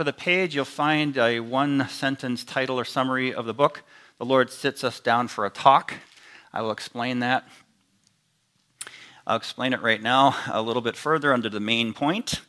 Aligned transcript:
of 0.00 0.06
the 0.06 0.12
page, 0.12 0.54
you'll 0.54 0.64
find 0.64 1.16
a 1.18 1.40
one 1.40 1.88
sentence 1.88 2.44
title 2.44 2.78
or 2.78 2.84
summary 2.84 3.32
of 3.32 3.46
the 3.46 3.54
book. 3.54 3.82
The 4.18 4.24
Lord 4.24 4.50
sits 4.50 4.82
us 4.84 5.00
down 5.00 5.28
for 5.28 5.44
a 5.44 5.50
talk. 5.50 5.94
I 6.52 6.62
will 6.62 6.70
explain 6.70 7.18
that. 7.20 7.46
I'll 9.26 9.36
explain 9.36 9.72
it 9.72 9.82
right 9.82 10.00
now 10.00 10.36
a 10.50 10.62
little 10.62 10.82
bit 10.82 10.96
further 10.96 11.32
under 11.32 11.48
the 11.48 11.60
main 11.60 11.92
point. 11.92 12.40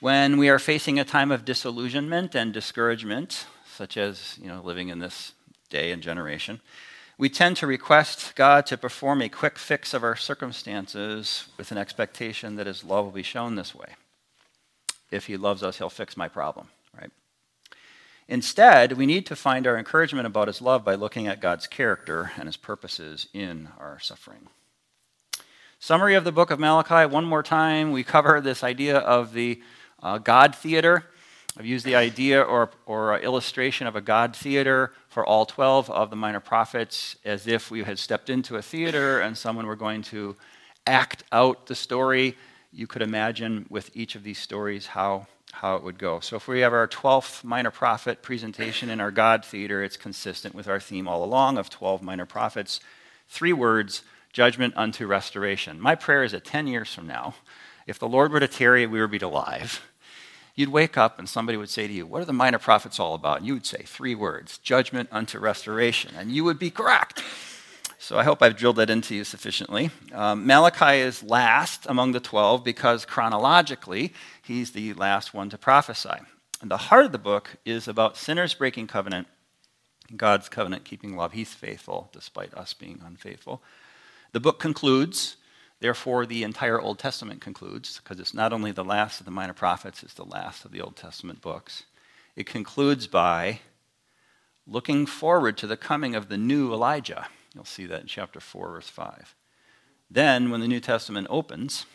When 0.00 0.36
we 0.36 0.48
are 0.48 0.58
facing 0.58 0.98
a 0.98 1.04
time 1.04 1.30
of 1.30 1.44
disillusionment 1.44 2.34
and 2.34 2.52
discouragement, 2.52 3.46
such 3.66 3.96
as 3.96 4.38
you 4.40 4.48
know, 4.48 4.60
living 4.62 4.88
in 4.88 4.98
this 4.98 5.32
day 5.70 5.92
and 5.92 6.02
generation, 6.02 6.60
we 7.16 7.28
tend 7.28 7.56
to 7.56 7.66
request 7.66 8.34
God 8.36 8.66
to 8.66 8.76
perform 8.76 9.22
a 9.22 9.28
quick 9.28 9.58
fix 9.58 9.94
of 9.94 10.04
our 10.04 10.16
circumstances 10.16 11.48
with 11.56 11.72
an 11.72 11.78
expectation 11.78 12.56
that 12.56 12.66
His 12.66 12.84
love 12.84 13.06
will 13.06 13.12
be 13.12 13.22
shown 13.22 13.54
this 13.54 13.74
way 13.74 13.94
if 15.14 15.26
he 15.26 15.36
loves 15.36 15.62
us, 15.62 15.78
he'll 15.78 15.88
fix 15.88 16.16
my 16.16 16.28
problem, 16.28 16.68
right? 16.98 17.10
Instead, 18.28 18.92
we 18.92 19.06
need 19.06 19.26
to 19.26 19.36
find 19.36 19.66
our 19.66 19.78
encouragement 19.78 20.26
about 20.26 20.48
his 20.48 20.60
love 20.60 20.84
by 20.84 20.94
looking 20.94 21.26
at 21.26 21.40
God's 21.40 21.66
character 21.66 22.32
and 22.36 22.46
his 22.46 22.56
purposes 22.56 23.28
in 23.32 23.68
our 23.78 23.98
suffering. 24.00 24.48
Summary 25.78 26.14
of 26.14 26.24
the 26.24 26.32
book 26.32 26.50
of 26.50 26.58
Malachi, 26.58 27.06
one 27.06 27.24
more 27.24 27.42
time. 27.42 27.92
We 27.92 28.02
cover 28.02 28.40
this 28.40 28.64
idea 28.64 28.98
of 28.98 29.34
the 29.34 29.62
uh, 30.02 30.18
God 30.18 30.54
theater. 30.54 31.04
I've 31.56 31.66
used 31.66 31.84
the 31.84 31.94
idea 31.94 32.42
or, 32.42 32.70
or 32.86 33.18
illustration 33.20 33.86
of 33.86 33.94
a 33.94 34.00
God 34.00 34.34
theater 34.34 34.92
for 35.08 35.24
all 35.24 35.46
12 35.46 35.90
of 35.90 36.10
the 36.10 36.16
minor 36.16 36.40
prophets 36.40 37.16
as 37.24 37.46
if 37.46 37.70
we 37.70 37.84
had 37.84 37.98
stepped 37.98 38.30
into 38.30 38.56
a 38.56 38.62
theater 38.62 39.20
and 39.20 39.36
someone 39.36 39.66
were 39.66 39.76
going 39.76 40.02
to 40.04 40.34
act 40.86 41.22
out 41.30 41.66
the 41.66 41.74
story 41.74 42.36
you 42.74 42.86
could 42.86 43.02
imagine 43.02 43.66
with 43.70 43.90
each 43.94 44.16
of 44.16 44.24
these 44.24 44.38
stories 44.38 44.86
how, 44.86 45.26
how 45.52 45.76
it 45.76 45.84
would 45.84 45.98
go. 45.98 46.20
So 46.20 46.36
if 46.36 46.48
we 46.48 46.60
have 46.60 46.72
our 46.72 46.88
12th 46.88 47.44
minor 47.44 47.70
prophet 47.70 48.20
presentation 48.20 48.90
in 48.90 49.00
our 49.00 49.10
God 49.10 49.44
theater, 49.44 49.82
it's 49.82 49.96
consistent 49.96 50.54
with 50.54 50.66
our 50.66 50.80
theme 50.80 51.06
all 51.06 51.22
along 51.22 51.56
of 51.56 51.70
12 51.70 52.02
minor 52.02 52.26
prophets. 52.26 52.80
Three 53.28 53.52
words 53.52 54.02
judgment 54.32 54.74
unto 54.76 55.06
restoration. 55.06 55.80
My 55.80 55.94
prayer 55.94 56.24
is 56.24 56.32
that 56.32 56.44
10 56.44 56.66
years 56.66 56.92
from 56.92 57.06
now, 57.06 57.36
if 57.86 57.98
the 57.98 58.08
Lord 58.08 58.32
were 58.32 58.40
to 58.40 58.48
tarry, 58.48 58.86
we 58.86 59.00
would 59.00 59.10
be 59.10 59.18
alive. 59.18 59.80
You'd 60.56 60.70
wake 60.70 60.96
up 60.96 61.18
and 61.18 61.28
somebody 61.28 61.56
would 61.56 61.70
say 61.70 61.86
to 61.86 61.92
you, 61.92 62.06
What 62.06 62.22
are 62.22 62.26
the 62.26 62.32
minor 62.32 62.58
prophets 62.58 62.98
all 62.98 63.14
about? 63.14 63.38
And 63.38 63.46
you 63.46 63.54
would 63.54 63.66
say 63.66 63.82
three 63.84 64.14
words 64.14 64.58
judgment 64.58 65.08
unto 65.12 65.38
restoration. 65.38 66.14
And 66.16 66.32
you 66.32 66.44
would 66.44 66.58
be 66.58 66.70
correct. 66.70 67.22
So 67.98 68.18
I 68.18 68.24
hope 68.24 68.42
I've 68.42 68.56
drilled 68.56 68.76
that 68.76 68.90
into 68.90 69.14
you 69.14 69.24
sufficiently. 69.24 69.90
Um, 70.12 70.46
Malachi 70.46 71.00
is 71.00 71.22
last 71.22 71.86
among 71.88 72.12
the 72.12 72.20
12 72.20 72.62
because 72.64 73.04
chronologically, 73.04 74.12
he's 74.42 74.72
the 74.72 74.92
last 74.94 75.32
one 75.32 75.48
to 75.50 75.58
prophesy. 75.58 76.18
And 76.60 76.70
the 76.70 76.76
heart 76.76 77.04
of 77.04 77.12
the 77.12 77.18
book 77.18 77.56
is 77.64 77.88
about 77.88 78.16
sinners 78.16 78.54
breaking 78.54 78.86
covenant, 78.86 79.26
God's 80.16 80.48
covenant 80.48 80.84
keeping 80.84 81.16
love. 81.16 81.32
He's 81.32 81.52
faithful 81.52 82.10
despite 82.12 82.54
us 82.54 82.74
being 82.74 83.00
unfaithful. 83.04 83.62
The 84.32 84.40
book 84.40 84.58
concludes, 84.58 85.36
therefore, 85.80 86.26
the 86.26 86.42
entire 86.42 86.80
Old 86.80 86.98
Testament 86.98 87.40
concludes, 87.40 87.98
because 87.98 88.18
it's 88.18 88.34
not 88.34 88.52
only 88.52 88.72
the 88.72 88.84
last 88.84 89.20
of 89.20 89.26
the 89.26 89.30
minor 89.30 89.52
prophets, 89.52 90.02
it's 90.02 90.14
the 90.14 90.24
last 90.24 90.64
of 90.64 90.72
the 90.72 90.80
Old 90.80 90.96
Testament 90.96 91.40
books. 91.40 91.84
It 92.34 92.46
concludes 92.46 93.06
by 93.06 93.60
looking 94.66 95.06
forward 95.06 95.56
to 95.58 95.66
the 95.66 95.76
coming 95.76 96.14
of 96.14 96.28
the 96.28 96.38
new 96.38 96.72
Elijah. 96.72 97.28
You'll 97.54 97.64
see 97.64 97.86
that 97.86 98.00
in 98.00 98.06
chapter 98.06 98.40
4, 98.40 98.72
verse 98.72 98.88
5. 98.88 99.34
Then, 100.10 100.50
when 100.50 100.60
the 100.60 100.68
New 100.68 100.80
Testament 100.80 101.26
opens, 101.30 101.86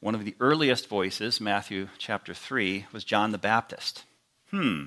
one 0.00 0.14
of 0.14 0.24
the 0.24 0.36
earliest 0.40 0.88
voices, 0.88 1.40
Matthew 1.40 1.88
chapter 1.98 2.34
3, 2.34 2.86
was 2.92 3.04
John 3.04 3.32
the 3.32 3.38
Baptist. 3.38 4.04
Hmm. 4.50 4.84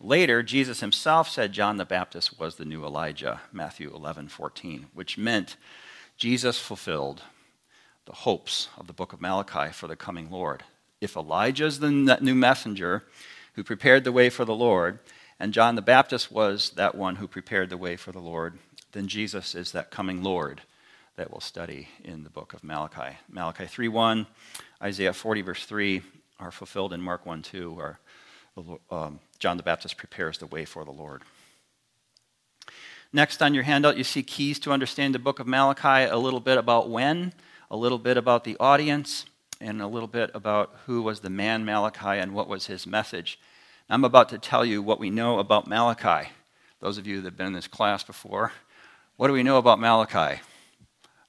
Later, 0.00 0.42
Jesus 0.42 0.80
himself 0.80 1.28
said 1.28 1.52
John 1.52 1.76
the 1.76 1.84
Baptist 1.84 2.38
was 2.38 2.56
the 2.56 2.64
new 2.64 2.84
Elijah, 2.84 3.40
Matthew 3.52 3.92
11, 3.94 4.28
14, 4.28 4.86
which 4.92 5.16
meant 5.16 5.56
Jesus 6.16 6.58
fulfilled 6.58 7.22
the 8.06 8.12
hopes 8.12 8.68
of 8.76 8.88
the 8.88 8.92
book 8.92 9.12
of 9.12 9.20
Malachi 9.20 9.72
for 9.72 9.86
the 9.86 9.94
coming 9.94 10.30
Lord. 10.30 10.64
If 11.00 11.16
Elijah 11.16 11.66
is 11.66 11.78
the 11.78 11.90
new 11.90 12.34
messenger 12.34 13.04
who 13.54 13.62
prepared 13.62 14.02
the 14.02 14.12
way 14.12 14.28
for 14.28 14.44
the 14.44 14.54
Lord, 14.54 14.98
and 15.38 15.52
John 15.52 15.76
the 15.76 15.82
Baptist 15.82 16.32
was 16.32 16.70
that 16.70 16.94
one 16.94 17.16
who 17.16 17.28
prepared 17.28 17.70
the 17.70 17.76
way 17.76 17.96
for 17.96 18.10
the 18.10 18.20
Lord, 18.20 18.58
then 18.92 19.08
Jesus 19.08 19.54
is 19.54 19.72
that 19.72 19.90
coming 19.90 20.22
Lord 20.22 20.62
that 21.16 21.30
we'll 21.30 21.40
study 21.40 21.88
in 22.04 22.24
the 22.24 22.30
book 22.30 22.54
of 22.54 22.64
Malachi. 22.64 23.18
Malachi 23.28 23.64
3:1, 23.64 24.26
Isaiah 24.82 25.12
40 25.12 25.42
verse 25.42 25.64
3 25.64 26.02
are 26.38 26.50
fulfilled 26.50 26.92
in 26.92 27.00
Mark 27.00 27.24
1:2, 27.24 27.74
where 27.74 27.98
um, 28.90 29.20
John 29.38 29.56
the 29.56 29.62
Baptist 29.62 29.96
prepares 29.96 30.38
the 30.38 30.46
way 30.46 30.64
for 30.64 30.84
the 30.84 30.90
Lord. 30.90 31.22
Next 33.12 33.42
on 33.42 33.52
your 33.52 33.64
handout, 33.64 33.98
you 33.98 34.04
see 34.04 34.22
keys 34.22 34.58
to 34.60 34.72
understand 34.72 35.14
the 35.14 35.18
book 35.18 35.38
of 35.38 35.46
Malachi, 35.46 36.10
a 36.10 36.16
little 36.16 36.40
bit 36.40 36.56
about 36.56 36.88
when, 36.88 37.34
a 37.70 37.76
little 37.76 37.98
bit 37.98 38.16
about 38.16 38.44
the 38.44 38.56
audience, 38.58 39.26
and 39.60 39.80
a 39.80 39.86
little 39.86 40.08
bit 40.08 40.30
about 40.34 40.74
who 40.86 41.02
was 41.02 41.20
the 41.20 41.30
man 41.30 41.64
Malachi 41.64 42.18
and 42.18 42.32
what 42.32 42.48
was 42.48 42.66
his 42.66 42.86
message. 42.86 43.38
I'm 43.88 44.04
about 44.04 44.30
to 44.30 44.38
tell 44.38 44.64
you 44.64 44.82
what 44.82 44.98
we 44.98 45.10
know 45.10 45.38
about 45.38 45.66
Malachi. 45.66 46.30
Those 46.80 46.98
of 46.98 47.06
you 47.06 47.20
that 47.20 47.28
have 47.28 47.36
been 47.36 47.48
in 47.48 47.52
this 47.52 47.68
class 47.68 48.02
before, 48.02 48.52
what 49.16 49.28
do 49.28 49.32
we 49.32 49.42
know 49.42 49.58
about 49.58 49.80
Malachi? 49.80 50.40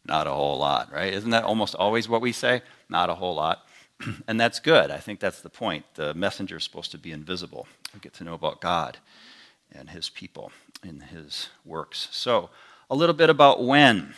Not 0.06 0.28
a 0.28 0.32
whole 0.32 0.58
lot, 0.58 0.92
right? 0.92 1.14
Isn't 1.14 1.30
that 1.32 1.44
almost 1.44 1.76
always 1.76 2.10
what 2.10 2.22
we 2.22 2.32
say? 2.32 2.62
Not 2.90 3.10
a 3.10 3.16
whole 3.16 3.36
lot. 3.36 3.66
and 4.28 4.40
that's 4.40 4.60
good. 4.60 4.92
I 4.92 4.98
think 4.98 5.20
that's 5.20 5.42
the 5.42 5.50
point. 5.50 5.86
The 5.96 6.14
messenger 6.14 6.58
is 6.58 6.64
supposed 6.64 6.92
to 6.92 6.98
be 6.98 7.12
invisible. 7.12 7.68
We 7.94 8.00
get 8.00 8.14
to 8.16 8.24
know 8.24 8.34
about 8.34 8.62
God 8.62 8.98
and 9.72 9.90
his 9.90 10.10
people 10.10 10.52
in 10.84 11.00
his 11.00 11.50
works. 11.66 12.10
So, 12.12 12.50
a 12.90 12.96
little 12.96 13.16
bit 13.16 13.30
about 13.30 13.64
when. 13.64 14.14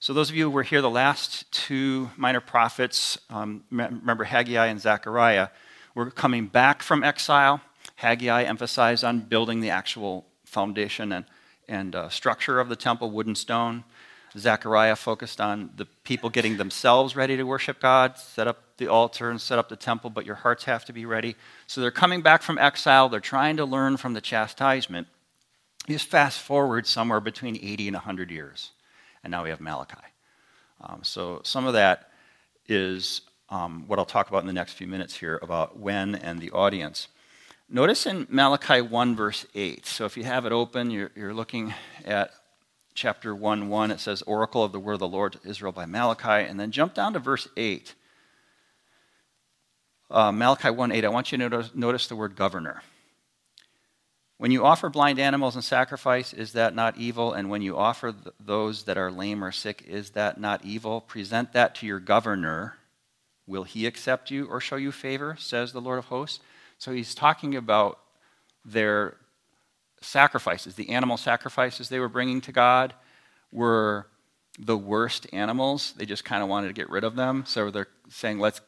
So, 0.00 0.12
those 0.12 0.30
of 0.30 0.36
you 0.36 0.44
who 0.44 0.50
were 0.50 0.62
here 0.62 0.80
the 0.80 0.90
last 0.90 1.50
two 1.52 2.10
minor 2.16 2.40
prophets, 2.40 3.18
um, 3.30 3.64
remember 3.70 4.24
Haggai 4.24 4.66
and 4.66 4.80
Zechariah, 4.80 5.48
were 5.94 6.10
coming 6.10 6.46
back 6.46 6.82
from 6.82 7.04
exile. 7.04 7.60
Haggai 7.96 8.42
emphasized 8.42 9.04
on 9.04 9.20
building 9.20 9.60
the 9.60 9.70
actual 9.70 10.26
foundation 10.44 11.12
and 11.12 11.24
and 11.68 11.94
uh, 11.94 12.08
structure 12.08 12.60
of 12.60 12.68
the 12.68 12.76
temple, 12.76 13.10
wood 13.10 13.26
and 13.26 13.36
stone. 13.36 13.84
Zechariah 14.36 14.96
focused 14.96 15.40
on 15.40 15.70
the 15.76 15.86
people 16.04 16.28
getting 16.28 16.56
themselves 16.56 17.16
ready 17.16 17.36
to 17.36 17.44
worship 17.44 17.80
God, 17.80 18.18
set 18.18 18.46
up 18.46 18.62
the 18.76 18.88
altar 18.88 19.30
and 19.30 19.40
set 19.40 19.58
up 19.58 19.68
the 19.68 19.76
temple, 19.76 20.10
but 20.10 20.26
your 20.26 20.34
hearts 20.34 20.64
have 20.64 20.84
to 20.86 20.92
be 20.92 21.06
ready. 21.06 21.36
So 21.66 21.80
they're 21.80 21.90
coming 21.90 22.20
back 22.20 22.42
from 22.42 22.58
exile. 22.58 23.08
They're 23.08 23.20
trying 23.20 23.56
to 23.56 23.64
learn 23.64 23.96
from 23.96 24.12
the 24.12 24.20
chastisement. 24.20 25.06
Just 25.88 26.08
fast 26.08 26.40
forward 26.40 26.86
somewhere 26.86 27.20
between 27.20 27.56
80 27.56 27.88
and 27.88 27.94
100 27.94 28.30
years. 28.30 28.72
And 29.24 29.30
now 29.30 29.44
we 29.44 29.50
have 29.50 29.60
Malachi. 29.60 29.96
Um, 30.80 31.00
so 31.02 31.40
some 31.44 31.66
of 31.66 31.72
that 31.72 32.10
is 32.68 33.22
um, 33.48 33.84
what 33.86 33.98
I'll 33.98 34.04
talk 34.04 34.28
about 34.28 34.42
in 34.42 34.46
the 34.46 34.52
next 34.52 34.74
few 34.74 34.86
minutes 34.86 35.16
here 35.16 35.38
about 35.42 35.78
when 35.78 36.14
and 36.14 36.40
the 36.40 36.50
audience. 36.50 37.08
Notice 37.68 38.06
in 38.06 38.28
Malachi 38.30 38.80
1, 38.80 39.16
verse 39.16 39.44
8. 39.52 39.86
So 39.86 40.04
if 40.04 40.16
you 40.16 40.22
have 40.22 40.46
it 40.46 40.52
open, 40.52 40.92
you're, 40.92 41.10
you're 41.16 41.34
looking 41.34 41.74
at 42.04 42.30
chapter 42.94 43.34
1 43.34 43.68
1. 43.68 43.90
It 43.90 43.98
says, 43.98 44.22
Oracle 44.22 44.62
of 44.62 44.70
the 44.70 44.78
word 44.78 44.94
of 44.94 45.00
the 45.00 45.08
Lord 45.08 45.32
to 45.32 45.40
Israel 45.44 45.72
by 45.72 45.84
Malachi. 45.84 46.48
And 46.48 46.60
then 46.60 46.70
jump 46.70 46.94
down 46.94 47.12
to 47.14 47.18
verse 47.18 47.48
8. 47.56 47.94
Uh, 50.08 50.30
Malachi 50.30 50.70
1 50.70 50.92
8. 50.92 51.04
I 51.04 51.08
want 51.08 51.32
you 51.32 51.38
to 51.38 51.48
notice, 51.48 51.74
notice 51.74 52.06
the 52.06 52.14
word 52.14 52.36
governor. 52.36 52.82
When 54.38 54.52
you 54.52 54.64
offer 54.64 54.88
blind 54.88 55.18
animals 55.18 55.56
in 55.56 55.62
sacrifice, 55.62 56.32
is 56.32 56.52
that 56.52 56.72
not 56.72 56.96
evil? 56.96 57.32
And 57.32 57.50
when 57.50 57.62
you 57.62 57.76
offer 57.76 58.12
th- 58.12 58.34
those 58.38 58.84
that 58.84 58.96
are 58.96 59.10
lame 59.10 59.42
or 59.42 59.50
sick, 59.50 59.82
is 59.88 60.10
that 60.10 60.38
not 60.38 60.64
evil? 60.64 61.00
Present 61.00 61.52
that 61.54 61.74
to 61.76 61.86
your 61.86 61.98
governor. 61.98 62.76
Will 63.44 63.64
he 63.64 63.86
accept 63.86 64.30
you 64.30 64.46
or 64.46 64.60
show 64.60 64.76
you 64.76 64.92
favor, 64.92 65.36
says 65.36 65.72
the 65.72 65.80
Lord 65.80 65.98
of 65.98 66.04
hosts? 66.06 66.38
So 66.78 66.92
he's 66.92 67.14
talking 67.14 67.56
about 67.56 67.98
their 68.64 69.16
sacrifices. 70.00 70.74
The 70.74 70.90
animal 70.90 71.16
sacrifices 71.16 71.88
they 71.88 72.00
were 72.00 72.08
bringing 72.08 72.40
to 72.42 72.52
God 72.52 72.94
were 73.52 74.06
the 74.58 74.76
worst 74.76 75.26
animals. 75.32 75.92
They 75.96 76.06
just 76.06 76.24
kind 76.24 76.42
of 76.42 76.48
wanted 76.48 76.68
to 76.68 76.72
get 76.74 76.90
rid 76.90 77.04
of 77.04 77.16
them. 77.16 77.44
So 77.46 77.70
they're 77.70 77.88
saying, 78.08 78.38
let's 78.38 78.60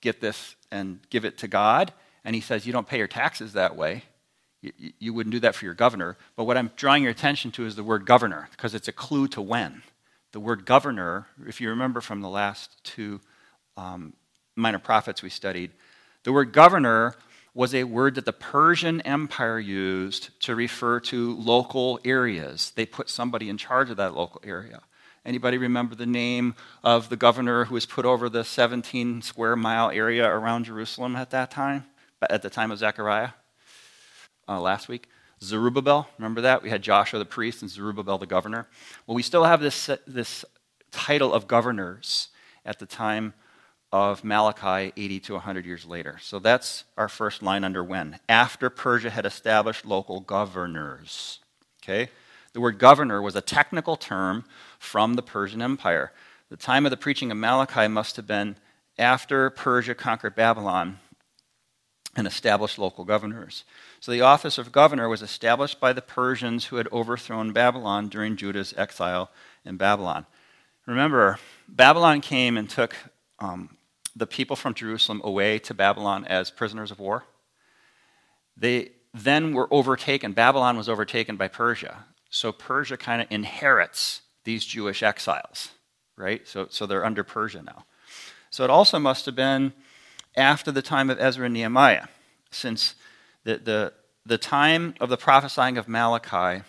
get 0.00 0.20
this 0.20 0.56
and 0.70 1.00
give 1.10 1.24
it 1.24 1.38
to 1.38 1.48
God. 1.48 1.92
And 2.24 2.34
he 2.34 2.40
says, 2.40 2.66
you 2.66 2.72
don't 2.72 2.86
pay 2.86 2.98
your 2.98 3.06
taxes 3.06 3.52
that 3.54 3.76
way. 3.76 4.04
You, 4.98 5.14
wouldn't 5.14 5.32
do 5.32 5.40
that 5.40 5.54
for 5.54 5.64
your 5.64 5.74
governor. 5.74 6.18
But 6.36 6.44
what 6.44 6.58
I'm 6.58 6.70
drawing 6.76 7.02
your 7.02 7.12
attention 7.12 7.50
to 7.52 7.64
is 7.64 7.76
the 7.76 7.84
word 7.84 8.04
governor, 8.04 8.48
because 8.50 8.74
it's 8.74 8.88
a 8.88 8.92
clue 8.92 9.26
to 9.28 9.40
when. 9.40 9.82
The 10.32 10.40
word 10.40 10.66
governor, 10.66 11.26
if 11.46 11.62
you 11.62 11.70
remember 11.70 12.02
from 12.02 12.20
the 12.20 12.28
last 12.28 12.84
two 12.84 13.20
um, 13.78 14.12
minor 14.56 14.78
prophets 14.78 15.22
we 15.22 15.30
studied, 15.30 15.70
the 16.24 16.32
word 16.32 16.52
governor 16.52 17.14
was 17.54 17.74
a 17.74 17.84
word 17.84 18.14
that 18.14 18.24
the 18.24 18.32
Persian 18.32 19.00
Empire 19.02 19.58
used 19.58 20.30
to 20.40 20.54
refer 20.54 21.00
to 21.00 21.36
local 21.36 21.98
areas. 22.04 22.72
They 22.74 22.86
put 22.86 23.10
somebody 23.10 23.48
in 23.48 23.56
charge 23.56 23.90
of 23.90 23.96
that 23.96 24.14
local 24.14 24.40
area. 24.44 24.80
Anybody 25.24 25.58
remember 25.58 25.94
the 25.94 26.06
name 26.06 26.54
of 26.82 27.08
the 27.08 27.16
governor 27.16 27.66
who 27.66 27.74
was 27.74 27.86
put 27.86 28.06
over 28.06 28.28
the 28.28 28.44
17 28.44 29.22
square 29.22 29.56
mile 29.56 29.90
area 29.90 30.26
around 30.26 30.64
Jerusalem 30.64 31.16
at 31.16 31.30
that 31.30 31.50
time? 31.50 31.84
at 32.28 32.42
the 32.42 32.50
time 32.50 32.70
of 32.70 32.78
Zechariah 32.78 33.30
uh, 34.48 34.60
last 34.60 34.88
week? 34.88 35.08
Zerubbabel, 35.42 36.06
remember 36.18 36.42
that? 36.42 36.62
We 36.62 36.68
had 36.68 36.82
Joshua 36.82 37.18
the 37.18 37.24
priest 37.24 37.62
and 37.62 37.70
Zerubbabel 37.70 38.18
the 38.18 38.26
governor. 38.26 38.68
Well, 39.06 39.14
we 39.14 39.22
still 39.22 39.44
have 39.44 39.60
this, 39.60 39.88
this 40.06 40.44
title 40.90 41.32
of 41.32 41.46
governors 41.46 42.28
at 42.66 42.78
the 42.78 42.84
time 42.84 43.32
of 43.92 44.22
Malachi 44.22 44.92
80 44.96 45.20
to 45.20 45.32
100 45.34 45.66
years 45.66 45.84
later. 45.84 46.18
So 46.22 46.38
that's 46.38 46.84
our 46.96 47.08
first 47.08 47.42
line 47.42 47.64
under 47.64 47.82
when. 47.82 48.20
After 48.28 48.70
Persia 48.70 49.10
had 49.10 49.26
established 49.26 49.84
local 49.84 50.20
governors. 50.20 51.40
Okay? 51.82 52.10
The 52.52 52.60
word 52.60 52.78
governor 52.78 53.20
was 53.20 53.36
a 53.36 53.40
technical 53.40 53.96
term 53.96 54.44
from 54.78 55.14
the 55.14 55.22
Persian 55.22 55.62
Empire. 55.62 56.12
The 56.50 56.56
time 56.56 56.84
of 56.84 56.90
the 56.90 56.96
preaching 56.96 57.30
of 57.30 57.38
Malachi 57.38 57.88
must 57.88 58.16
have 58.16 58.26
been 58.26 58.56
after 58.98 59.50
Persia 59.50 59.94
conquered 59.94 60.34
Babylon 60.34 60.98
and 62.16 62.26
established 62.26 62.78
local 62.78 63.04
governors. 63.04 63.64
So 64.00 64.10
the 64.10 64.20
office 64.20 64.58
of 64.58 64.72
governor 64.72 65.08
was 65.08 65.22
established 65.22 65.78
by 65.78 65.92
the 65.92 66.02
Persians 66.02 66.66
who 66.66 66.76
had 66.76 66.88
overthrown 66.92 67.52
Babylon 67.52 68.08
during 68.08 68.36
Judah's 68.36 68.74
exile 68.76 69.30
in 69.64 69.76
Babylon. 69.76 70.26
Remember, 70.86 71.38
Babylon 71.68 72.20
came 72.20 72.56
and 72.56 72.68
took 72.68 72.96
um, 73.38 73.76
the 74.14 74.26
people 74.26 74.56
from 74.56 74.74
Jerusalem 74.74 75.20
away 75.24 75.58
to 75.60 75.74
Babylon 75.74 76.24
as 76.26 76.50
prisoners 76.50 76.90
of 76.90 76.98
war. 76.98 77.24
They 78.56 78.90
then 79.14 79.54
were 79.54 79.68
overtaken. 79.72 80.32
Babylon 80.32 80.76
was 80.76 80.88
overtaken 80.88 81.36
by 81.36 81.48
Persia. 81.48 82.04
So 82.30 82.52
Persia 82.52 82.96
kind 82.96 83.22
of 83.22 83.28
inherits 83.30 84.22
these 84.44 84.64
Jewish 84.64 85.02
exiles, 85.02 85.70
right? 86.16 86.46
So, 86.46 86.66
so 86.70 86.86
they're 86.86 87.04
under 87.04 87.24
Persia 87.24 87.62
now. 87.62 87.84
So 88.50 88.64
it 88.64 88.70
also 88.70 88.98
must 88.98 89.26
have 89.26 89.36
been 89.36 89.72
after 90.36 90.70
the 90.70 90.82
time 90.82 91.10
of 91.10 91.20
Ezra 91.20 91.46
and 91.46 91.54
Nehemiah, 91.54 92.06
since 92.50 92.94
the, 93.44 93.58
the, 93.58 93.92
the 94.24 94.38
time 94.38 94.94
of 95.00 95.08
the 95.08 95.16
prophesying 95.16 95.76
of 95.78 95.88
Malachi 95.88 96.62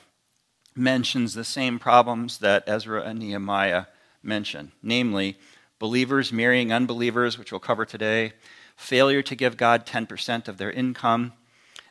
mentions 0.75 1.33
the 1.33 1.43
same 1.43 1.79
problems 1.79 2.39
that 2.39 2.63
Ezra 2.67 3.03
and 3.03 3.19
Nehemiah 3.19 3.85
mention, 4.23 4.71
namely, 4.81 5.37
believers 5.81 6.31
marrying 6.31 6.71
unbelievers, 6.71 7.39
which 7.39 7.51
we'll 7.51 7.57
cover 7.57 7.85
today, 7.85 8.33
failure 8.75 9.23
to 9.23 9.35
give 9.35 9.57
God 9.57 9.83
10% 9.83 10.47
of 10.47 10.59
their 10.59 10.69
income, 10.69 11.33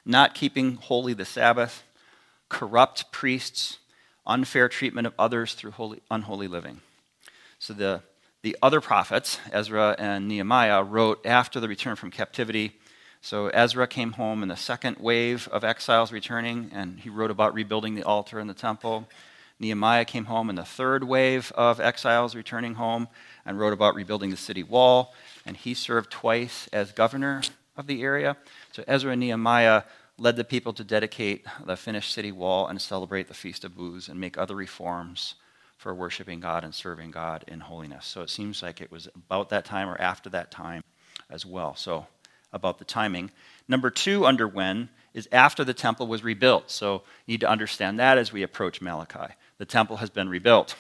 not 0.07 0.33
keeping 0.33 0.77
holy 0.77 1.13
the 1.13 1.25
Sabbath, 1.25 1.83
corrupt 2.49 3.11
priests, 3.11 3.81
unfair 4.25 4.69
treatment 4.69 5.09
of 5.09 5.15
others 5.19 5.55
through 5.55 5.73
holy, 5.73 6.01
unholy 6.09 6.47
living. 6.47 6.81
So 7.59 7.75
the, 7.75 8.03
the 8.43 8.57
other 8.63 8.81
prophets, 8.81 9.41
Ezra 9.51 9.97
and 9.99 10.29
Nehemiah, 10.29 10.85
wrote 10.85 11.27
after 11.27 11.59
the 11.59 11.67
return 11.67 11.97
from 11.97 12.13
captivity. 12.13 12.79
So 13.21 13.49
Ezra 13.49 13.89
came 13.89 14.13
home 14.13 14.45
in 14.45 14.49
the 14.49 14.57
second 14.57 14.99
wave 14.99 15.49
of 15.51 15.65
exiles 15.65 16.13
returning, 16.13 16.71
and 16.73 17.01
he 17.01 17.11
wrote 17.11 17.33
about 17.33 17.55
rebuilding 17.55 17.97
the 17.97 18.05
altar 18.05 18.39
and 18.39 18.49
the 18.49 18.55
temple. 18.55 19.09
Nehemiah 19.59 20.05
came 20.05 20.27
home 20.27 20.49
in 20.49 20.55
the 20.55 20.65
third 20.65 21.03
wave 21.03 21.51
of 21.57 21.81
exiles 21.81 22.37
returning 22.37 22.75
home 22.75 23.09
and 23.51 23.59
wrote 23.59 23.73
about 23.73 23.97
rebuilding 23.97 24.31
the 24.31 24.37
city 24.37 24.63
wall. 24.63 25.13
And 25.45 25.57
he 25.57 25.75
served 25.75 26.11
twice 26.11 26.69
as 26.73 26.93
governor 26.93 27.43
of 27.77 27.89
the 27.89 28.03
area. 28.03 28.37
So 28.73 28.85
Ezra 28.87 29.11
and 29.13 29.21
Nehemiah 29.21 29.83
led 30.19 30.37
the 30.37 30.45
people 30.45 30.73
to 30.75 30.85
dedicate 30.85 31.45
the 31.67 31.77
finished 31.77 32.13
city 32.13 32.31
wall 32.31 32.69
and 32.69 32.81
celebrate 32.81 33.27
the 33.27 33.35
Feast 33.35 33.65
of 33.65 33.77
Booths 33.77 34.09
and 34.09 34.21
make 34.21 34.39
other 34.39 34.55
reforms 34.55 35.35
for 35.77 35.93
worshiping 35.93 36.39
God 36.39 36.63
and 36.63 36.73
serving 36.73 37.11
God 37.11 37.45
in 37.49 37.59
holiness. 37.59 38.07
So 38.07 38.23
it 38.23 38.31
seems 38.31 38.63
like 38.63 38.81
it 38.81 38.93
was 38.93 39.09
about 39.17 39.49
that 39.49 39.65
time 39.65 39.89
or 39.89 40.01
after 40.01 40.31
that 40.31 40.53
time 40.53 40.85
as 41.29 41.45
well. 41.45 41.75
So 41.75 42.07
about 42.53 42.79
the 42.79 42.85
timing. 42.85 43.33
Number 43.67 43.91
two, 43.91 44.27
under 44.27 44.47
when, 44.47 44.91
is 45.13 45.29
after 45.33 45.65
the 45.65 45.75
temple 45.75 46.07
was 46.07 46.23
rebuilt. 46.23 46.71
So 46.71 47.03
you 47.27 47.33
need 47.33 47.41
to 47.41 47.51
understand 47.51 47.99
that 47.99 48.17
as 48.17 48.33
we 48.33 48.45
approach 48.45 48.81
Malachi 48.81 49.35
the 49.59 49.67
temple 49.67 49.99
has 49.99 50.09
been 50.09 50.29
rebuilt. 50.29 50.75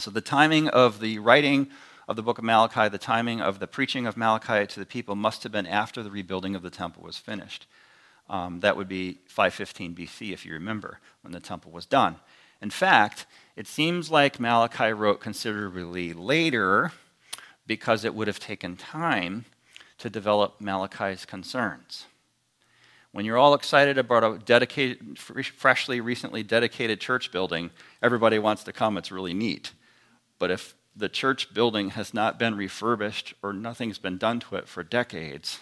So 0.00 0.12
the 0.12 0.20
timing 0.20 0.68
of 0.68 1.00
the 1.00 1.18
writing 1.18 1.70
of 2.06 2.14
the 2.14 2.22
book 2.22 2.38
of 2.38 2.44
Malachi, 2.44 2.88
the 2.88 2.98
timing 2.98 3.40
of 3.40 3.58
the 3.58 3.66
preaching 3.66 4.06
of 4.06 4.16
Malachi 4.16 4.64
to 4.64 4.78
the 4.78 4.86
people 4.86 5.16
must 5.16 5.42
have 5.42 5.50
been 5.50 5.66
after 5.66 6.04
the 6.04 6.10
rebuilding 6.10 6.54
of 6.54 6.62
the 6.62 6.70
temple 6.70 7.02
was 7.02 7.18
finished. 7.18 7.66
Um, 8.30 8.60
that 8.60 8.76
would 8.76 8.86
be 8.86 9.18
515 9.26 9.96
BC, 9.96 10.32
if 10.32 10.46
you 10.46 10.52
remember, 10.52 11.00
when 11.22 11.32
the 11.32 11.40
temple 11.40 11.72
was 11.72 11.84
done. 11.84 12.14
In 12.62 12.70
fact, 12.70 13.26
it 13.56 13.66
seems 13.66 14.08
like 14.08 14.38
Malachi 14.38 14.92
wrote 14.92 15.20
considerably 15.20 16.12
later 16.12 16.92
because 17.66 18.04
it 18.04 18.14
would 18.14 18.28
have 18.28 18.38
taken 18.38 18.76
time 18.76 19.46
to 19.98 20.08
develop 20.08 20.60
Malachi's 20.60 21.24
concerns. 21.24 22.06
When 23.10 23.24
you're 23.24 23.36
all 23.36 23.54
excited 23.54 23.98
about 23.98 24.22
a 24.22 24.38
dedicated, 24.38 25.18
freshly, 25.18 26.00
recently 26.00 26.44
dedicated 26.44 27.00
church 27.00 27.32
building, 27.32 27.70
everybody 28.00 28.38
wants 28.38 28.62
to 28.64 28.72
come. 28.72 28.96
It's 28.96 29.10
really 29.10 29.34
neat. 29.34 29.72
But 30.38 30.50
if 30.50 30.74
the 30.94 31.08
church 31.08 31.52
building 31.54 31.90
has 31.90 32.12
not 32.12 32.38
been 32.38 32.56
refurbished 32.56 33.34
or 33.42 33.52
nothing's 33.52 33.98
been 33.98 34.18
done 34.18 34.40
to 34.40 34.56
it 34.56 34.68
for 34.68 34.82
decades, 34.82 35.60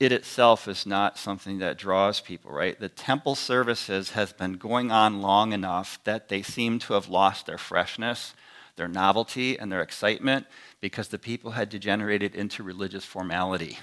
it 0.00 0.12
itself 0.12 0.66
is 0.68 0.86
not 0.86 1.18
something 1.18 1.58
that 1.58 1.78
draws 1.78 2.20
people, 2.20 2.50
right? 2.50 2.78
The 2.78 2.88
temple 2.88 3.34
services 3.34 4.10
has 4.10 4.32
been 4.32 4.54
going 4.54 4.90
on 4.90 5.22
long 5.22 5.52
enough 5.52 5.98
that 6.04 6.28
they 6.28 6.42
seem 6.42 6.78
to 6.80 6.94
have 6.94 7.08
lost 7.08 7.46
their 7.46 7.58
freshness, 7.58 8.34
their 8.76 8.88
novelty, 8.88 9.58
and 9.58 9.70
their 9.70 9.82
excitement 9.82 10.46
because 10.80 11.08
the 11.08 11.18
people 11.18 11.52
had 11.52 11.68
degenerated 11.68 12.34
into 12.34 12.62
religious 12.62 13.04
formality 13.04 13.78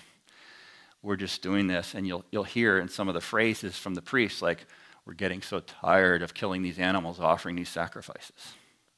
we're 1.01 1.15
just 1.15 1.41
doing 1.41 1.67
this. 1.67 1.93
And 1.95 2.05
you'll, 2.07 2.25
you'll 2.31 2.43
hear 2.43 2.79
in 2.79 2.87
some 2.87 3.07
of 3.07 3.13
the 3.13 3.21
phrases 3.21 3.77
from 3.77 3.93
the 3.93 4.01
priests, 4.01 4.41
like, 4.41 4.65
we're 5.05 5.13
getting 5.13 5.41
so 5.41 5.59
tired 5.61 6.21
of 6.21 6.33
killing 6.33 6.61
these 6.61 6.77
animals, 6.77 7.19
offering 7.19 7.55
these 7.55 7.69
sacrifices. 7.69 8.53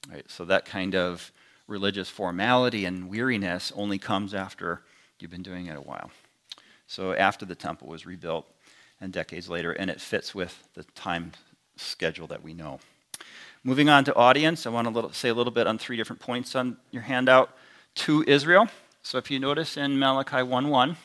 Right? 0.10 0.30
So 0.30 0.46
that 0.46 0.66
kind 0.66 0.96
of 0.96 1.32
religious 1.68 2.10
formality 2.10 2.86
and 2.86 3.10
weariness 3.10 3.72
only 3.76 3.98
comes 3.98 4.34
after 4.34 4.82
you've 5.20 5.32
been 5.32 5.44
doing 5.44 5.68
it 5.68 5.78
a 5.78 5.82
while. 5.82 6.12
So 6.88 7.14
after 7.14 7.46
the 7.46 7.56
temple 7.56 7.88
was 7.88 8.06
rebuilt 8.06 8.46
and 9.00 9.14
decades 9.14 9.50
later, 9.50 9.72
and 9.72 9.90
it 9.90 10.02
fits 10.02 10.36
with 10.36 10.68
the 10.74 10.84
time 10.96 11.32
schedule 11.78 12.28
that 12.28 12.44
we 12.44 12.54
know. 12.54 12.80
Moving 13.64 13.90
on 13.90 14.04
to 14.06 14.16
audience, 14.16 14.66
I 14.66 14.70
want 14.70 14.94
to 14.94 15.14
say 15.14 15.30
a 15.30 15.34
little 15.34 15.54
bit 15.54 15.68
on 15.68 15.78
three 15.78 15.96
different 15.96 16.22
points 16.22 16.56
on 16.56 16.78
your 16.92 17.04
handout. 17.04 17.50
To 17.96 18.24
Israel. 18.26 18.70
So 19.04 19.20
if 19.20 19.30
you 19.30 19.40
notice 19.40 19.78
in 19.78 20.00
Malachi 20.00 20.38
1:1, 20.38 20.96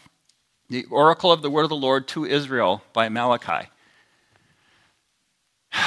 the 0.71 0.85
oracle 0.87 1.31
of 1.31 1.43
the 1.43 1.51
word 1.51 1.65
of 1.65 1.69
the 1.69 1.77
Lord 1.77 2.09
to 2.09 2.25
Israel 2.25 2.83
by 2.95 3.11
Malachi. 3.11 3.69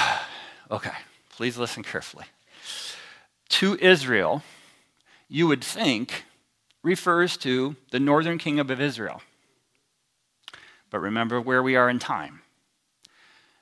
okay, 0.72 0.94
please 1.30 1.58
listen 1.58 1.82
carefully. 1.82 2.25
To 3.51 3.77
Israel, 3.79 4.43
you 5.27 5.48
would 5.48 5.63
think, 5.63 6.25
refers 6.84 7.38
to 7.38 7.75
the 7.91 8.00
northern 8.00 8.38
kingdom 8.38 8.70
of 8.70 8.81
Israel. 8.81 9.22
But 10.89 11.00
remember 11.00 11.39
where 11.39 11.62
we 11.62 11.75
are 11.75 11.89
in 11.89 12.00
time. 12.00 12.41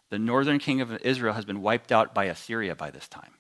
The 0.10 0.20
northern 0.20 0.58
kingdom 0.58 0.92
of 0.92 1.02
Israel 1.02 1.34
has 1.34 1.46
been 1.46 1.62
wiped 1.62 1.92
out 1.92 2.14
by 2.14 2.26
Assyria 2.26 2.76
by 2.76 2.90
this 2.90 3.08
time. 3.08 3.34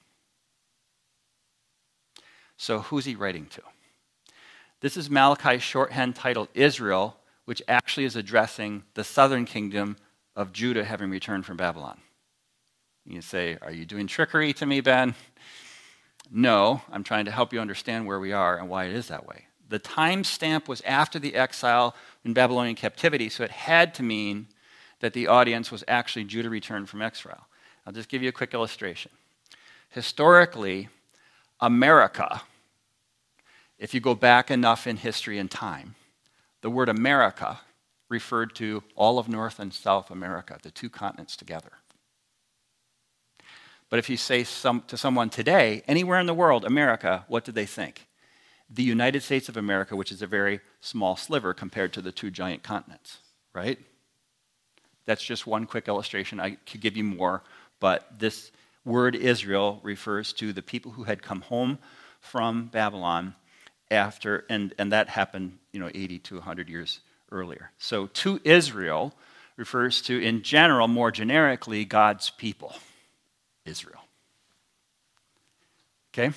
So 2.58 2.80
who's 2.80 3.06
he 3.06 3.16
writing 3.16 3.48
to? 3.48 3.62
This 4.82 4.98
is 4.98 5.10
Malachi's 5.10 5.64
shorthand 5.64 6.16
title, 6.16 6.48
Israel 6.54 7.16
which 7.50 7.64
actually 7.68 8.06
is 8.06 8.16
addressing 8.16 8.84
the 8.94 9.04
southern 9.04 9.44
kingdom 9.44 9.98
of 10.36 10.54
Judah 10.54 10.86
having 10.86 11.10
returned 11.10 11.48
from 11.48 11.58
Babylon. 11.58 12.00
You 13.08 13.24
say, 13.24 13.58
Are 13.64 13.72
you 13.72 13.88
doing 13.88 14.06
trickery 14.06 14.54
to 14.54 14.68
me, 14.68 14.82
Ben? 14.82 15.16
No, 16.32 16.82
I'm 16.92 17.04
trying 17.04 17.26
to 17.26 17.32
help 17.32 17.54
you 17.54 17.60
understand 17.60 18.06
where 18.06 18.20
we 18.20 18.32
are 18.32 18.58
and 18.58 18.70
why 18.70 18.86
it 18.86 18.94
is 18.94 19.08
that 19.08 19.26
way. 19.26 19.48
The 19.68 19.80
time 19.80 20.24
stamp 20.24 20.68
was 20.68 20.82
after 20.82 21.20
the 21.20 21.36
exile 21.36 21.96
in 22.24 22.34
Babylonian 22.34 22.76
captivity, 22.76 23.30
so 23.30 23.44
it 23.44 23.52
had 23.52 23.94
to 23.96 24.04
mean 24.04 24.48
that 25.00 25.14
the 25.14 25.28
audience 25.28 25.72
was 25.72 25.84
actually 25.88 26.26
Judah 26.26 26.50
returned 26.50 26.90
from 26.90 27.02
exile. 27.02 27.48
I'll 27.86 27.94
just 27.94 28.10
give 28.10 28.22
you 28.22 28.30
a 28.30 28.34
quick 28.34 28.54
illustration. 28.54 29.12
Historically, 29.90 30.90
America, 31.60 32.42
if 33.78 33.94
you 33.94 34.00
go 34.00 34.14
back 34.14 34.52
enough 34.52 34.86
in 34.86 34.98
history 34.98 35.40
and 35.40 35.50
time, 35.50 35.96
the 36.62 36.70
word 36.70 36.90
America 36.90 37.62
referred 38.10 38.54
to 38.56 38.84
all 38.96 39.18
of 39.18 39.30
North 39.30 39.60
and 39.60 39.74
South 39.74 40.12
America, 40.12 40.58
the 40.62 40.72
two 40.72 40.90
continents 40.90 41.36
together. 41.36 41.72
But 43.90 44.00
if 44.00 44.10
you 44.10 44.18
say 44.18 44.44
some, 44.44 44.84
to 44.88 44.98
someone 44.98 45.30
today, 45.30 45.84
anywhere 45.88 46.20
in 46.20 46.28
the 46.28 46.34
world, 46.34 46.64
America, 46.66 47.26
what 47.28 47.44
do 47.44 47.52
they 47.52 47.66
think? 47.66 48.08
The 48.70 48.84
United 48.84 49.24
States 49.24 49.50
of 49.50 49.58
America, 49.58 49.96
which 49.96 50.12
is 50.12 50.22
a 50.22 50.28
very 50.28 50.60
small 50.80 51.16
sliver 51.16 51.54
compared 51.54 51.94
to 51.94 52.02
the 52.02 52.12
two 52.12 52.30
giant 52.30 52.62
continents, 52.62 53.18
right? 53.54 53.80
That's 55.06 55.24
just 55.24 55.48
one 55.48 55.66
quick 55.66 55.88
illustration. 55.88 56.40
I 56.40 56.52
could 56.52 56.82
give 56.82 56.96
you 56.96 57.04
more, 57.04 57.42
but 57.80 58.20
this 58.20 58.52
word 58.86 59.16
Israel 59.16 59.80
refers 59.82 60.34
to 60.34 60.54
the 60.54 60.62
people 60.62 60.92
who 60.92 61.04
had 61.04 61.24
come 61.24 61.42
home 61.42 61.80
from 62.20 62.68
Babylon 62.68 63.34
after, 63.90 64.46
and, 64.50 64.74
and 64.78 64.92
that 64.92 65.10
happened, 65.10 65.58
you 65.72 65.80
know, 65.80 65.90
80 65.94 66.20
to 66.20 66.36
100 66.36 66.70
years 66.70 67.00
earlier. 67.32 67.72
So, 67.80 68.08
to 68.08 68.40
Israel 68.44 69.14
refers 69.58 70.02
to, 70.04 70.22
in 70.22 70.44
general, 70.44 70.88
more 70.88 71.12
generically, 71.12 71.86
God's 71.86 72.30
people, 72.30 72.76
Israel. 73.66 74.02
Okay? 76.14 76.36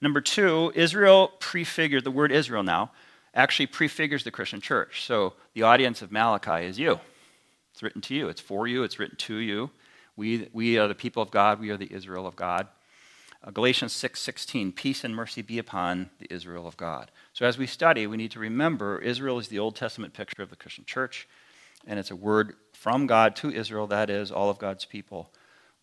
Number 0.00 0.20
two, 0.20 0.72
Israel 0.74 1.32
prefigured, 1.38 2.04
the 2.04 2.10
word 2.10 2.32
Israel 2.32 2.62
now, 2.62 2.90
actually 3.34 3.66
prefigures 3.66 4.24
the 4.24 4.30
Christian 4.30 4.60
church. 4.60 5.04
So, 5.04 5.34
the 5.54 5.62
audience 5.62 6.02
of 6.02 6.12
Malachi 6.12 6.66
is 6.66 6.78
you. 6.78 7.00
It's 7.72 7.82
written 7.82 8.00
to 8.02 8.14
you, 8.14 8.28
it's 8.28 8.40
for 8.40 8.66
you, 8.66 8.82
it's 8.84 8.98
written 8.98 9.16
to 9.16 9.36
you. 9.36 9.70
We, 10.16 10.48
we 10.52 10.78
are 10.78 10.86
the 10.86 10.94
people 10.94 11.22
of 11.22 11.30
God, 11.30 11.58
we 11.58 11.70
are 11.70 11.76
the 11.76 11.92
Israel 11.92 12.26
of 12.26 12.36
God. 12.36 12.68
Uh, 13.42 13.50
Galatians 13.50 13.92
6:16, 13.92 14.74
peace 14.74 15.04
and 15.04 15.14
mercy 15.14 15.42
be 15.42 15.58
upon 15.58 16.10
the 16.18 16.32
Israel 16.32 16.66
of 16.66 16.76
God. 16.76 17.10
So 17.32 17.44
as 17.44 17.58
we 17.58 17.66
study, 17.66 18.06
we 18.06 18.16
need 18.16 18.30
to 18.30 18.38
remember 18.38 19.00
Israel 19.00 19.38
is 19.38 19.48
the 19.48 19.58
Old 19.58 19.76
Testament 19.76 20.14
picture 20.14 20.42
of 20.42 20.50
the 20.50 20.56
Christian 20.56 20.84
church, 20.84 21.28
and 21.86 21.98
it's 21.98 22.10
a 22.10 22.16
word 22.16 22.54
from 22.72 23.06
God 23.06 23.36
to 23.36 23.50
Israel, 23.50 23.86
that 23.88 24.08
is, 24.08 24.30
all 24.30 24.48
of 24.48 24.58
God's 24.58 24.84
people. 24.84 25.30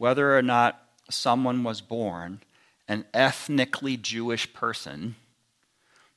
Whether 0.01 0.35
or 0.35 0.41
not 0.41 0.83
someone 1.11 1.63
was 1.63 1.79
born 1.79 2.39
an 2.87 3.05
ethnically 3.13 3.97
Jewish 3.97 4.51
person, 4.51 5.13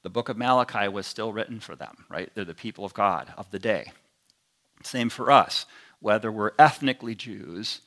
the 0.02 0.08
book 0.08 0.30
of 0.30 0.38
Malachi 0.38 0.88
was 0.88 1.06
still 1.06 1.34
written 1.34 1.60
for 1.60 1.76
them, 1.76 2.06
right? 2.08 2.30
They're 2.34 2.46
the 2.46 2.54
people 2.54 2.86
of 2.86 2.94
God 2.94 3.34
of 3.36 3.50
the 3.50 3.58
day. 3.58 3.92
Same 4.82 5.10
for 5.10 5.30
us. 5.30 5.66
Whether 6.00 6.32
we're 6.32 6.52
ethnically 6.58 7.14
Jews, 7.14 7.82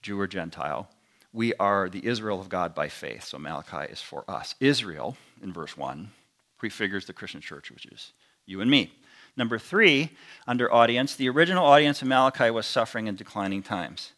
Jew 0.00 0.18
or 0.18 0.26
Gentile, 0.26 0.88
we 1.30 1.52
are 1.56 1.90
the 1.90 2.06
Israel 2.06 2.40
of 2.40 2.48
God 2.48 2.74
by 2.74 2.88
faith. 2.88 3.24
So 3.24 3.38
Malachi 3.38 3.92
is 3.92 4.00
for 4.00 4.24
us. 4.26 4.54
Israel, 4.60 5.14
in 5.42 5.52
verse 5.52 5.76
1, 5.76 6.10
prefigures 6.56 7.04
the 7.04 7.12
Christian 7.12 7.42
church, 7.42 7.70
which 7.70 7.84
is 7.84 8.14
you 8.46 8.62
and 8.62 8.70
me. 8.70 8.94
Number 9.36 9.58
three, 9.58 10.08
under 10.46 10.72
audience, 10.72 11.14
the 11.14 11.28
original 11.28 11.66
audience 11.66 12.00
of 12.00 12.08
Malachi 12.08 12.48
was 12.48 12.64
suffering 12.64 13.08
in 13.08 13.14
declining 13.14 13.62
times. 13.62 14.13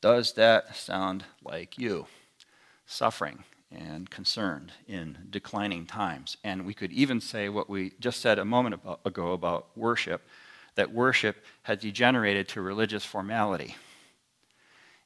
Does 0.00 0.32
that 0.34 0.76
sound 0.76 1.24
like 1.44 1.78
you? 1.78 2.06
Suffering 2.86 3.44
and 3.70 4.08
concerned 4.08 4.72
in 4.86 5.18
declining 5.28 5.86
times. 5.86 6.36
And 6.42 6.64
we 6.64 6.72
could 6.72 6.92
even 6.92 7.20
say 7.20 7.48
what 7.48 7.68
we 7.68 7.92
just 8.00 8.20
said 8.20 8.38
a 8.38 8.44
moment 8.44 8.80
ago 9.04 9.32
about 9.32 9.68
worship 9.76 10.26
that 10.74 10.92
worship 10.92 11.44
has 11.62 11.78
degenerated 11.78 12.48
to 12.48 12.62
religious 12.62 13.04
formality 13.04 13.74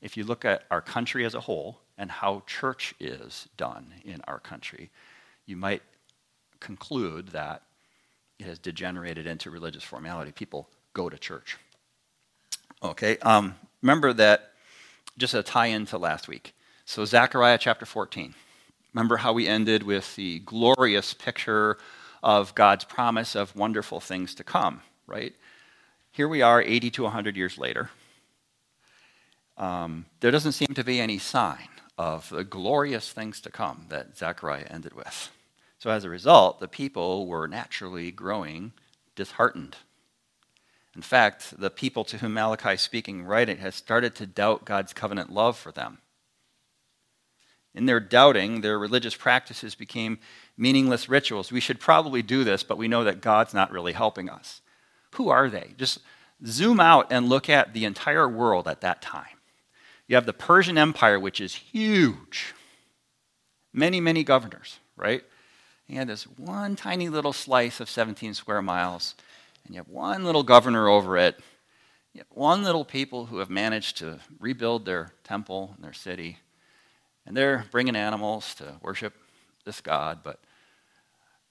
if 0.02 0.16
you 0.16 0.24
look 0.24 0.44
at 0.44 0.64
our 0.70 0.82
country 0.82 1.24
as 1.24 1.34
a 1.34 1.40
whole 1.40 1.78
and 1.96 2.10
how 2.10 2.42
church 2.46 2.92
is 2.98 3.48
done 3.56 3.94
in 4.04 4.20
our 4.26 4.40
country, 4.40 4.90
you 5.46 5.56
might 5.56 5.82
conclude 6.60 7.28
that 7.28 7.62
it 8.38 8.46
has 8.46 8.58
degenerated 8.58 9.26
into 9.26 9.50
religious 9.50 9.84
formality. 9.84 10.32
People 10.32 10.68
go 10.92 11.08
to 11.08 11.16
church. 11.16 11.56
Okay, 12.82 13.16
um, 13.18 13.54
remember 13.80 14.12
that, 14.12 14.51
just 15.18 15.34
a 15.34 15.42
tie 15.42 15.66
in 15.66 15.86
to 15.86 15.98
last 15.98 16.28
week. 16.28 16.54
So, 16.84 17.04
Zechariah 17.04 17.58
chapter 17.58 17.86
14. 17.86 18.34
Remember 18.92 19.18
how 19.18 19.32
we 19.32 19.46
ended 19.46 19.82
with 19.82 20.16
the 20.16 20.40
glorious 20.40 21.14
picture 21.14 21.78
of 22.22 22.54
God's 22.54 22.84
promise 22.84 23.34
of 23.34 23.56
wonderful 23.56 24.00
things 24.00 24.34
to 24.34 24.44
come, 24.44 24.82
right? 25.06 25.34
Here 26.10 26.28
we 26.28 26.42
are 26.42 26.60
80 26.60 26.90
to 26.92 27.02
100 27.04 27.36
years 27.36 27.56
later 27.58 27.90
um, 29.56 30.06
there 30.20 30.30
doesn't 30.30 30.52
seem 30.52 30.74
to 30.74 30.84
be 30.84 31.00
any 31.00 31.18
sign 31.18 31.68
of 31.98 32.28
the 32.30 32.44
glorious 32.44 33.12
things 33.12 33.40
to 33.42 33.50
come 33.50 33.86
that 33.90 34.16
Zechariah 34.16 34.66
ended 34.68 34.94
with. 34.94 35.30
So 35.78 35.90
as 35.90 36.04
a 36.04 36.08
result, 36.08 36.60
the 36.60 36.68
people 36.68 37.26
were 37.26 37.46
naturally 37.46 38.10
growing 38.10 38.72
disheartened. 39.14 39.76
In 40.94 41.02
fact, 41.02 41.58
the 41.58 41.70
people 41.70 42.04
to 42.04 42.18
whom 42.18 42.34
Malachi 42.34 42.70
is 42.74 42.80
speaking 42.80 43.24
right 43.24 43.48
it 43.48 43.58
has 43.58 43.74
started 43.74 44.14
to 44.16 44.26
doubt 44.26 44.64
God's 44.64 44.92
covenant 44.92 45.32
love 45.32 45.56
for 45.56 45.72
them. 45.72 45.98
In 47.74 47.86
their 47.86 48.00
doubting, 48.00 48.60
their 48.60 48.78
religious 48.78 49.14
practices 49.14 49.74
became 49.74 50.18
meaningless 50.58 51.08
rituals. 51.08 51.50
We 51.50 51.60
should 51.60 51.80
probably 51.80 52.20
do 52.20 52.44
this, 52.44 52.62
but 52.62 52.76
we 52.76 52.88
know 52.88 53.04
that 53.04 53.22
God's 53.22 53.54
not 53.54 53.72
really 53.72 53.92
helping 53.92 54.28
us. 54.28 54.60
Who 55.12 55.30
are 55.30 55.48
they? 55.48 55.72
Just 55.78 56.00
zoom 56.44 56.80
out 56.80 57.06
and 57.10 57.28
look 57.28 57.48
at 57.48 57.72
the 57.72 57.86
entire 57.86 58.28
world 58.28 58.68
at 58.68 58.82
that 58.82 59.00
time. 59.00 59.38
You 60.06 60.16
have 60.16 60.26
the 60.26 60.34
Persian 60.34 60.76
Empire, 60.76 61.18
which 61.18 61.40
is 61.40 61.54
huge. 61.54 62.54
Many, 63.72 64.00
many 64.00 64.24
governors, 64.24 64.78
right? 64.96 65.24
Have 65.90 66.08
this 66.08 66.24
one 66.24 66.74
tiny 66.74 67.08
little 67.08 67.32
slice 67.32 67.78
of 67.80 67.90
17 67.90 68.34
square 68.34 68.62
miles, 68.62 69.14
and 69.64 69.74
you 69.74 69.78
have 69.78 69.88
one 69.88 70.24
little 70.24 70.42
governor 70.42 70.88
over 70.88 71.16
it. 71.16 71.38
You 72.12 72.20
have 72.20 72.26
one 72.30 72.62
little 72.62 72.84
people 72.84 73.26
who 73.26 73.38
have 73.38 73.48
managed 73.48 73.96
to 73.98 74.18
rebuild 74.38 74.84
their 74.84 75.12
temple 75.24 75.72
and 75.74 75.84
their 75.84 75.92
city, 75.92 76.38
and 77.24 77.36
they're 77.36 77.64
bringing 77.70 77.96
animals 77.96 78.54
to 78.56 78.76
worship 78.82 79.14
this 79.64 79.80
God, 79.80 80.20
but 80.22 80.40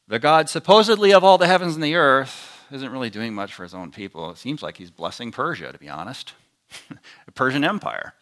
the 0.08 0.20
God 0.20 0.50
supposedly 0.50 1.13
of 1.13 1.24
all 1.24 1.38
the 1.38 1.48
heavens 1.48 1.75
and 1.75 1.84
the 1.84 1.96
earth 1.96 2.65
isn't 2.72 2.91
really 2.91 3.10
doing 3.10 3.34
much 3.34 3.53
for 3.53 3.63
his 3.63 3.74
own 3.74 3.91
people. 3.91 4.32
It 4.32 4.38
seems 4.38 4.62
like 4.62 4.77
he's 4.77 4.91
blessing 4.91 5.32
Persia, 5.32 5.72
to 5.72 5.77
be 5.77 5.89
honest, 5.89 6.34
the 7.25 7.32
Persian 7.32 7.63
Empire. 7.63 8.13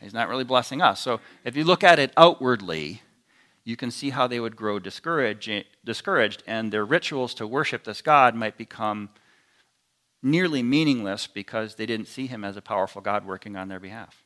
He's 0.00 0.14
not 0.14 0.28
really 0.28 0.44
blessing 0.44 0.80
us. 0.80 1.00
So 1.00 1.20
if 1.44 1.56
you 1.56 1.64
look 1.64 1.82
at 1.82 1.98
it 1.98 2.12
outwardly, 2.16 3.02
you 3.64 3.76
can 3.76 3.90
see 3.90 4.10
how 4.10 4.26
they 4.26 4.40
would 4.40 4.56
grow 4.56 4.78
discouraged, 4.78 5.64
discouraged, 5.84 6.42
and 6.46 6.72
their 6.72 6.84
rituals 6.84 7.34
to 7.34 7.46
worship 7.46 7.84
this 7.84 8.02
God 8.02 8.34
might 8.34 8.56
become 8.56 9.10
nearly 10.22 10.62
meaningless 10.62 11.26
because 11.26 11.74
they 11.74 11.86
didn't 11.86 12.08
see 12.08 12.26
him 12.26 12.44
as 12.44 12.56
a 12.56 12.62
powerful 12.62 13.00
God 13.00 13.26
working 13.26 13.56
on 13.56 13.68
their 13.68 13.80
behalf. 13.80 14.24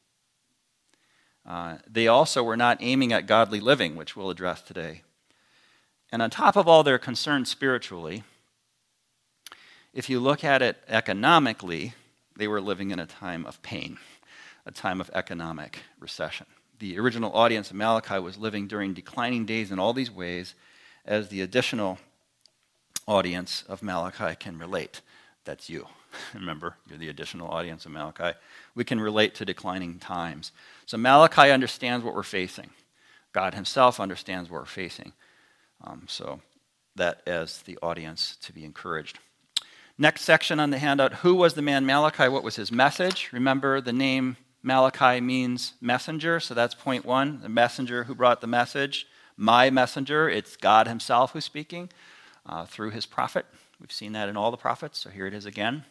Uh, 1.44 1.78
they 1.90 2.06
also 2.06 2.42
were 2.42 2.56
not 2.56 2.78
aiming 2.80 3.12
at 3.12 3.26
godly 3.26 3.60
living, 3.60 3.96
which 3.96 4.16
we'll 4.16 4.30
address 4.30 4.62
today. 4.62 5.02
And 6.10 6.22
on 6.22 6.30
top 6.30 6.56
of 6.56 6.68
all 6.68 6.82
their 6.82 6.98
concerns 6.98 7.50
spiritually, 7.50 8.22
if 9.92 10.08
you 10.08 10.20
look 10.20 10.44
at 10.44 10.62
it 10.62 10.76
economically, 10.88 11.94
they 12.36 12.48
were 12.48 12.60
living 12.60 12.90
in 12.90 12.98
a 12.98 13.06
time 13.06 13.44
of 13.44 13.60
pain 13.62 13.98
a 14.66 14.70
time 14.70 15.00
of 15.00 15.10
economic 15.14 15.80
recession. 15.98 16.46
The 16.78 16.98
original 16.98 17.32
audience 17.34 17.70
of 17.70 17.76
Malachi 17.76 18.18
was 18.18 18.38
living 18.38 18.66
during 18.66 18.94
declining 18.94 19.44
days 19.44 19.70
in 19.70 19.78
all 19.78 19.92
these 19.92 20.10
ways, 20.10 20.54
as 21.04 21.28
the 21.28 21.40
additional 21.40 21.98
audience 23.06 23.64
of 23.68 23.82
Malachi 23.82 24.36
can 24.36 24.58
relate. 24.58 25.00
That's 25.44 25.68
you. 25.68 25.86
Remember, 26.34 26.76
you're 26.88 26.98
the 26.98 27.08
additional 27.08 27.48
audience 27.48 27.86
of 27.86 27.92
Malachi. 27.92 28.36
We 28.74 28.84
can 28.84 29.00
relate 29.00 29.34
to 29.36 29.44
declining 29.44 29.98
times. 29.98 30.52
So 30.86 30.96
Malachi 30.96 31.50
understands 31.50 32.04
what 32.04 32.14
we're 32.14 32.22
facing. 32.22 32.70
God 33.32 33.54
himself 33.54 33.98
understands 33.98 34.50
what 34.50 34.60
we're 34.60 34.66
facing. 34.66 35.12
Um, 35.82 36.04
so 36.06 36.40
that 36.96 37.22
as 37.26 37.62
the 37.62 37.78
audience 37.82 38.36
to 38.42 38.52
be 38.52 38.64
encouraged. 38.64 39.18
Next 39.98 40.22
section 40.22 40.60
on 40.60 40.70
the 40.70 40.78
handout 40.78 41.14
Who 41.14 41.34
was 41.34 41.54
the 41.54 41.62
man 41.62 41.86
Malachi? 41.86 42.28
What 42.28 42.42
was 42.42 42.56
his 42.56 42.70
message? 42.70 43.30
Remember, 43.32 43.80
the 43.80 43.92
name 43.92 44.36
Malachi 44.62 45.20
means 45.20 45.74
messenger, 45.80 46.38
so 46.38 46.54
that's 46.54 46.74
point 46.74 47.04
one 47.04 47.40
the 47.42 47.48
messenger 47.48 48.04
who 48.04 48.14
brought 48.14 48.40
the 48.40 48.46
message. 48.46 49.06
My 49.36 49.70
messenger, 49.70 50.28
it's 50.28 50.56
God 50.56 50.86
Himself 50.86 51.32
who's 51.32 51.44
speaking 51.44 51.88
uh, 52.46 52.66
through 52.66 52.90
His 52.90 53.06
prophet. 53.06 53.46
We've 53.82 53.90
seen 53.90 54.12
that 54.12 54.28
in 54.28 54.36
all 54.36 54.52
the 54.52 54.56
prophets, 54.56 55.00
so 55.00 55.10
here 55.10 55.26
it 55.26 55.34
is 55.34 55.44
again. 55.44 55.84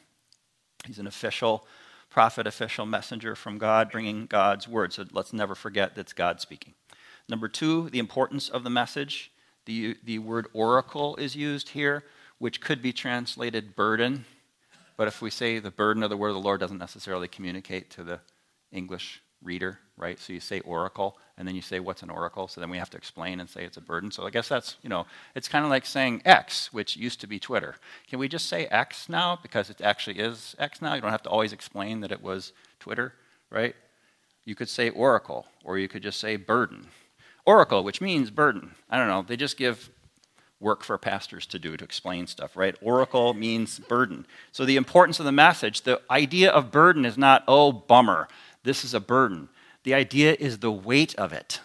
He's 0.86 0.98
an 0.98 1.08
official 1.08 1.68
prophet, 2.10 2.48
official 2.48 2.86
messenger 2.86 3.36
from 3.36 3.58
God, 3.58 3.92
bringing 3.92 4.28
God's 4.28 4.66
word. 4.66 4.94
So 4.94 5.04
let's 5.12 5.34
never 5.34 5.56
forget 5.56 5.94
that's 5.94 6.14
God 6.14 6.40
speaking. 6.40 6.74
Number 7.28 7.50
two, 7.50 7.90
the 7.90 8.00
importance 8.00 8.48
of 8.48 8.64
the 8.64 8.70
message. 8.70 9.34
The, 9.66 9.98
the 10.06 10.20
word 10.20 10.48
oracle 10.54 11.18
is 11.18 11.36
used 11.36 11.70
here, 11.70 12.06
which 12.40 12.62
could 12.62 12.82
be 12.82 12.94
translated 12.94 13.76
burden. 13.76 14.24
But 14.96 15.10
if 15.10 15.22
we 15.22 15.30
say 15.30 15.60
the 15.60 15.70
burden 15.70 16.02
of 16.02 16.10
the 16.10 16.18
word 16.18 16.30
of 16.30 16.36
the 16.36 16.42
Lord 16.42 16.62
doesn't 16.62 16.78
necessarily 16.78 17.28
communicate 17.28 17.90
to 17.92 18.04
the 18.06 18.22
English 18.72 19.22
reader, 19.44 19.80
right? 19.98 20.20
So 20.20 20.34
you 20.34 20.40
say 20.40 20.60
oracle, 20.62 21.18
and 21.38 21.48
then 21.48 21.56
you 21.56 21.62
say 21.62 21.80
what's 21.80 22.04
an 22.04 22.10
oracle. 22.10 22.48
So 22.48 22.62
then 22.62 22.70
we 22.70 22.78
have 22.78 22.90
to 22.92 22.98
explain 22.98 23.40
and 23.40 23.50
say 23.50 23.64
it's 23.64 23.78
a 23.78 23.82
burden. 23.82 24.12
So 24.12 24.26
I 24.26 24.30
guess 24.30 24.48
that's, 24.48 24.78
you 24.82 24.90
know, 24.90 25.06
it's 25.36 25.48
kind 25.48 25.66
of 25.66 25.72
like 25.72 25.86
saying 25.86 26.22
X, 26.26 26.72
which 26.74 26.96
used 26.96 27.22
to 27.22 27.28
be 27.28 27.40
Twitter. 27.40 27.76
Can 28.10 28.20
we 28.20 28.28
just 28.28 28.48
say 28.48 28.68
X 28.68 29.10
now 29.10 29.40
because 29.42 29.70
it 29.70 29.82
actually 29.82 30.20
is 30.20 30.56
X 30.60 30.82
now? 30.82 30.94
You 30.94 31.02
don't 31.02 31.12
have 31.12 31.24
to 31.24 31.30
always 31.30 31.54
explain 31.54 32.02
that 32.02 32.12
it 32.12 32.22
was 32.22 32.54
Twitter, 32.80 33.14
right? 33.50 33.76
You 34.46 34.56
could 34.56 34.70
say 34.70 34.90
oracle, 34.90 35.48
or 35.64 35.78
you 35.78 35.88
could 35.88 36.04
just 36.04 36.20
say 36.20 36.36
burden. 36.36 36.88
Oracle, 37.46 37.84
which 37.84 38.02
means 38.02 38.30
burden. 38.30 38.76
I 38.90 38.98
don't 38.98 39.08
know. 39.08 39.24
They 39.28 39.38
just 39.38 39.58
give 39.58 39.90
work 40.60 40.84
for 40.84 40.96
pastors 40.98 41.48
to 41.48 41.58
do 41.58 41.76
to 41.76 41.84
explain 41.84 42.28
stuff, 42.28 42.56
right? 42.56 42.76
Oracle 42.82 43.34
means 43.34 43.80
burden. 43.80 44.28
So 44.52 44.64
the 44.64 44.76
importance 44.76 45.20
of 45.20 45.26
the 45.26 45.32
message, 45.32 45.82
the 45.82 46.00
idea 46.10 46.52
of 46.52 46.72
burden 46.72 47.04
is 47.04 47.18
not, 47.18 47.44
oh, 47.48 47.72
bummer 47.72 48.28
this 48.64 48.84
is 48.84 48.94
a 48.94 49.00
burden. 49.00 49.50
The 49.84 49.94
idea 49.94 50.36
is 50.40 50.60
the 50.60 50.72
weight 50.72 51.16
of 51.16 51.34
it. 51.34 51.60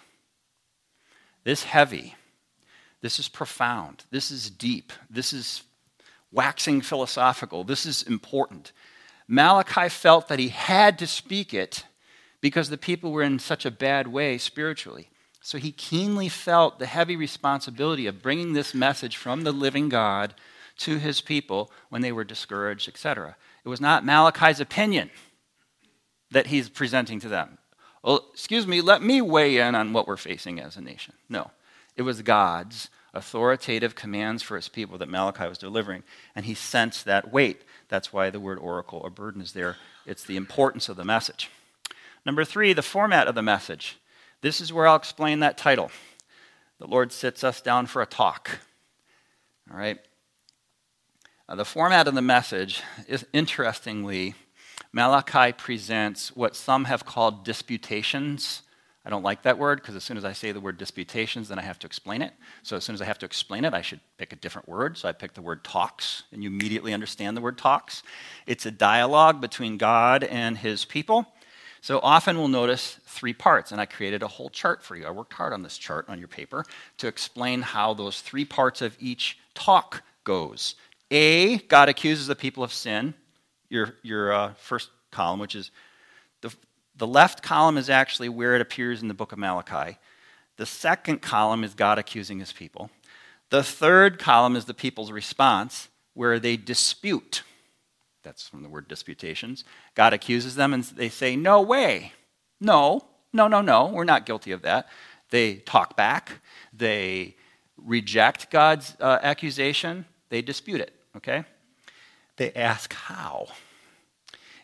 This 1.45 1.65
heavy. 1.65 2.15
This 3.03 3.19
is 3.19 3.29
profound. 3.29 4.05
This 4.11 4.31
is 4.31 4.51
deep. 4.51 4.93
This 5.11 5.33
is 5.33 5.63
waxing 6.33 6.81
philosophical. 6.81 7.65
This 7.65 7.87
is 7.87 8.03
important. 8.03 8.73
Malachi 9.29 9.89
felt 9.89 10.29
that 10.29 10.39
he 10.39 10.49
had 10.49 10.99
to 10.99 11.07
speak 11.07 11.53
it 11.53 11.85
because 12.41 12.71
the 12.71 12.79
people 12.79 13.13
were 13.13 13.23
in 13.23 13.39
such 13.39 13.65
a 13.65 13.71
bad 13.71 14.09
way 14.09 14.39
spiritually. 14.39 15.11
So 15.41 15.59
he 15.59 15.73
keenly 15.73 16.29
felt 16.29 16.79
the 16.79 16.87
heavy 16.87 17.17
responsibility 17.17 18.07
of 18.07 18.23
bringing 18.23 18.53
this 18.53 18.75
message 18.75 19.17
from 19.17 19.45
the 19.45 19.53
living 19.53 19.89
God 19.89 20.35
to 20.79 20.99
his 20.99 21.21
people 21.21 21.71
when 21.89 22.03
they 22.03 22.13
were 22.13 22.25
discouraged, 22.25 22.89
etc. 22.89 23.37
It 23.65 23.69
was 23.69 23.81
not 23.81 24.05
Malachi's 24.05 24.61
opinion 24.61 25.11
that 26.37 26.49
he's 26.49 26.69
presenting 26.69 27.19
to 27.19 27.31
them. 27.31 27.57
Well, 28.03 28.27
excuse 28.31 28.67
me, 28.67 28.83
let 28.83 29.03
me 29.03 29.23
weigh 29.23 29.57
in 29.57 29.75
on 29.75 29.95
what 29.95 30.07
we're 30.07 30.19
facing 30.19 30.61
as 30.61 30.77
a 30.77 30.83
nation. 30.83 31.15
No, 31.31 31.51
it 31.97 32.03
was 32.03 32.21
God's 32.21 32.91
authoritative 33.15 33.95
commands 33.95 34.43
for 34.43 34.57
his 34.57 34.69
people 34.69 34.99
that 34.99 35.09
Malachi 35.09 35.49
was 35.49 35.57
delivering, 35.57 36.03
and 36.35 36.45
he 36.45 36.53
sensed 36.53 37.07
that 37.07 37.33
weight. 37.33 37.63
That's 37.89 38.13
why 38.13 38.29
the 38.29 38.39
word 38.39 38.59
oracle 38.59 39.01
or 39.03 39.09
burden 39.09 39.41
is 39.41 39.53
there. 39.53 39.77
It's 40.05 40.25
the 40.25 40.37
importance 40.37 40.91
of 40.91 40.99
the 40.99 41.07
message. 41.07 41.49
Number 42.27 42.45
three, 42.45 42.75
the 42.75 42.83
format 42.83 43.29
of 43.29 43.35
the 43.35 43.41
message. 43.41 43.97
This 44.43 44.61
is 44.61 44.75
where 44.75 44.87
I'll 44.87 44.97
explain 44.97 45.41
that 45.41 45.57
title. 45.57 45.91
The 46.81 46.87
Lord 46.87 47.13
sits 47.13 47.43
us 47.45 47.63
down 47.63 47.87
for 47.87 48.03
a 48.03 48.07
talk. 48.07 48.59
All 49.71 49.79
right? 49.79 49.99
Uh, 51.49 51.55
the 51.55 51.65
format 51.65 52.07
of 52.07 52.15
the 52.15 52.21
message 52.21 52.83
is 53.09 53.25
interestingly, 53.33 54.35
Malachi 54.97 55.53
presents 55.53 56.35
what 56.35 56.57
some 56.57 56.87
have 56.87 57.05
called 57.05 57.45
disputations. 57.45 58.63
I 59.05 59.11
don't 59.11 59.23
like 59.23 59.43
that 59.43 59.59
word 59.59 59.83
because 59.83 59.95
as 59.95 60.03
soon 60.03 60.17
as 60.17 60.25
I 60.25 60.33
say 60.33 60.53
the 60.53 60.61
word 60.61 60.79
disputations, 60.79 61.51
then 61.51 61.59
I 61.59 61.63
have 61.63 61.79
to 61.81 61.87
explain 61.87 62.23
it. 62.23 62.33
So 62.63 62.79
as 62.79 62.85
soon 62.85 62.95
as 62.95 63.03
I 63.03 63.05
have 63.05 63.19
to 63.19 63.27
explain 63.27 63.67
it, 63.67 63.75
I 63.75 63.83
should 63.83 64.01
pick 64.17 64.33
a 64.33 64.37
different 64.37 64.67
word. 64.67 64.97
So 64.97 65.07
I 65.07 65.13
picked 65.13 65.35
the 65.35 65.43
word 65.43 65.63
talks, 65.65 66.23
and 66.33 66.43
you 66.43 66.49
immediately 66.49 66.95
understand 66.95 67.37
the 67.37 67.43
word 67.43 67.59
talks. 67.59 68.03
It's 68.47 68.65
a 68.65 68.71
dialogue 68.71 69.39
between 69.39 69.77
God 69.77 70.25
and 70.25 70.57
his 70.57 70.87
people. 70.87 71.27
So 71.83 72.01
often 72.03 72.39
we'll 72.39 72.49
notice 72.49 72.99
three 73.05 73.35
parts, 73.35 73.73
and 73.73 73.83
I 73.83 73.85
created 73.85 74.23
a 74.23 74.29
whole 74.29 74.49
chart 74.49 74.83
for 74.83 74.97
you. 74.97 75.05
I 75.05 75.11
worked 75.11 75.35
hard 75.35 75.53
on 75.53 75.63
this 75.63 75.77
chart 75.77 76.07
on 76.09 76.19
your 76.19 76.29
paper 76.29 76.65
to 76.97 77.07
explain 77.07 77.61
how 77.61 77.93
those 77.93 78.23
three 78.23 78.47
parts 78.47 78.81
of 78.81 78.97
each 78.99 79.37
talk 79.53 80.05
goes. 80.25 80.75
A, 81.11 81.59
God 81.59 81.91
accuses 81.91 82.29
the 82.29 82.35
people 82.35 82.65
of 82.65 82.73
sin, 82.73 83.13
your, 83.69 83.95
your 84.03 84.33
uh, 84.33 84.55
first 84.55 84.91
column, 85.11 85.41
which 85.41 85.55
is 85.55 85.71
the, 86.41 86.55
the 86.97 87.07
left 87.07 87.43
column 87.43 87.79
is 87.79 87.91
actually 87.91 88.29
where 88.29 88.55
it 88.55 88.61
appears 88.61 89.03
in 89.03 89.09
the 89.09 89.15
book 89.15 89.33
of 89.33 89.39
Malachi. 89.39 89.99
The 90.57 90.67
second 90.67 91.23
column 91.23 91.65
is 91.65 91.75
God 91.75 91.99
accusing 91.99 92.39
his 92.39 92.53
people. 92.53 92.91
The 93.51 93.63
third 93.63 94.19
column 94.19 94.57
is 94.57 94.65
the 94.65 94.75
people's 94.75 95.13
response, 95.13 95.89
where 96.15 96.39
they 96.39 96.57
dispute. 96.57 97.43
That's 98.23 98.49
from 98.49 98.63
the 98.63 98.69
word 98.69 98.89
disputations. 98.89 99.65
God 99.95 100.13
accuses 100.13 100.57
them 100.57 100.75
and 100.75 100.83
they 100.83 101.09
say, 101.09 101.37
No 101.37 101.61
way. 101.61 102.13
No, 102.61 103.05
no, 103.33 103.47
no, 103.49 103.61
no. 103.61 103.87
We're 103.87 104.05
not 104.05 104.27
guilty 104.27 104.51
of 104.53 104.63
that. 104.63 104.89
They 105.31 105.57
talk 105.57 105.97
back. 105.97 106.41
They 106.73 107.37
reject 107.77 108.51
God's 108.51 108.97
uh, 109.01 109.19
accusation. 109.23 110.07
They 110.31 110.43
dispute 110.43 110.81
it, 110.81 110.93
okay? 111.17 111.45
They 112.37 112.53
ask 112.53 112.93
how. 112.93 113.49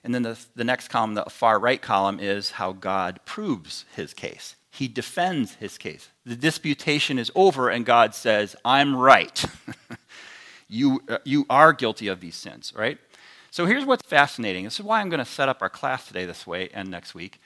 And 0.05 0.15
then 0.15 0.23
the, 0.23 0.39
the 0.57 0.65
next 0.65 0.89
column, 0.89 1.15
the 1.15 1.25
far 1.25 1.59
right 1.59 1.81
column, 1.81 2.19
is 2.21 2.53
how 2.53 2.73
God 2.73 3.21
proves 3.25 3.85
his 3.95 4.13
case. 4.13 4.57
He 4.71 4.89
defends 4.89 5.55
his 5.57 5.79
case. 5.79 6.09
The 6.25 6.35
disputation 6.35 7.19
is 7.19 7.31
over, 7.35 7.69
and 7.69 7.85
God 7.85 8.15
says, 8.15 8.57
I'm 8.65 8.97
right. 8.97 9.45
you, 10.69 11.03
uh, 11.09 11.19
you 11.25 11.47
are 11.51 11.73
guilty 11.73 12.09
of 12.09 12.21
these 12.21 12.35
sins, 12.35 12.73
right? 12.75 12.99
So 13.51 13.67
here's 13.67 13.85
what's 13.85 14.07
fascinating. 14.07 14.65
This 14.65 14.81
is 14.81 14.85
why 14.87 15.01
I'm 15.01 15.11
going 15.11 15.19
to 15.19 15.31
set 15.31 15.49
up 15.49 15.61
our 15.61 15.69
class 15.69 16.07
today 16.07 16.25
this 16.25 16.47
way 16.47 16.71
and 16.73 16.91
next 16.91 17.15
week. 17.15 17.39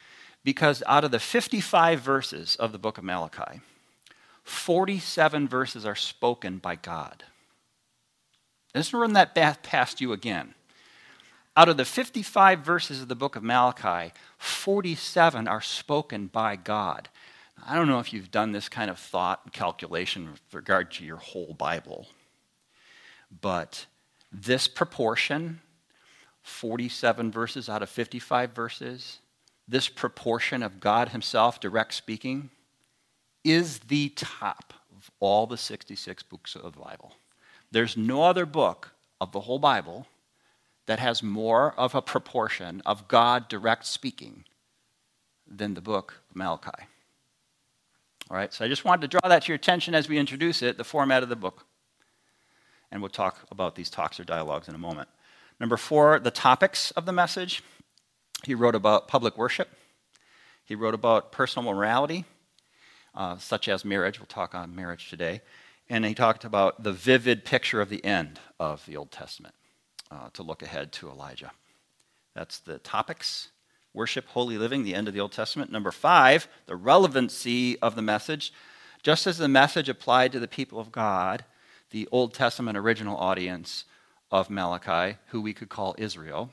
Because 0.45 0.85
out 0.87 1.03
of 1.03 1.11
the 1.11 1.19
55 1.19 2.01
verses 2.01 2.55
of 2.57 2.71
the 2.71 2.79
book 2.79 2.97
of 2.97 3.03
Malachi, 3.03 3.61
47 4.45 5.49
verses 5.49 5.85
are 5.85 5.97
spoken 5.97 6.59
by 6.59 6.77
God. 6.77 7.25
Let's 8.77 8.93
run 8.93 9.15
that 9.15 9.35
past 9.63 10.03
you 10.03 10.13
again. 10.13 10.55
Out 11.57 11.71
of 11.71 11.79
the 11.79 11.87
55 11.87 12.61
verses 12.61 13.01
of 13.01 13.09
the 13.09 13.15
book 13.15 13.35
of 13.35 13.43
Malachi, 13.43 14.13
47 14.37 15.49
are 15.49 15.63
spoken 15.63 16.27
by 16.27 16.57
God. 16.57 17.09
I 17.67 17.75
don't 17.75 17.89
know 17.89 18.01
if 18.01 18.13
you've 18.13 18.31
done 18.31 18.53
this 18.53 18.69
kind 18.69 18.91
of 18.91 18.99
thought 18.99 19.41
and 19.45 19.53
calculation 19.55 20.31
with 20.31 20.43
regard 20.53 20.91
to 20.93 21.07
your 21.07 21.17
whole 21.17 21.55
Bible, 21.55 22.09
but 23.41 23.87
this 24.31 24.69
proportion 24.69 25.61
47 26.43 27.33
verses 27.33 27.71
out 27.71 27.83
of 27.83 27.89
55 27.89 28.53
verses, 28.53 29.21
this 29.67 29.89
proportion 29.89 30.63
of 30.63 30.81
God 30.81 31.09
Himself 31.09 31.61
direct 31.61 31.95
speaking 31.95 32.51
is 33.43 33.79
the 33.79 34.11
top 34.11 34.75
of 34.95 35.11
all 35.19 35.47
the 35.47 35.57
66 35.57 36.23
books 36.25 36.55
of 36.55 36.75
the 36.75 36.79
Bible. 36.79 37.15
There's 37.71 37.97
no 37.97 38.23
other 38.23 38.47
book 38.47 38.93
of 39.21 39.33
the 39.33 39.41
whole 39.41 39.59
Bible 39.59 40.07
that 40.87 40.99
has 40.99 41.23
more 41.23 41.75
of 41.79 41.95
a 41.95 42.03
proportion 42.03 42.81
of 42.87 43.09
God 43.09 43.49
direct 43.49 43.87
speaking 43.87 44.45
than 45.47 45.75
the 45.75 45.81
book 45.81 46.23
of 46.31 46.37
Malachi. 46.37 46.87
All 48.31 48.37
right, 48.37 48.53
so 48.53 48.65
I 48.65 48.69
just 48.69 48.85
wanted 48.85 49.03
to 49.03 49.09
draw 49.09 49.29
that 49.29 49.43
to 49.43 49.49
your 49.49 49.57
attention 49.57 49.95
as 49.95 50.09
we 50.09 50.19
introduce 50.19 50.63
it, 50.63 50.79
the 50.79 50.85
format 50.85 51.23
of 51.23 51.29
the 51.29 51.37
book. 51.37 51.65
And 52.91 53.01
we'll 53.01 53.11
talk 53.11 53.47
about 53.51 53.75
these 53.75 53.91
talks 53.91 54.19
or 54.19 54.25
dialogues 54.25 54.69
in 54.69 54.75
a 54.75 54.79
moment. 54.79 55.09
Number 55.61 55.77
four, 55.77 56.19
the 56.19 56.31
topics 56.31 56.91
of 56.93 57.07
the 57.07 57.13
message. 57.13 57.63
He 58.45 58.55
wrote 58.55 58.75
about 58.75 59.09
public 59.09 59.39
worship. 59.39 59.69
He 60.65 60.75
wrote 60.75 60.95
about 60.95 61.33
personal 61.33 61.73
morality, 61.73 62.25
uh, 63.15 63.39
such 63.39 63.69
as 63.69 63.85
marriage. 63.85 64.19
We'll 64.19 64.27
talk 64.27 64.55
on 64.55 64.75
marriage 64.75 65.09
today. 65.09 65.41
And 65.89 66.05
he 66.05 66.15
talked 66.15 66.45
about 66.45 66.83
the 66.83 66.93
vivid 66.93 67.45
picture 67.45 67.81
of 67.81 67.89
the 67.89 68.05
end 68.05 68.41
of 68.59 68.85
the 68.87 68.97
Old 68.97 69.11
Testament 69.11 69.55
uh, 70.11 70.31
to 70.33 70.43
look 70.43 70.63
ahead 70.63 70.93
to 70.93 71.09
Elijah. 71.09 71.53
That's 72.35 72.59
the 72.59 72.79
topics 72.79 73.51
worship, 73.95 74.27
holy 74.29 74.59
living, 74.59 74.83
the 74.83 74.95
end 74.95 75.09
of 75.09 75.15
the 75.15 75.21
Old 75.21 75.33
Testament. 75.33 75.73
Number 75.73 75.91
five, 75.91 76.49
the 76.67 76.77
relevancy 76.77 77.79
of 77.81 77.97
the 77.97 78.03
message. 78.03 78.53
Just 79.03 79.27
as 79.27 79.39
the 79.39 79.49
message 79.49 79.89
applied 79.89 80.33
to 80.33 80.41
the 80.41 80.49
people 80.49 80.79
of 80.79 80.93
God, 80.93 81.45
the 81.91 82.09
Old 82.13 82.35
Testament 82.35 82.77
original 82.77 83.17
audience 83.17 83.85
of 84.31 84.51
Malachi, 84.51 85.17
who 85.29 85.41
we 85.41 85.55
could 85.55 85.69
call 85.69 85.95
Israel, 85.97 86.51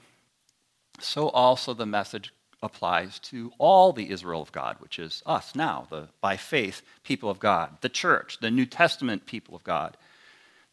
so 0.99 1.29
also 1.29 1.73
the 1.73 1.85
message 1.85 2.33
applies 2.63 3.19
to 3.19 3.51
all 3.57 3.91
the 3.91 4.09
Israel 4.09 4.41
of 4.41 4.51
God, 4.53 4.77
which 4.79 4.97
is 4.97 5.21
us 5.25 5.53
now, 5.53 5.85
the 5.89 6.07
by 6.21 6.37
faith 6.37 6.81
people 7.03 7.29
of 7.29 7.37
God, 7.37 7.77
the 7.81 7.89
church, 7.89 8.39
the 8.39 8.49
New 8.49 8.65
Testament 8.65 9.25
people 9.25 9.53
of 9.53 9.63
God, 9.63 9.97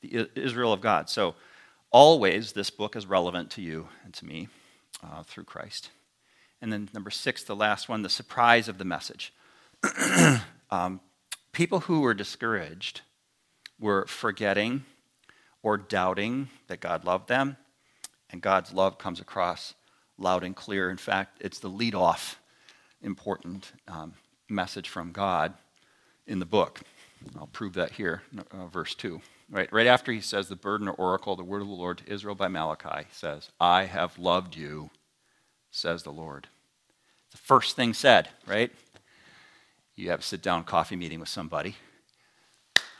the 0.01 0.31
Israel 0.37 0.73
of 0.73 0.81
God. 0.81 1.11
So 1.11 1.35
always 1.91 2.53
this 2.53 2.71
book 2.71 2.95
is 2.95 3.07
relevant 3.07 3.51
to 3.51 3.63
you 3.63 3.89
and 4.05 4.15
to 4.15 4.25
me 4.25 4.49
uh, 5.03 5.25
through 5.25 5.45
Christ. 5.45 5.91
And 6.63 6.73
then 6.73 6.89
number 6.95 7.11
six, 7.11 7.43
the 7.43 7.57
last 7.57 7.89
one, 7.89 8.03
the 8.03 8.09
surprise 8.09 8.69
of 8.69 8.79
the 8.79 8.85
message. 8.85 9.33
um, 10.71 11.01
people 11.53 11.81
who 11.81 12.03
were 12.03 12.15
discouraged 12.15 13.01
were 13.81 14.07
forgetting 14.07 14.85
or 15.63 15.77
doubting 15.77 16.51
that 16.69 16.81
God 16.81 17.05
loved 17.05 17.29
them. 17.29 17.57
And 18.31 18.41
God's 18.41 18.73
love 18.73 18.97
comes 18.97 19.21
across 19.21 19.75
loud 20.21 20.45
and 20.45 20.55
clear. 20.55 20.91
In 20.91 20.97
fact, 20.97 21.39
it's 21.41 21.59
the 21.59 21.69
lead 21.69 21.95
off 21.95 22.39
important 23.03 23.73
um, 23.89 24.15
message 24.49 24.89
from 24.89 25.13
God 25.13 25.55
in 26.27 26.39
the 26.39 26.47
book. 26.47 26.81
I'll 27.39 27.47
prove 27.47 27.75
that 27.75 27.93
here, 27.93 28.23
uh, 28.53 28.67
verse 28.67 28.95
2. 28.95 29.21
Right, 29.51 29.73
right 29.73 29.87
after 29.87 30.13
he 30.13 30.21
says 30.21 30.49
the 30.49 30.55
burden 30.57 30.87
or 30.87 30.93
oracle, 30.93 31.35
the 31.35 31.43
word 31.43 31.61
of 31.61 31.69
the 31.69 31.75
Lord 31.75 31.99
to 31.99 32.13
Israel 32.13 32.37
by 32.37 32.47
Malachi 32.47 33.09
says, 33.11 33.51
I 33.59 33.85
have 33.85 34.17
loved 34.17 34.55
you, 34.55 34.91
says 35.73 36.05
the 36.05 36.13
Lord. 36.13 36.47
The 37.33 37.39
first 37.39 37.75
thing 37.75 37.93
said, 37.93 38.29
right? 38.47 38.71
You 39.97 40.11
have 40.11 40.21
a 40.21 40.23
sit 40.23 40.41
down 40.41 40.65
coffee 40.65 40.97
meeting 40.97 41.19
with 41.19 41.29
somebody 41.29 41.75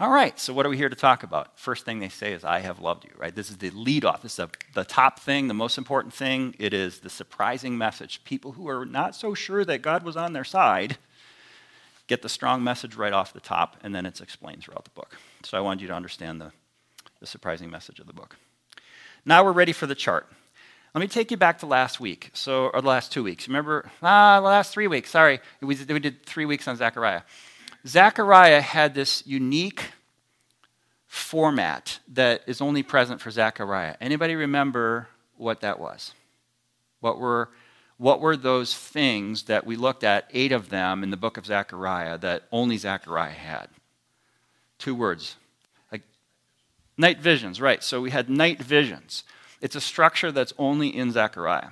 all 0.01 0.11
right, 0.11 0.41
so 0.41 0.55
what 0.55 0.65
are 0.65 0.71
we 0.71 0.79
here 0.79 0.89
to 0.89 0.97
talk 0.97 1.23
about? 1.25 1.59
First 1.59 1.85
thing 1.85 1.99
they 1.99 2.09
say 2.09 2.33
is, 2.33 2.43
I 2.43 2.61
have 2.61 2.81
loved 2.81 3.05
you, 3.05 3.11
right? 3.19 3.35
This 3.35 3.51
is 3.51 3.59
the 3.59 3.69
lead 3.69 4.07
off. 4.07 4.23
This 4.23 4.39
is 4.39 4.47
the 4.73 4.85
top 4.85 5.21
thing, 5.21 5.47
the 5.47 5.53
most 5.53 5.77
important 5.77 6.15
thing. 6.15 6.55
It 6.59 6.73
is 6.73 7.01
the 7.01 7.11
surprising 7.11 7.77
message. 7.77 8.25
People 8.25 8.53
who 8.53 8.67
are 8.67 8.87
not 8.87 9.15
so 9.15 9.35
sure 9.35 9.63
that 9.67 9.83
God 9.83 10.03
was 10.03 10.17
on 10.17 10.33
their 10.33 10.43
side 10.45 10.97
get 12.07 12.23
the 12.23 12.31
strong 12.31 12.65
message 12.65 12.97
right 12.97 13.13
off 13.13 13.35
the 13.35 13.41
top, 13.41 13.77
and 13.83 13.95
then 13.95 14.07
it's 14.07 14.23
explained 14.23 14.63
throughout 14.63 14.85
the 14.85 14.91
book. 14.91 15.19
So 15.43 15.59
I 15.59 15.61
wanted 15.61 15.83
you 15.83 15.89
to 15.89 15.95
understand 15.95 16.41
the, 16.41 16.51
the 17.21 17.27
surprising 17.27 17.71
message 17.71 18.01
of 18.01 18.07
the 18.07 18.15
book. 18.15 18.37
Now 19.27 19.45
we're 19.45 19.53
ready 19.53 19.73
for 19.73 19.87
the 19.87 19.95
chart. 19.95 20.27
Let 20.95 21.03
me 21.03 21.09
take 21.09 21.31
you 21.31 21.37
back 21.37 21.59
to 21.59 21.67
last 21.67 22.01
week, 22.01 22.31
so 22.33 22.69
or 22.69 22.81
the 22.81 22.89
last 22.89 23.13
two 23.13 23.23
weeks. 23.23 23.47
Remember, 23.47 23.91
ah, 24.03 24.41
the 24.41 24.47
last 24.47 24.73
three 24.73 24.87
weeks. 24.87 25.11
Sorry, 25.11 25.41
we, 25.61 25.77
we 25.77 26.01
did 26.01 26.25
three 26.25 26.47
weeks 26.47 26.67
on 26.67 26.77
Zechariah. 26.77 27.21
Zechariah 27.87 28.61
had 28.61 28.95
this 28.95 29.27
unique 29.27 29.93
format 31.07 31.99
that 32.09 32.43
is 32.47 32.61
only 32.61 32.83
present 32.83 33.21
for 33.21 33.31
Zechariah. 33.31 33.97
Anybody 34.01 34.37
remember 34.37 35.09
what 35.37 35.61
that 35.61 35.81
was? 35.81 36.15
What 37.01 37.19
were, 37.19 37.51
what 37.97 38.21
were 38.21 38.37
those 38.37 38.75
things 38.75 39.45
that 39.45 39.67
we 39.67 39.77
looked 39.77 40.05
at, 40.05 40.29
eight 40.33 40.53
of 40.53 40.69
them 40.69 41.03
in 41.03 41.11
the 41.11 41.17
book 41.17 41.37
of 41.37 41.47
Zechariah, 41.47 42.19
that 42.19 42.45
only 42.53 42.77
Zechariah 42.77 43.33
had? 43.33 43.69
Two 44.79 44.95
words. 44.95 45.37
Like 45.91 46.03
night 46.97 47.19
visions, 47.19 47.61
right. 47.61 47.83
So 47.83 48.01
we 48.01 48.11
had 48.11 48.31
night 48.31 48.63
visions. 48.63 49.25
It's 49.61 49.77
a 49.77 49.81
structure 49.81 50.31
that's 50.31 50.53
only 50.59 50.95
in 50.95 51.11
Zechariah. 51.11 51.71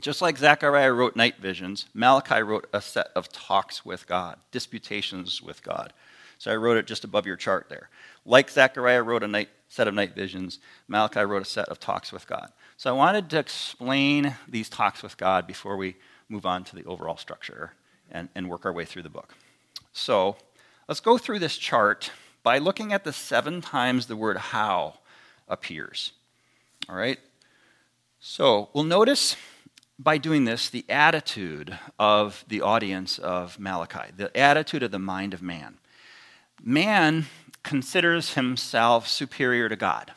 Just 0.00 0.20
like 0.20 0.36
Zechariah 0.36 0.92
wrote 0.92 1.16
night 1.16 1.36
visions, 1.38 1.86
Malachi 1.94 2.42
wrote 2.42 2.66
a 2.72 2.80
set 2.80 3.08
of 3.14 3.30
talks 3.30 3.84
with 3.84 4.06
God, 4.06 4.38
disputations 4.50 5.40
with 5.40 5.62
God. 5.62 5.92
So 6.38 6.52
I 6.52 6.56
wrote 6.56 6.76
it 6.76 6.86
just 6.86 7.04
above 7.04 7.26
your 7.26 7.36
chart 7.36 7.66
there. 7.68 7.88
Like 8.26 8.50
Zechariah 8.50 9.02
wrote 9.02 9.22
a 9.22 9.28
night, 9.28 9.48
set 9.68 9.88
of 9.88 9.94
night 9.94 10.14
visions, 10.14 10.58
Malachi 10.88 11.20
wrote 11.20 11.42
a 11.42 11.46
set 11.46 11.68
of 11.68 11.78
talks 11.78 12.12
with 12.12 12.26
God. 12.26 12.50
So 12.76 12.90
I 12.90 12.92
wanted 12.92 13.30
to 13.30 13.38
explain 13.38 14.34
these 14.48 14.68
talks 14.68 15.02
with 15.02 15.16
God 15.16 15.46
before 15.46 15.76
we 15.76 15.96
move 16.28 16.44
on 16.44 16.64
to 16.64 16.76
the 16.76 16.84
overall 16.84 17.16
structure 17.16 17.72
and, 18.10 18.28
and 18.34 18.50
work 18.50 18.66
our 18.66 18.72
way 18.72 18.84
through 18.84 19.02
the 19.02 19.08
book. 19.08 19.34
So 19.92 20.36
let's 20.88 21.00
go 21.00 21.18
through 21.18 21.38
this 21.38 21.56
chart 21.56 22.10
by 22.42 22.58
looking 22.58 22.92
at 22.92 23.04
the 23.04 23.12
seven 23.12 23.60
times 23.60 24.06
the 24.06 24.16
word 24.16 24.36
how 24.36 24.98
appears. 25.48 26.12
All 26.88 26.96
right? 26.96 27.18
So 28.20 28.70
we'll 28.72 28.84
notice 28.84 29.36
by 29.98 30.18
doing 30.18 30.44
this 30.44 30.68
the 30.68 30.84
attitude 30.88 31.78
of 31.98 32.44
the 32.48 32.60
audience 32.60 33.18
of 33.18 33.58
Malachi, 33.58 34.10
the 34.16 34.36
attitude 34.36 34.82
of 34.82 34.90
the 34.90 34.98
mind 34.98 35.34
of 35.34 35.42
man. 35.42 35.78
Man 36.62 37.26
considers 37.62 38.34
himself 38.34 39.08
superior 39.08 39.68
to 39.68 39.76
God. 39.76 40.12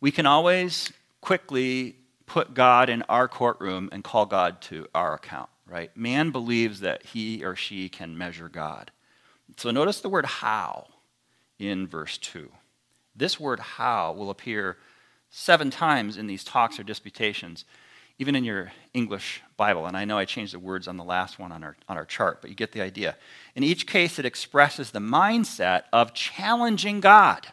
We 0.00 0.10
can 0.10 0.26
always 0.26 0.92
quickly 1.20 1.96
put 2.26 2.54
God 2.54 2.88
in 2.88 3.02
our 3.02 3.28
courtroom 3.28 3.88
and 3.92 4.04
call 4.04 4.26
God 4.26 4.60
to 4.62 4.86
our 4.94 5.14
account, 5.14 5.50
right? 5.66 5.94
Man 5.96 6.30
believes 6.30 6.80
that 6.80 7.04
he 7.04 7.44
or 7.44 7.56
she 7.56 7.88
can 7.88 8.16
measure 8.16 8.48
God. 8.48 8.90
So 9.56 9.70
notice 9.70 10.00
the 10.00 10.08
word 10.08 10.26
how 10.26 10.86
in 11.58 11.86
verse 11.86 12.16
2. 12.18 12.50
This 13.14 13.38
word 13.38 13.60
how 13.60 14.12
will 14.12 14.30
appear 14.30 14.78
seven 15.28 15.70
times 15.70 16.16
in 16.16 16.26
these 16.26 16.44
talks 16.44 16.78
or 16.78 16.82
disputations, 16.82 17.64
even 18.20 18.36
in 18.36 18.44
your 18.44 18.70
English 18.92 19.42
Bible. 19.56 19.86
And 19.86 19.96
I 19.96 20.04
know 20.04 20.18
I 20.18 20.26
changed 20.26 20.52
the 20.52 20.58
words 20.58 20.86
on 20.86 20.98
the 20.98 21.04
last 21.04 21.38
one 21.38 21.50
on 21.52 21.64
our, 21.64 21.74
on 21.88 21.96
our 21.96 22.04
chart, 22.04 22.42
but 22.42 22.50
you 22.50 22.54
get 22.54 22.72
the 22.72 22.82
idea. 22.82 23.16
In 23.54 23.64
each 23.64 23.86
case, 23.86 24.18
it 24.18 24.26
expresses 24.26 24.90
the 24.90 24.98
mindset 24.98 25.84
of 25.90 26.12
challenging 26.12 27.00
God, 27.00 27.46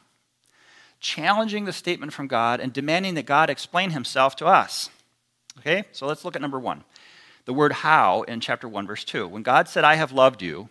challenging 0.99 1.63
the 1.63 1.71
statement 1.71 2.11
from 2.11 2.27
God, 2.27 2.59
and 2.59 2.73
demanding 2.73 3.13
that 3.13 3.25
God 3.25 3.49
explain 3.49 3.91
himself 3.91 4.35
to 4.35 4.45
us. 4.45 4.89
Okay, 5.59 5.85
so 5.93 6.05
let's 6.05 6.25
look 6.25 6.35
at 6.35 6.41
number 6.41 6.59
one. 6.59 6.83
The 7.45 7.53
word 7.53 7.71
how 7.71 8.23
in 8.23 8.41
chapter 8.41 8.67
1, 8.67 8.85
verse 8.85 9.05
2. 9.05 9.25
When 9.25 9.43
God 9.43 9.69
said, 9.69 9.85
I 9.85 9.95
have 9.95 10.11
loved 10.11 10.41
you, 10.41 10.67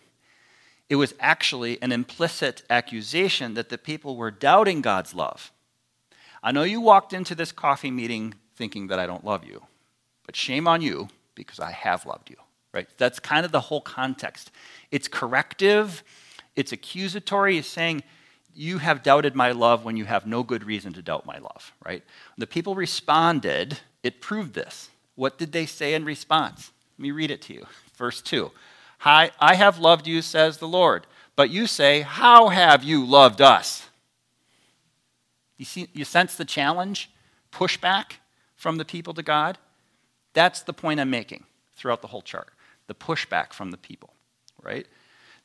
it 0.91 0.97
was 0.97 1.15
actually 1.19 1.81
an 1.81 1.91
implicit 1.91 2.61
accusation 2.69 3.55
that 3.55 3.69
the 3.69 3.79
people 3.79 4.15
were 4.15 4.29
doubting 4.29 4.81
God's 4.81 5.15
love. 5.15 5.51
I 6.43 6.51
know 6.51 6.61
you 6.61 6.81
walked 6.81 7.13
into 7.13 7.33
this 7.33 7.51
coffee 7.51 7.89
meeting 7.89 8.35
thinking 8.55 8.87
that 8.87 8.99
I 8.99 9.07
don't 9.07 9.25
love 9.25 9.43
you, 9.43 9.63
but 10.27 10.35
shame 10.35 10.67
on 10.67 10.81
you 10.81 11.07
because 11.33 11.59
I 11.59 11.71
have 11.71 12.05
loved 12.05 12.29
you. 12.29 12.35
Right? 12.71 12.87
That's 12.97 13.19
kind 13.19 13.43
of 13.43 13.51
the 13.51 13.61
whole 13.61 13.81
context. 13.81 14.51
It's 14.91 15.07
corrective, 15.07 16.03
it's 16.55 16.71
accusatory, 16.71 17.57
it's 17.57 17.67
saying, 17.67 18.03
You 18.53 18.77
have 18.77 19.01
doubted 19.01 19.35
my 19.35 19.51
love 19.51 19.83
when 19.83 19.97
you 19.97 20.05
have 20.05 20.27
no 20.27 20.43
good 20.43 20.63
reason 20.63 20.93
to 20.93 21.01
doubt 21.01 21.25
my 21.25 21.39
love. 21.39 21.73
Right? 21.83 22.03
The 22.37 22.45
people 22.45 22.75
responded, 22.75 23.79
it 24.03 24.21
proved 24.21 24.53
this. 24.53 24.89
What 25.15 25.39
did 25.39 25.53
they 25.53 25.65
say 25.65 25.95
in 25.95 26.05
response? 26.05 26.71
Let 26.97 27.03
me 27.03 27.11
read 27.11 27.31
it 27.31 27.41
to 27.43 27.53
you. 27.53 27.65
Verse 27.95 28.21
2 28.21 28.51
I, 29.03 29.31
I 29.39 29.55
have 29.55 29.79
loved 29.79 30.05
you, 30.05 30.21
says 30.21 30.57
the 30.57 30.67
Lord. 30.67 31.07
But 31.35 31.49
you 31.49 31.67
say, 31.67 32.01
How 32.01 32.49
have 32.49 32.83
you 32.83 33.05
loved 33.05 33.41
us? 33.41 33.87
You, 35.57 35.65
see, 35.65 35.87
you 35.93 36.05
sense 36.05 36.35
the 36.35 36.45
challenge, 36.45 37.09
pushback 37.51 38.13
from 38.55 38.77
the 38.77 38.85
people 38.85 39.13
to 39.15 39.23
God? 39.23 39.57
That's 40.37 40.61
the 40.61 40.71
point 40.71 40.99
I'm 40.99 41.09
making 41.09 41.45
throughout 41.73 42.03
the 42.03 42.09
whole 42.09 42.21
chart 42.21 42.49
the 42.85 42.93
pushback 42.93 43.53
from 43.53 43.71
the 43.71 43.77
people, 43.77 44.13
right? 44.61 44.85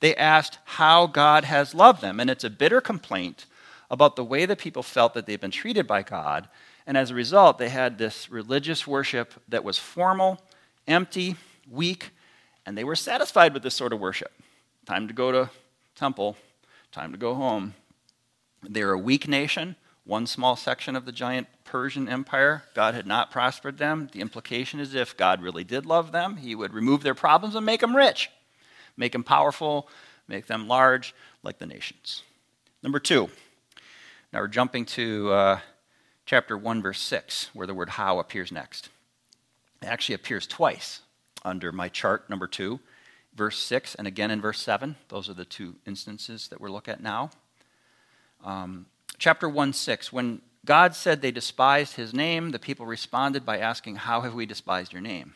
They 0.00 0.14
asked 0.14 0.58
how 0.66 1.06
God 1.06 1.44
has 1.44 1.74
loved 1.74 2.02
them, 2.02 2.20
and 2.20 2.28
it's 2.28 2.44
a 2.44 2.50
bitter 2.50 2.82
complaint 2.82 3.46
about 3.90 4.16
the 4.16 4.24
way 4.24 4.44
the 4.44 4.54
people 4.54 4.82
felt 4.82 5.14
that 5.14 5.24
they've 5.24 5.40
been 5.40 5.50
treated 5.50 5.86
by 5.86 6.02
God. 6.02 6.46
And 6.86 6.98
as 6.98 7.10
a 7.10 7.14
result, 7.14 7.56
they 7.56 7.70
had 7.70 7.96
this 7.96 8.30
religious 8.30 8.86
worship 8.86 9.32
that 9.48 9.64
was 9.64 9.78
formal, 9.78 10.42
empty, 10.86 11.36
weak, 11.70 12.10
and 12.66 12.76
they 12.76 12.84
were 12.84 12.94
satisfied 12.94 13.54
with 13.54 13.62
this 13.62 13.74
sort 13.74 13.94
of 13.94 13.98
worship. 13.98 14.32
Time 14.84 15.08
to 15.08 15.14
go 15.14 15.32
to 15.32 15.48
temple, 15.94 16.36
time 16.90 17.12
to 17.12 17.18
go 17.18 17.34
home. 17.34 17.72
They're 18.62 18.92
a 18.92 18.98
weak 18.98 19.26
nation 19.26 19.74
one 20.04 20.26
small 20.26 20.56
section 20.56 20.96
of 20.96 21.04
the 21.04 21.12
giant 21.12 21.46
Persian 21.64 22.08
Empire, 22.08 22.64
God 22.74 22.94
had 22.94 23.06
not 23.06 23.30
prospered 23.30 23.78
them. 23.78 24.08
The 24.12 24.20
implication 24.20 24.80
is 24.80 24.94
if 24.94 25.16
God 25.16 25.42
really 25.42 25.64
did 25.64 25.86
love 25.86 26.10
them, 26.10 26.38
he 26.38 26.54
would 26.54 26.74
remove 26.74 27.02
their 27.02 27.14
problems 27.14 27.54
and 27.54 27.64
make 27.64 27.80
them 27.80 27.94
rich, 27.94 28.30
make 28.96 29.12
them 29.12 29.22
powerful, 29.22 29.88
make 30.26 30.46
them 30.46 30.66
large 30.66 31.14
like 31.42 31.58
the 31.58 31.66
nations. 31.66 32.24
Number 32.82 32.98
two, 32.98 33.30
now 34.32 34.40
we're 34.40 34.48
jumping 34.48 34.86
to 34.86 35.30
uh, 35.30 35.60
chapter 36.26 36.58
1, 36.58 36.82
verse 36.82 37.00
6, 37.00 37.50
where 37.52 37.66
the 37.66 37.74
word 37.74 37.90
how 37.90 38.18
appears 38.18 38.50
next. 38.50 38.88
It 39.82 39.86
actually 39.86 40.16
appears 40.16 40.46
twice 40.46 41.00
under 41.44 41.70
my 41.70 41.88
chart, 41.88 42.28
number 42.28 42.46
2, 42.48 42.80
verse 43.34 43.58
6, 43.58 43.94
and 43.94 44.06
again 44.06 44.30
in 44.30 44.40
verse 44.40 44.60
7. 44.60 44.96
Those 45.08 45.28
are 45.28 45.34
the 45.34 45.44
two 45.44 45.76
instances 45.86 46.48
that 46.48 46.60
we're 46.60 46.70
looking 46.70 46.92
at 46.92 47.02
now. 47.02 47.30
Um, 48.44 48.86
chapter 49.18 49.48
1 49.48 49.72
6, 49.72 50.12
when 50.12 50.42
God 50.64 50.94
said 50.94 51.20
they 51.20 51.30
despised 51.30 51.96
his 51.96 52.14
name, 52.14 52.50
the 52.50 52.58
people 52.58 52.86
responded 52.86 53.44
by 53.44 53.58
asking, 53.58 53.96
How 53.96 54.20
have 54.20 54.34
we 54.34 54.46
despised 54.46 54.92
your 54.92 55.02
name? 55.02 55.34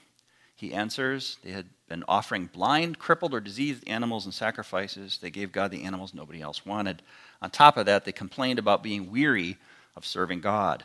He 0.55 0.73
answers, 0.73 1.39
They 1.43 1.51
had 1.51 1.67
been 1.89 2.05
offering 2.09 2.47
blind, 2.47 2.99
crippled, 2.99 3.35
or 3.35 3.41
diseased 3.41 3.87
animals 3.87 4.25
and 4.25 4.35
sacrifices. 4.35 5.19
They 5.19 5.31
gave 5.31 5.53
God 5.53 5.71
the 5.71 5.85
animals 5.85 6.15
nobody 6.15 6.41
else 6.41 6.65
wanted. 6.65 7.03
On 7.43 7.51
top 7.51 7.77
of 7.77 7.87
that, 7.87 8.05
they 8.05 8.13
complained 8.13 8.59
about 8.59 8.83
being 8.83 9.11
weary 9.11 9.59
of 9.97 10.07
serving 10.07 10.41
God. 10.41 10.85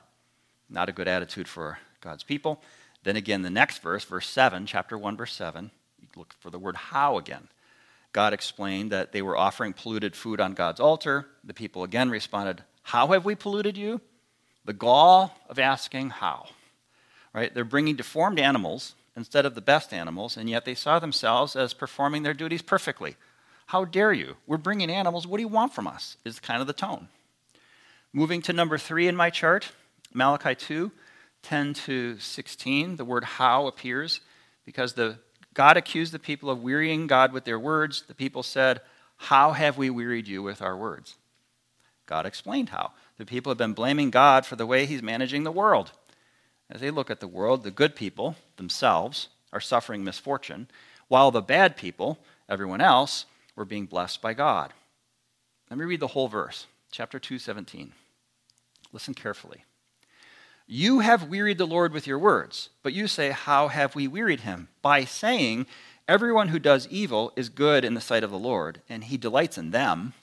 Not 0.69 0.89
a 0.89 0.93
good 0.93 1.07
attitude 1.07 1.47
for 1.47 1.79
God's 2.01 2.23
people. 2.23 2.61
Then 3.03 3.15
again, 3.15 3.41
the 3.41 3.49
next 3.49 3.81
verse, 3.81 4.03
verse 4.03 4.27
7, 4.27 4.65
chapter 4.65 4.97
1, 4.97 5.17
verse 5.17 5.33
7, 5.33 5.71
you 5.99 6.07
look 6.15 6.33
for 6.39 6.49
the 6.49 6.59
word 6.59 6.75
how 6.75 7.17
again. 7.17 7.47
God 8.13 8.33
explained 8.33 8.91
that 8.91 9.11
they 9.11 9.21
were 9.21 9.37
offering 9.37 9.73
polluted 9.73 10.15
food 10.15 10.41
on 10.41 10.53
God's 10.53 10.79
altar. 10.79 11.27
The 11.43 11.53
people 11.53 11.83
again 11.83 12.09
responded, 12.09 12.63
how 12.83 13.07
have 13.07 13.25
we 13.25 13.35
polluted 13.35 13.77
you? 13.77 14.01
The 14.65 14.73
gall 14.73 15.35
of 15.49 15.59
asking 15.59 16.11
how. 16.11 16.47
Right? 17.33 17.53
They're 17.53 17.63
bringing 17.63 17.95
deformed 17.95 18.39
animals 18.39 18.95
instead 19.15 19.45
of 19.45 19.55
the 19.55 19.61
best 19.61 19.93
animals, 19.93 20.37
and 20.37 20.49
yet 20.49 20.65
they 20.65 20.75
saw 20.75 20.99
themselves 20.99 21.55
as 21.55 21.73
performing 21.73 22.23
their 22.23 22.33
duties 22.33 22.61
perfectly. 22.61 23.15
How 23.67 23.85
dare 23.85 24.13
you? 24.13 24.35
We're 24.47 24.57
bringing 24.57 24.89
animals. 24.89 25.25
What 25.25 25.37
do 25.37 25.43
you 25.43 25.47
want 25.47 25.73
from 25.73 25.87
us? 25.87 26.17
Is 26.25 26.39
kind 26.39 26.61
of 26.61 26.67
the 26.67 26.73
tone. 26.73 27.07
Moving 28.13 28.41
to 28.43 28.53
number 28.53 28.77
three 28.77 29.07
in 29.07 29.15
my 29.15 29.29
chart, 29.29 29.71
Malachi 30.13 30.55
2, 30.55 30.91
10 31.43 31.73
to 31.73 32.19
16, 32.19 32.97
the 32.97 33.05
word 33.05 33.23
how 33.23 33.67
appears 33.67 34.19
because 34.65 34.93
the, 34.93 35.17
God 35.53 35.77
accused 35.77 36.11
the 36.11 36.19
people 36.19 36.49
of 36.49 36.61
wearying 36.61 37.07
God 37.07 37.31
with 37.31 37.45
their 37.45 37.59
words. 37.59 38.03
The 38.07 38.13
people 38.13 38.43
said, 38.43 38.81
How 39.17 39.53
have 39.53 39.77
we 39.77 39.89
wearied 39.89 40.27
you 40.27 40.43
with 40.43 40.61
our 40.61 40.75
words? 40.75 41.15
God 42.05 42.25
explained 42.25 42.69
how. 42.69 42.91
The 43.17 43.25
people 43.25 43.51
have 43.51 43.57
been 43.57 43.73
blaming 43.73 44.09
God 44.09 44.45
for 44.45 44.55
the 44.55 44.65
way 44.65 44.85
he's 44.85 45.03
managing 45.03 45.43
the 45.43 45.51
world. 45.51 45.91
As 46.69 46.81
they 46.81 46.91
look 46.91 47.09
at 47.09 47.19
the 47.19 47.27
world, 47.27 47.63
the 47.63 47.71
good 47.71 47.95
people 47.95 48.35
themselves 48.57 49.29
are 49.53 49.59
suffering 49.59 50.03
misfortune, 50.03 50.69
while 51.07 51.31
the 51.31 51.41
bad 51.41 51.75
people, 51.75 52.19
everyone 52.47 52.81
else, 52.81 53.25
were 53.55 53.65
being 53.65 53.85
blessed 53.85 54.21
by 54.21 54.33
God. 54.33 54.73
Let 55.69 55.77
me 55.77 55.85
read 55.85 55.99
the 55.99 56.07
whole 56.07 56.27
verse, 56.27 56.67
chapter 56.91 57.19
2, 57.19 57.39
17. 57.39 57.91
Listen 58.93 59.13
carefully. 59.13 59.65
You 60.67 60.99
have 60.99 61.27
wearied 61.27 61.57
the 61.57 61.67
Lord 61.67 61.91
with 61.91 62.07
your 62.07 62.19
words, 62.19 62.69
but 62.81 62.93
you 62.93 63.07
say, 63.07 63.31
How 63.31 63.67
have 63.67 63.93
we 63.93 64.07
wearied 64.07 64.41
him? 64.41 64.69
By 64.81 65.03
saying, 65.03 65.65
Everyone 66.07 66.47
who 66.47 66.59
does 66.59 66.87
evil 66.87 67.33
is 67.35 67.49
good 67.49 67.83
in 67.83 67.93
the 67.93 68.01
sight 68.01 68.23
of 68.23 68.31
the 68.31 68.39
Lord, 68.39 68.81
and 68.87 69.03
he 69.03 69.17
delights 69.17 69.57
in 69.57 69.71
them 69.71 70.13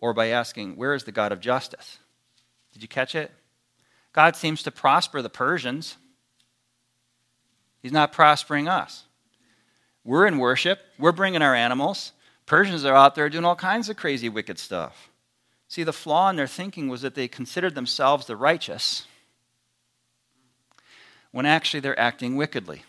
or 0.00 0.14
by 0.14 0.28
asking, 0.28 0.76
Where 0.76 0.94
is 0.94 1.04
the 1.04 1.12
God 1.12 1.32
of 1.32 1.40
justice? 1.40 1.98
Did 2.72 2.82
you 2.82 2.88
catch 2.88 3.14
it? 3.14 3.30
God 4.12 4.36
seems 4.36 4.62
to 4.64 4.70
prosper 4.70 5.22
the 5.22 5.30
Persians. 5.30 5.96
He's 7.82 7.92
not 7.92 8.12
prospering 8.12 8.68
us. 8.68 9.04
We're 10.04 10.26
in 10.26 10.38
worship, 10.38 10.80
we're 10.98 11.12
bringing 11.12 11.42
our 11.42 11.54
animals. 11.54 12.12
Persians 12.46 12.84
are 12.84 12.96
out 12.96 13.14
there 13.14 13.28
doing 13.28 13.44
all 13.44 13.54
kinds 13.54 13.88
of 13.88 13.96
crazy, 13.96 14.28
wicked 14.28 14.58
stuff. 14.58 15.10
See, 15.68 15.84
the 15.84 15.92
flaw 15.92 16.30
in 16.30 16.36
their 16.36 16.48
thinking 16.48 16.88
was 16.88 17.02
that 17.02 17.14
they 17.14 17.28
considered 17.28 17.76
themselves 17.76 18.26
the 18.26 18.36
righteous 18.36 19.06
when 21.30 21.46
actually 21.46 21.80
they're 21.80 21.98
acting 21.98 22.34
wickedly. 22.34 22.82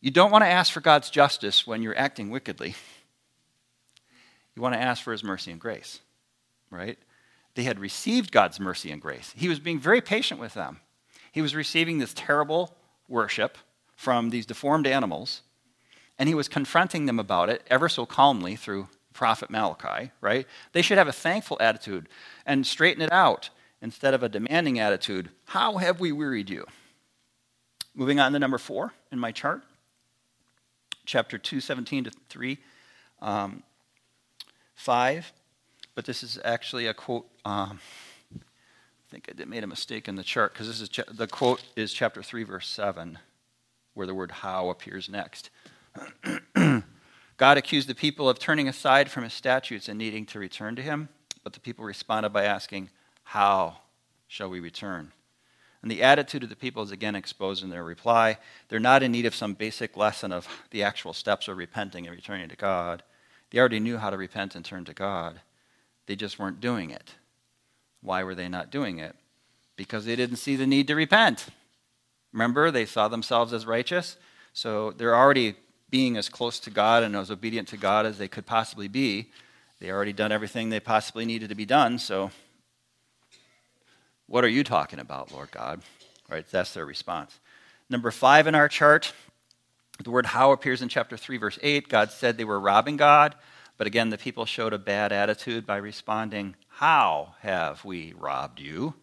You 0.00 0.10
don't 0.10 0.32
want 0.32 0.42
to 0.42 0.48
ask 0.48 0.72
for 0.72 0.80
God's 0.80 1.08
justice 1.08 1.66
when 1.66 1.82
you're 1.82 1.96
acting 1.96 2.30
wickedly. 2.30 2.74
You 4.56 4.62
want 4.62 4.74
to 4.74 4.80
ask 4.80 5.02
for 5.02 5.12
his 5.12 5.22
mercy 5.22 5.52
and 5.52 5.60
grace, 5.60 6.00
right? 6.70 6.98
They 7.54 7.62
had 7.64 7.78
received 7.78 8.32
God's 8.32 8.58
mercy 8.58 8.90
and 8.90 9.00
grace. 9.00 9.32
He 9.36 9.48
was 9.48 9.60
being 9.60 9.78
very 9.78 10.00
patient 10.00 10.40
with 10.40 10.54
them. 10.54 10.80
He 11.30 11.42
was 11.42 11.54
receiving 11.54 11.98
this 11.98 12.14
terrible 12.14 12.74
worship 13.06 13.58
from 13.94 14.30
these 14.30 14.46
deformed 14.46 14.86
animals, 14.86 15.42
and 16.18 16.28
he 16.28 16.34
was 16.34 16.48
confronting 16.48 17.06
them 17.06 17.18
about 17.18 17.50
it 17.50 17.62
ever 17.70 17.88
so 17.88 18.06
calmly 18.06 18.56
through 18.56 18.88
prophet 19.12 19.50
Malachi, 19.50 20.10
right? 20.20 20.46
They 20.72 20.82
should 20.82 20.98
have 20.98 21.08
a 21.08 21.12
thankful 21.12 21.56
attitude 21.60 22.08
and 22.44 22.66
straighten 22.66 23.02
it 23.02 23.12
out 23.12 23.50
instead 23.82 24.14
of 24.14 24.22
a 24.22 24.28
demanding 24.28 24.78
attitude. 24.78 25.30
How 25.46 25.76
have 25.76 26.00
we 26.00 26.12
wearied 26.12 26.50
you? 26.50 26.66
Moving 27.94 28.20
on 28.20 28.32
to 28.32 28.38
number 28.38 28.58
four 28.58 28.92
in 29.10 29.18
my 29.18 29.32
chart, 29.32 29.62
chapter 31.06 31.38
2, 31.38 31.60
17 31.60 32.04
to 32.04 32.10
3, 32.28 32.58
um, 33.22 33.62
5. 34.76 35.32
But 35.94 36.04
this 36.04 36.22
is 36.22 36.38
actually 36.44 36.86
a 36.86 36.94
quote. 36.94 37.26
Um, 37.44 37.80
I 38.34 39.10
think 39.10 39.30
I 39.40 39.44
made 39.44 39.64
a 39.64 39.68
mistake 39.68 40.08
in 40.08 40.16
the 40.16 40.22
chart 40.22 40.52
because 40.52 40.68
this 40.68 40.80
is 40.80 40.88
cha- 40.88 41.04
the 41.10 41.26
quote 41.26 41.62
is 41.74 41.92
chapter 41.92 42.22
3, 42.22 42.44
verse 42.44 42.68
7, 42.68 43.18
where 43.94 44.06
the 44.06 44.14
word 44.14 44.30
how 44.30 44.68
appears 44.68 45.08
next. 45.08 45.50
God 47.36 47.58
accused 47.58 47.88
the 47.88 47.94
people 47.94 48.28
of 48.28 48.38
turning 48.38 48.68
aside 48.68 49.10
from 49.10 49.24
his 49.24 49.32
statutes 49.32 49.88
and 49.88 49.98
needing 49.98 50.26
to 50.26 50.38
return 50.38 50.76
to 50.76 50.82
him, 50.82 51.08
but 51.44 51.52
the 51.52 51.60
people 51.60 51.84
responded 51.84 52.30
by 52.30 52.44
asking, 52.44 52.90
How 53.24 53.78
shall 54.26 54.50
we 54.50 54.60
return? 54.60 55.12
And 55.82 55.90
the 55.90 56.02
attitude 56.02 56.42
of 56.42 56.48
the 56.48 56.56
people 56.56 56.82
is 56.82 56.90
again 56.90 57.14
exposed 57.14 57.62
in 57.62 57.70
their 57.70 57.84
reply. 57.84 58.38
They're 58.68 58.80
not 58.80 59.02
in 59.02 59.12
need 59.12 59.26
of 59.26 59.34
some 59.34 59.54
basic 59.54 59.96
lesson 59.96 60.32
of 60.32 60.48
the 60.70 60.82
actual 60.82 61.12
steps 61.12 61.46
of 61.46 61.56
repenting 61.56 62.06
and 62.06 62.16
returning 62.16 62.48
to 62.48 62.56
God. 62.56 63.02
They 63.56 63.60
already 63.60 63.80
knew 63.80 63.96
how 63.96 64.10
to 64.10 64.18
repent 64.18 64.54
and 64.54 64.62
turn 64.62 64.84
to 64.84 64.92
God. 64.92 65.40
They 66.04 66.14
just 66.14 66.38
weren't 66.38 66.60
doing 66.60 66.90
it. 66.90 67.14
Why 68.02 68.22
were 68.22 68.34
they 68.34 68.50
not 68.50 68.70
doing 68.70 68.98
it? 68.98 69.16
Because 69.76 70.04
they 70.04 70.14
didn't 70.14 70.36
see 70.36 70.56
the 70.56 70.66
need 70.66 70.88
to 70.88 70.94
repent. 70.94 71.46
Remember, 72.34 72.70
they 72.70 72.84
saw 72.84 73.08
themselves 73.08 73.54
as 73.54 73.64
righteous. 73.64 74.18
So 74.52 74.90
they're 74.90 75.16
already 75.16 75.54
being 75.88 76.18
as 76.18 76.28
close 76.28 76.60
to 76.60 76.70
God 76.70 77.02
and 77.02 77.16
as 77.16 77.30
obedient 77.30 77.68
to 77.68 77.78
God 77.78 78.04
as 78.04 78.18
they 78.18 78.28
could 78.28 78.44
possibly 78.44 78.88
be. 78.88 79.30
They 79.80 79.90
already 79.90 80.12
done 80.12 80.32
everything 80.32 80.68
they 80.68 80.78
possibly 80.78 81.24
needed 81.24 81.48
to 81.48 81.54
be 81.54 81.64
done, 81.64 81.98
so 81.98 82.32
what 84.26 84.44
are 84.44 84.48
you 84.48 84.64
talking 84.64 84.98
about, 84.98 85.32
Lord 85.32 85.50
God? 85.50 85.80
Right, 86.28 86.44
that's 86.50 86.74
their 86.74 86.84
response. 86.84 87.40
Number 87.88 88.10
five 88.10 88.48
in 88.48 88.54
our 88.54 88.68
chart, 88.68 89.14
the 90.02 90.10
word 90.10 90.26
how 90.26 90.52
appears 90.52 90.82
in 90.82 90.88
chapter 90.88 91.16
3, 91.16 91.36
verse 91.38 91.58
8. 91.62 91.88
God 91.88 92.10
said 92.10 92.36
they 92.36 92.44
were 92.44 92.60
robbing 92.60 92.96
God, 92.96 93.34
but 93.78 93.86
again, 93.86 94.10
the 94.10 94.18
people 94.18 94.46
showed 94.46 94.72
a 94.72 94.78
bad 94.78 95.12
attitude 95.12 95.66
by 95.66 95.76
responding, 95.76 96.54
How 96.68 97.34
have 97.40 97.84
we 97.84 98.14
robbed 98.16 98.60
you? 98.60 98.94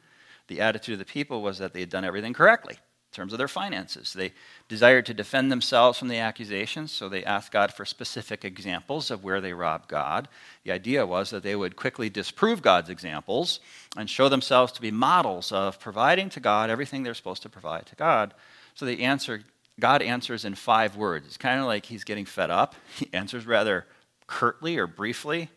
The 0.48 0.62
attitude 0.62 0.94
of 0.94 1.00
the 1.00 1.06
people 1.06 1.42
was 1.42 1.58
that 1.60 1.74
they 1.74 1.80
had 1.80 1.90
done 1.90 2.06
everything 2.06 2.34
correctly 2.34 2.76
in 2.76 3.16
terms 3.16 3.32
of 3.32 3.38
their 3.38 3.48
finances. 3.48 4.14
They 4.14 4.34
desired 4.68 5.06
to 5.06 5.14
defend 5.14 5.52
themselves 5.52 6.00
from 6.00 6.08
the 6.08 6.18
accusations, 6.18 6.92
so 6.92 7.08
they 7.08 7.24
asked 7.24 7.52
God 7.52 7.72
for 7.72 7.86
specific 7.86 8.44
examples 8.44 9.12
of 9.12 9.24
where 9.24 9.40
they 9.40 9.54
robbed 9.54 9.88
God. 9.88 10.28
The 10.64 10.72
idea 10.72 11.06
was 11.06 11.30
that 11.30 11.44
they 11.44 11.56
would 11.56 11.76
quickly 11.76 12.10
disprove 12.10 12.62
God's 12.62 12.90
examples 12.90 13.60
and 13.96 14.10
show 14.10 14.30
themselves 14.30 14.72
to 14.74 14.82
be 14.82 14.92
models 14.92 15.52
of 15.52 15.80
providing 15.80 16.30
to 16.30 16.40
God 16.40 16.70
everything 16.70 17.04
they're 17.04 17.14
supposed 17.14 17.44
to 17.44 17.50
provide 17.50 17.86
to 17.86 17.96
God. 17.96 18.34
So 18.74 18.86
they 18.86 18.98
answer, 18.98 19.44
God 19.80 20.02
answers 20.02 20.46
in 20.46 20.56
five 20.56 20.96
words. 20.96 21.26
It's 21.26 21.38
kind 21.38 21.60
of 21.60 21.66
like 21.66 21.86
he's 21.86 22.04
getting 22.04 22.26
fed 22.26 22.50
up. 22.50 22.76
He 22.98 23.10
answers 23.14 23.46
rather 23.46 23.86
curtly 24.28 24.78
or 24.78 24.88
briefly. 24.88 25.50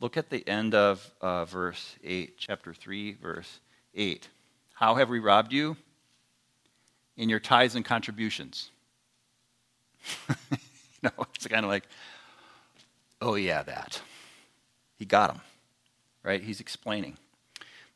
Look 0.00 0.16
at 0.16 0.30
the 0.30 0.46
end 0.48 0.74
of 0.74 1.10
uh, 1.20 1.44
verse 1.44 1.96
8, 2.04 2.36
chapter 2.38 2.74
3, 2.74 3.14
verse 3.14 3.60
8. 3.94 4.28
How 4.74 4.94
have 4.96 5.08
we 5.08 5.18
robbed 5.18 5.52
you? 5.52 5.76
in 7.16 7.28
your 7.28 7.40
tithes 7.40 7.74
and 7.74 7.84
contributions. 7.84 8.70
know, 11.02 11.10
it's 11.34 11.46
kind 11.46 11.64
of 11.64 11.70
like, 11.70 11.84
oh, 13.20 13.34
yeah, 13.34 13.62
that. 13.62 14.00
He 14.98 15.04
got 15.04 15.32
him, 15.32 15.40
right? 16.22 16.42
He's 16.42 16.60
explaining. 16.60 17.16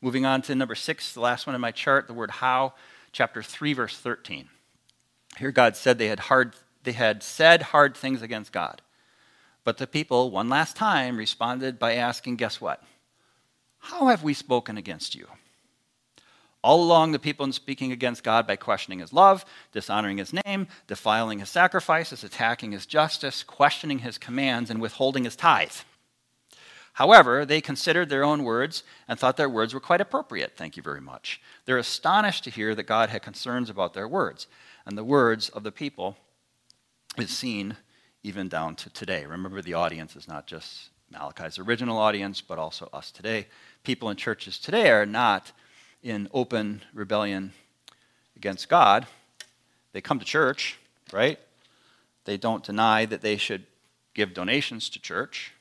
Moving 0.01 0.25
on 0.25 0.41
to 0.43 0.55
number 0.55 0.75
six, 0.75 1.13
the 1.13 1.21
last 1.21 1.45
one 1.45 1.55
in 1.55 1.61
my 1.61 1.71
chart, 1.71 2.07
the 2.07 2.13
word 2.13 2.31
how, 2.31 2.73
chapter 3.11 3.43
3, 3.43 3.73
verse 3.73 3.97
13. 3.97 4.49
Here 5.37 5.51
God 5.51 5.75
said 5.75 5.97
they 5.97 6.07
had, 6.07 6.21
hard, 6.21 6.55
they 6.83 6.91
had 6.91 7.23
said 7.23 7.61
hard 7.61 7.95
things 7.95 8.21
against 8.21 8.51
God. 8.51 8.81
But 9.63 9.77
the 9.77 9.87
people, 9.87 10.31
one 10.31 10.49
last 10.49 10.75
time, 10.75 11.17
responded 11.17 11.77
by 11.77 11.95
asking, 11.95 12.37
guess 12.37 12.59
what? 12.59 12.83
How 13.79 14.07
have 14.07 14.23
we 14.23 14.33
spoken 14.33 14.77
against 14.77 15.15
you? 15.15 15.27
All 16.63 16.83
along, 16.83 17.11
the 17.11 17.19
people 17.19 17.45
in 17.45 17.51
speaking 17.51 17.91
against 17.91 18.23
God 18.23 18.45
by 18.45 18.55
questioning 18.55 18.99
his 18.99 19.13
love, 19.13 19.43
dishonoring 19.71 20.19
his 20.19 20.31
name, 20.45 20.67
defiling 20.85 21.39
his 21.39 21.49
sacrifices, 21.49 22.23
attacking 22.23 22.71
his 22.71 22.85
justice, 22.85 23.41
questioning 23.41 23.99
his 23.99 24.19
commands, 24.19 24.69
and 24.69 24.79
withholding 24.79 25.23
his 25.23 25.35
tithe. 25.35 25.71
However, 26.93 27.45
they 27.45 27.61
considered 27.61 28.09
their 28.09 28.23
own 28.23 28.43
words 28.43 28.83
and 29.07 29.17
thought 29.17 29.37
their 29.37 29.49
words 29.49 29.73
were 29.73 29.79
quite 29.79 30.01
appropriate. 30.01 30.55
Thank 30.55 30.77
you 30.77 30.83
very 30.83 31.01
much. 31.01 31.41
They're 31.65 31.77
astonished 31.77 32.43
to 32.43 32.51
hear 32.51 32.75
that 32.75 32.83
God 32.83 33.09
had 33.09 33.23
concerns 33.23 33.69
about 33.69 33.93
their 33.93 34.07
words. 34.07 34.45
And 34.85 34.97
the 34.97 35.03
words 35.03 35.49
of 35.49 35.63
the 35.63 35.71
people 35.71 36.17
is 37.17 37.29
seen 37.29 37.77
even 38.23 38.47
down 38.47 38.75
to 38.75 38.89
today. 38.89 39.25
Remember, 39.25 39.61
the 39.61 39.73
audience 39.73 40.15
is 40.15 40.27
not 40.27 40.47
just 40.47 40.89
Malachi's 41.11 41.59
original 41.59 41.97
audience, 41.97 42.41
but 42.41 42.57
also 42.57 42.89
us 42.93 43.11
today. 43.11 43.47
People 43.83 44.09
in 44.09 44.17
churches 44.17 44.57
today 44.57 44.89
are 44.89 45.05
not 45.05 45.51
in 46.03 46.29
open 46.33 46.81
rebellion 46.93 47.53
against 48.35 48.69
God. 48.69 49.07
They 49.93 50.01
come 50.01 50.19
to 50.19 50.25
church, 50.25 50.77
right? 51.11 51.37
They 52.25 52.37
don't 52.37 52.63
deny 52.63 53.05
that 53.05 53.21
they 53.21 53.37
should 53.37 53.65
give 54.13 54.33
donations 54.33 54.89
to 54.89 55.01
church, 55.01 55.53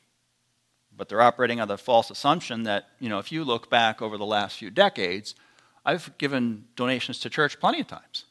but 0.97 1.09
they're 1.09 1.21
operating 1.21 1.61
on 1.61 1.69
the 1.69 1.79
false 1.79 2.11
assumption 2.11 2.63
that, 2.65 2.89
you 2.99 3.09
know, 3.09 3.19
if 3.19 3.33
you 3.33 3.45
look 3.45 3.71
back 3.71 4.03
over 4.03 4.17
the 4.17 4.27
last 4.27 4.59
few 4.59 4.71
decades, 4.71 5.35
I've 5.85 6.17
given 6.19 6.67
donations 6.77 7.19
to 7.21 7.31
church 7.31 7.59
plenty 7.59 7.81
of 7.81 7.87
times. 7.87 8.25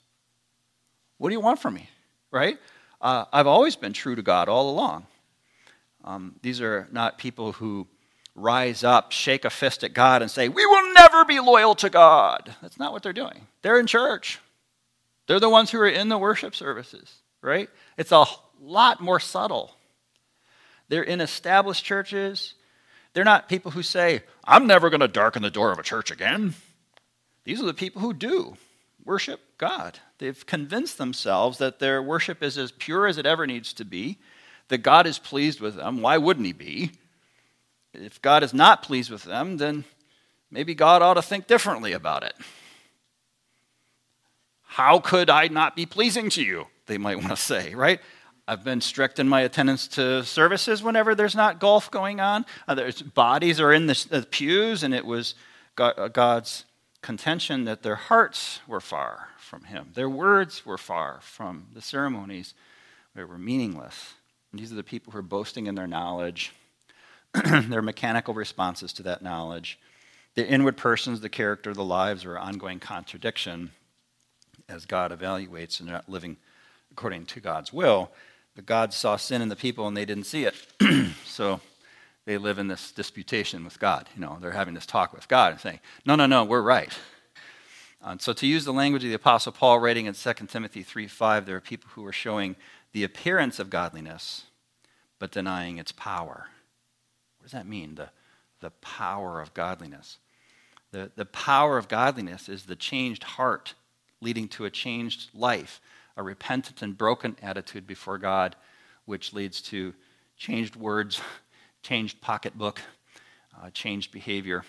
What 1.20 1.30
do 1.30 1.36
you 1.36 1.42
want 1.42 1.60
from 1.60 1.76
me, 1.76 1.88
right? 2.32 2.58
Uh, 3.00 3.26
I've 3.32 3.48
always 3.48 3.76
been 3.76 3.94
true 3.94 4.16
to 4.16 4.22
God 4.22 4.50
all 4.50 4.70
along. 4.72 5.06
Um, 6.04 6.36
these 6.42 6.62
are 6.62 6.88
not 6.92 7.18
people 7.18 7.52
who 7.52 7.88
rise 8.36 8.84
up, 8.84 9.12
shake 9.12 9.46
a 9.46 9.50
fist 9.50 9.84
at 9.84 9.94
God, 9.94 10.22
and 10.22 10.32
say, 10.32 10.50
We 10.50 10.66
will 10.66 10.94
never 10.94 11.26
be 11.26 11.40
loyal 11.40 11.76
to 11.76 11.90
God. 11.90 12.56
That's 12.62 12.80
not 12.80 12.94
what 12.94 13.04
they're 13.04 13.14
doing. 13.14 13.48
They're 13.62 13.80
in 13.80 13.86
church, 13.86 14.40
they're 15.28 15.40
the 15.40 15.50
ones 15.50 15.70
who 15.70 15.80
are 15.80 15.88
in 15.88 16.10
the 16.10 16.18
worship 16.18 16.56
services, 16.56 17.14
right? 17.42 17.70
It's 17.98 18.12
a 18.12 18.26
lot 18.60 19.02
more 19.02 19.20
subtle. 19.20 19.76
They're 20.88 21.04
in 21.04 21.22
established 21.22 21.86
churches. 21.86 22.56
They're 23.14 23.24
not 23.24 23.50
people 23.50 23.72
who 23.72 23.84
say, 23.84 24.24
I'm 24.44 24.68
never 24.68 24.90
going 24.90 25.02
to 25.02 25.08
darken 25.08 25.44
the 25.44 25.52
door 25.52 25.72
of 25.72 25.80
a 25.80 25.84
church 25.84 26.12
again. 26.12 26.56
These 27.44 27.62
are 27.62 27.66
the 27.66 27.74
people 27.74 28.02
who 28.02 28.14
do 28.14 28.56
worship 29.04 29.40
God. 29.58 30.00
They've 30.20 30.46
convinced 30.46 30.98
themselves 30.98 31.58
that 31.58 31.80
their 31.80 32.04
worship 32.04 32.44
is 32.44 32.58
as 32.58 32.72
pure 32.72 33.08
as 33.08 33.18
it 33.18 33.26
ever 33.26 33.48
needs 33.48 33.74
to 33.74 33.86
be, 33.86 34.20
that 34.68 34.80
God 34.80 35.08
is 35.08 35.18
pleased 35.18 35.62
with 35.62 35.76
them. 35.76 36.02
Why 36.02 36.18
wouldn't 36.18 36.46
He 36.46 36.54
be? 36.54 36.92
If 37.94 38.22
God 38.22 38.44
is 38.44 38.54
not 38.54 38.84
pleased 38.84 39.10
with 39.10 39.24
them, 39.24 39.58
then 39.58 39.86
maybe 40.52 40.76
God 40.76 41.02
ought 41.02 41.16
to 41.16 41.22
think 41.22 41.48
differently 41.48 41.94
about 41.94 42.24
it. 42.24 42.34
How 44.64 45.00
could 45.00 45.30
I 45.30 45.48
not 45.48 45.76
be 45.76 45.86
pleasing 45.86 46.30
to 46.32 46.44
you? 46.44 46.68
They 46.86 46.98
might 46.98 47.18
want 47.18 47.30
to 47.30 47.36
say, 47.38 47.74
right? 47.74 48.00
I've 48.48 48.64
been 48.64 48.82
strict 48.82 49.20
in 49.20 49.30
my 49.30 49.42
attendance 49.42 49.88
to 49.90 50.24
services 50.24 50.84
whenever 50.84 51.16
there's 51.16 51.36
not 51.36 51.60
golf 51.60 51.90
going 51.92 52.20
on. 52.20 52.46
There's, 52.68 53.02
bodies 53.02 53.60
are 53.60 53.72
in 53.72 53.88
the, 53.88 54.28
pews, 54.30 54.84
and 54.84 54.94
it 54.94 55.06
was 55.06 55.36
God's 55.76 56.66
contention 57.02 57.66
that 57.66 57.84
their 57.84 57.96
hearts 57.96 58.60
were 58.68 58.82
far 58.82 59.30
from 59.38 59.66
Him. 59.66 59.90
Their 59.94 60.10
words 60.10 60.66
were 60.66 60.78
far 60.78 61.20
from 61.22 61.68
the 61.74 61.82
ceremonies. 61.82 62.54
They 63.16 63.24
were 63.24 63.38
meaningless. 63.38 64.14
And 64.52 64.60
these 64.60 64.72
are 64.72 64.76
the 64.76 64.84
people 64.84 65.12
who 65.12 65.20
are 65.20 65.24
boasting 65.24 65.68
in 65.68 65.76
their 65.76 65.88
knowledge 65.88 66.54
their 67.68 67.82
mechanical 67.82 68.34
responses 68.34 68.92
to 68.94 69.04
that 69.04 69.22
knowledge, 69.22 69.80
the 70.36 70.48
inward 70.48 70.78
persons, 70.78 71.22
the 71.22 71.30
character, 71.30 71.74
the 71.74 71.84
lives, 71.84 72.26
or 72.26 72.40
ongoing 72.40 72.80
contradiction 72.80 73.72
as 74.68 74.86
God 74.86 75.12
evaluates 75.12 75.80
and 75.80 75.88
they're 75.88 75.96
not 75.96 76.10
living 76.10 76.38
according 76.92 77.26
to 77.28 77.40
God's 77.40 77.72
will. 77.72 78.12
But 78.56 78.66
God 78.66 78.94
saw 78.94 79.16
sin 79.16 79.42
in 79.42 79.50
the 79.50 79.56
people 79.56 79.88
and 79.88 79.96
they 79.96 80.06
didn't 80.06 80.26
see 80.26 80.46
it. 80.46 80.56
so 81.26 81.62
they 82.30 82.38
live 82.38 82.60
in 82.60 82.68
this 82.68 82.92
disputation 82.92 83.64
with 83.64 83.80
God. 83.80 84.08
You 84.14 84.22
know, 84.22 84.38
they're 84.40 84.52
having 84.52 84.76
this 84.76 84.86
talk 84.86 85.14
with 85.14 85.28
God 85.28 85.54
and 85.54 85.60
saying, 85.60 85.80
no, 86.06 86.14
no, 86.14 86.28
no, 86.28 86.44
we're 86.44 86.62
right. 86.62 86.96
And 88.04 88.22
so 88.22 88.34
to 88.34 88.46
use 88.46 88.66
the 88.66 88.72
language 88.72 89.04
of 89.04 89.10
the 89.10 89.16
Apostle 89.16 89.52
Paul 89.52 89.80
writing 89.80 90.06
in 90.06 90.14
2 90.14 90.34
Timothy 90.48 90.84
3.5, 90.84 91.48
there 91.48 91.56
are 91.56 91.60
people 91.60 91.90
who 91.96 92.06
are 92.06 92.12
showing 92.14 92.56
the 92.92 93.04
appearance 93.04 93.58
of 93.58 93.72
godliness, 93.72 94.44
but 95.18 95.32
denying 95.32 95.80
its 95.80 95.92
power. 95.92 96.50
What 97.40 97.46
does 97.46 97.54
that 97.54 97.66
mean, 97.66 97.96
the, 97.96 98.10
the 98.60 98.70
power 98.80 99.42
of 99.42 99.56
godliness? 99.56 100.20
The, 100.92 101.10
the 101.16 101.26
power 101.26 101.80
of 101.80 101.88
godliness 101.88 102.48
is 102.48 102.66
the 102.66 102.76
changed 102.76 103.24
heart 103.24 103.74
leading 104.22 104.48
to 104.50 104.66
a 104.66 104.70
changed 104.70 105.32
life, 105.34 105.82
a 106.16 106.22
repentant 106.22 106.84
and 106.84 106.96
broken 106.96 107.38
attitude 107.42 107.88
before 107.88 108.20
God, 108.20 108.56
which 109.06 109.34
leads 109.34 109.64
to 109.64 109.96
changed 110.38 110.76
words, 110.76 111.20
changed 111.82 112.22
pocketbook, 112.22 112.82
uh, 113.62 113.70
changed 113.72 114.12
behavior, 114.12 114.64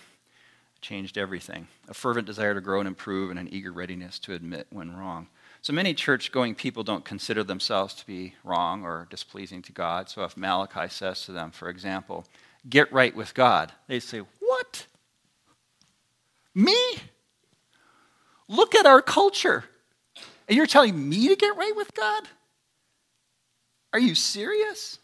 changed 0.81 1.17
everything. 1.17 1.67
A 1.87 1.93
fervent 1.93 2.25
desire 2.27 2.53
to 2.53 2.61
grow 2.61 2.79
and 2.79 2.87
improve, 2.87 3.29
and 3.29 3.39
an 3.39 3.49
eager 3.51 3.71
readiness 3.71 4.19
to 4.19 4.33
admit 4.33 4.67
when 4.69 4.95
wrong. 4.95 5.27
So 5.61 5.73
many 5.73 5.93
church 5.93 6.31
going 6.31 6.55
people 6.55 6.83
don't 6.83 7.05
consider 7.05 7.43
themselves 7.43 7.93
to 7.95 8.07
be 8.07 8.33
wrong 8.43 8.83
or 8.83 9.07
displeasing 9.11 9.61
to 9.63 9.71
God. 9.71 10.09
So 10.09 10.23
if 10.23 10.35
Malachi 10.35 10.89
says 10.89 11.23
to 11.25 11.31
them, 11.31 11.51
for 11.51 11.69
example, 11.69 12.25
get 12.67 12.91
right 12.91 13.15
with 13.15 13.35
God, 13.35 13.71
they 13.87 13.99
say, 13.99 14.21
What? 14.39 14.87
Me? 16.55 16.75
Look 18.47 18.73
at 18.75 18.85
our 18.85 19.01
culture. 19.01 19.65
And 20.47 20.57
you're 20.57 20.65
telling 20.65 21.07
me 21.09 21.29
to 21.29 21.35
get 21.35 21.55
right 21.55 21.75
with 21.75 21.93
God? 21.93 22.23
Are 23.93 23.99
you 23.99 24.15
serious? 24.15 24.99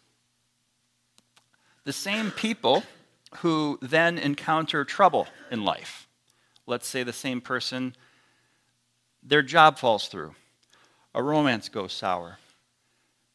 The 1.88 1.94
same 1.94 2.30
people 2.30 2.82
who 3.36 3.78
then 3.80 4.18
encounter 4.18 4.84
trouble 4.84 5.26
in 5.50 5.64
life. 5.64 6.06
Let's 6.66 6.86
say 6.86 7.02
the 7.02 7.14
same 7.14 7.40
person, 7.40 7.96
their 9.22 9.40
job 9.40 9.78
falls 9.78 10.08
through, 10.08 10.34
a 11.14 11.22
romance 11.22 11.70
goes 11.70 11.94
sour, 11.94 12.40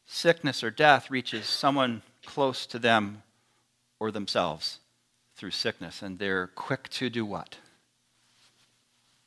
sickness 0.06 0.62
or 0.62 0.70
death 0.70 1.10
reaches 1.10 1.46
someone 1.46 2.02
close 2.24 2.64
to 2.66 2.78
them 2.78 3.24
or 3.98 4.12
themselves 4.12 4.78
through 5.34 5.50
sickness, 5.50 6.00
and 6.00 6.20
they're 6.20 6.46
quick 6.46 6.88
to 6.90 7.10
do 7.10 7.26
what? 7.26 7.56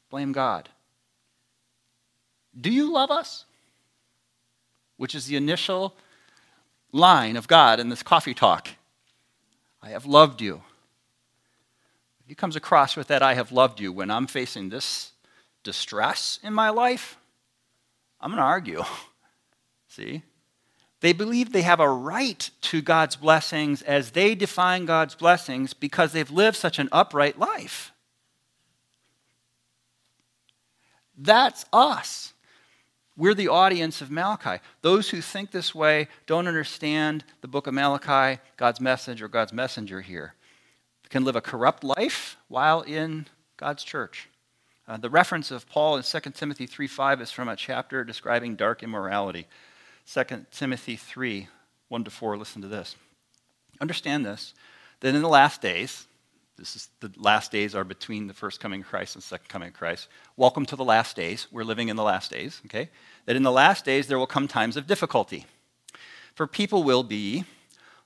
Blame 0.10 0.32
God. 0.32 0.70
Do 2.58 2.72
you 2.72 2.94
love 2.94 3.12
us? 3.12 3.44
Which 4.96 5.13
is 5.13 5.26
the 5.26 5.36
initial 5.36 5.96
line 6.94 7.36
of 7.36 7.50
God 7.50 7.82
in 7.82 7.90
this 7.90 8.04
coffee 8.04 8.34
talk. 8.34 8.70
I 9.88 9.91
have 9.91 10.06
loved 10.06 10.41
you. 10.41 10.63
He 12.26 12.36
comes 12.36 12.58
across 12.58 12.97
with 12.97 13.08
that, 13.08 13.23
I 13.23 13.36
have 13.36 13.54
loved 13.54 13.80
you, 13.80 13.93
when 13.93 14.12
I'm 14.12 14.28
facing 14.28 14.67
this 14.67 15.13
distress 15.63 16.39
in 16.43 16.54
my 16.54 16.71
life, 16.71 17.17
I'm 18.19 18.32
going 18.32 18.39
to 18.39 18.43
argue. 18.43 18.84
See? 19.88 20.23
They 21.00 21.13
believe 21.13 21.54
they 21.54 21.62
have 21.62 21.80
a 21.80 21.88
right 21.88 22.50
to 22.63 22.82
God's 22.82 23.15
blessings 23.15 23.82
as 23.82 24.12
they 24.12 24.36
define 24.36 24.84
God's 24.84 25.15
blessings 25.15 25.73
because 25.73 26.12
they've 26.12 26.30
lived 26.30 26.58
such 26.58 26.80
an 26.80 26.89
upright 26.91 27.39
life. 27.39 27.93
That's 31.17 31.63
us. 31.71 32.34
We're 33.17 33.34
the 33.34 33.47
audience 33.47 33.99
of 34.01 34.12
Malachi. 34.12 34.62
Those 34.84 35.10
who 35.10 35.21
think 35.21 35.49
this 35.49 35.73
way 35.73 36.08
don't 36.27 36.47
understand 36.47 37.23
the 37.41 37.47
book 37.47 37.65
of 37.65 37.73
Malachi, 37.73 38.39
God's 38.58 38.80
message, 38.80 39.23
or 39.23 39.27
God's 39.27 39.51
messenger 39.51 40.01
here. 40.01 40.36
Can 41.10 41.23
live 41.23 41.36
a 41.36 41.41
corrupt 41.41 41.84
life 41.84 42.38
while 42.47 42.82
in 42.82 43.25
God's 43.58 43.84
church. 43.84 44.30
Uh, 44.88 44.97
the 44.97 45.10
reference 45.10 45.49
of 45.49 45.67
Paul 45.67 45.97
in 45.97 46.03
2 46.03 46.19
Timothy 46.36 46.67
3:5 46.67 47.21
is 47.21 47.32
from 47.32 47.49
a 47.49 47.56
chapter 47.56 48.03
describing 48.03 48.56
dark 48.56 48.84
immorality. 48.84 49.47
2 50.06 50.45
Timothy 50.51 50.95
3 50.95 51.47
1 51.88 52.03
to 52.03 52.12
4. 52.12 52.38
Listen 52.38 52.62
to 52.62 52.67
this. 52.67 52.95
Understand 53.82 54.27
this 54.27 54.53
that 54.99 55.15
in 55.15 55.21
the 55.23 55.27
last 55.27 55.62
days, 55.62 56.06
this 56.58 56.76
is 56.76 56.89
the 57.02 57.12
last 57.17 57.52
days 57.52 57.76
are 57.76 57.84
between 57.84 58.26
the 58.26 58.34
first 58.34 58.60
coming 58.60 58.82
of 58.82 58.88
Christ 58.88 59.13
and 59.15 59.24
second 59.24 59.48
coming 59.48 59.70
of 59.70 59.76
Christ. 59.76 60.08
Welcome 60.38 60.65
to 60.67 60.76
the 60.76 60.84
last 60.84 61.15
days. 61.15 61.46
We're 61.52 61.63
living 61.63 61.89
in 61.89 61.96
the 61.96 62.04
last 62.04 62.32
days, 62.32 62.62
okay? 62.65 62.89
That 63.28 63.36
in 63.36 63.43
the 63.43 63.52
last 63.52 63.86
days 63.86 64.08
there 64.08 64.17
will 64.17 64.26
come 64.26 64.48
times 64.48 64.76
of 64.76 64.88
difficulty. 64.88 65.46
For 66.34 66.48
people 66.48 66.84
will 66.84 67.04
be 67.04 67.46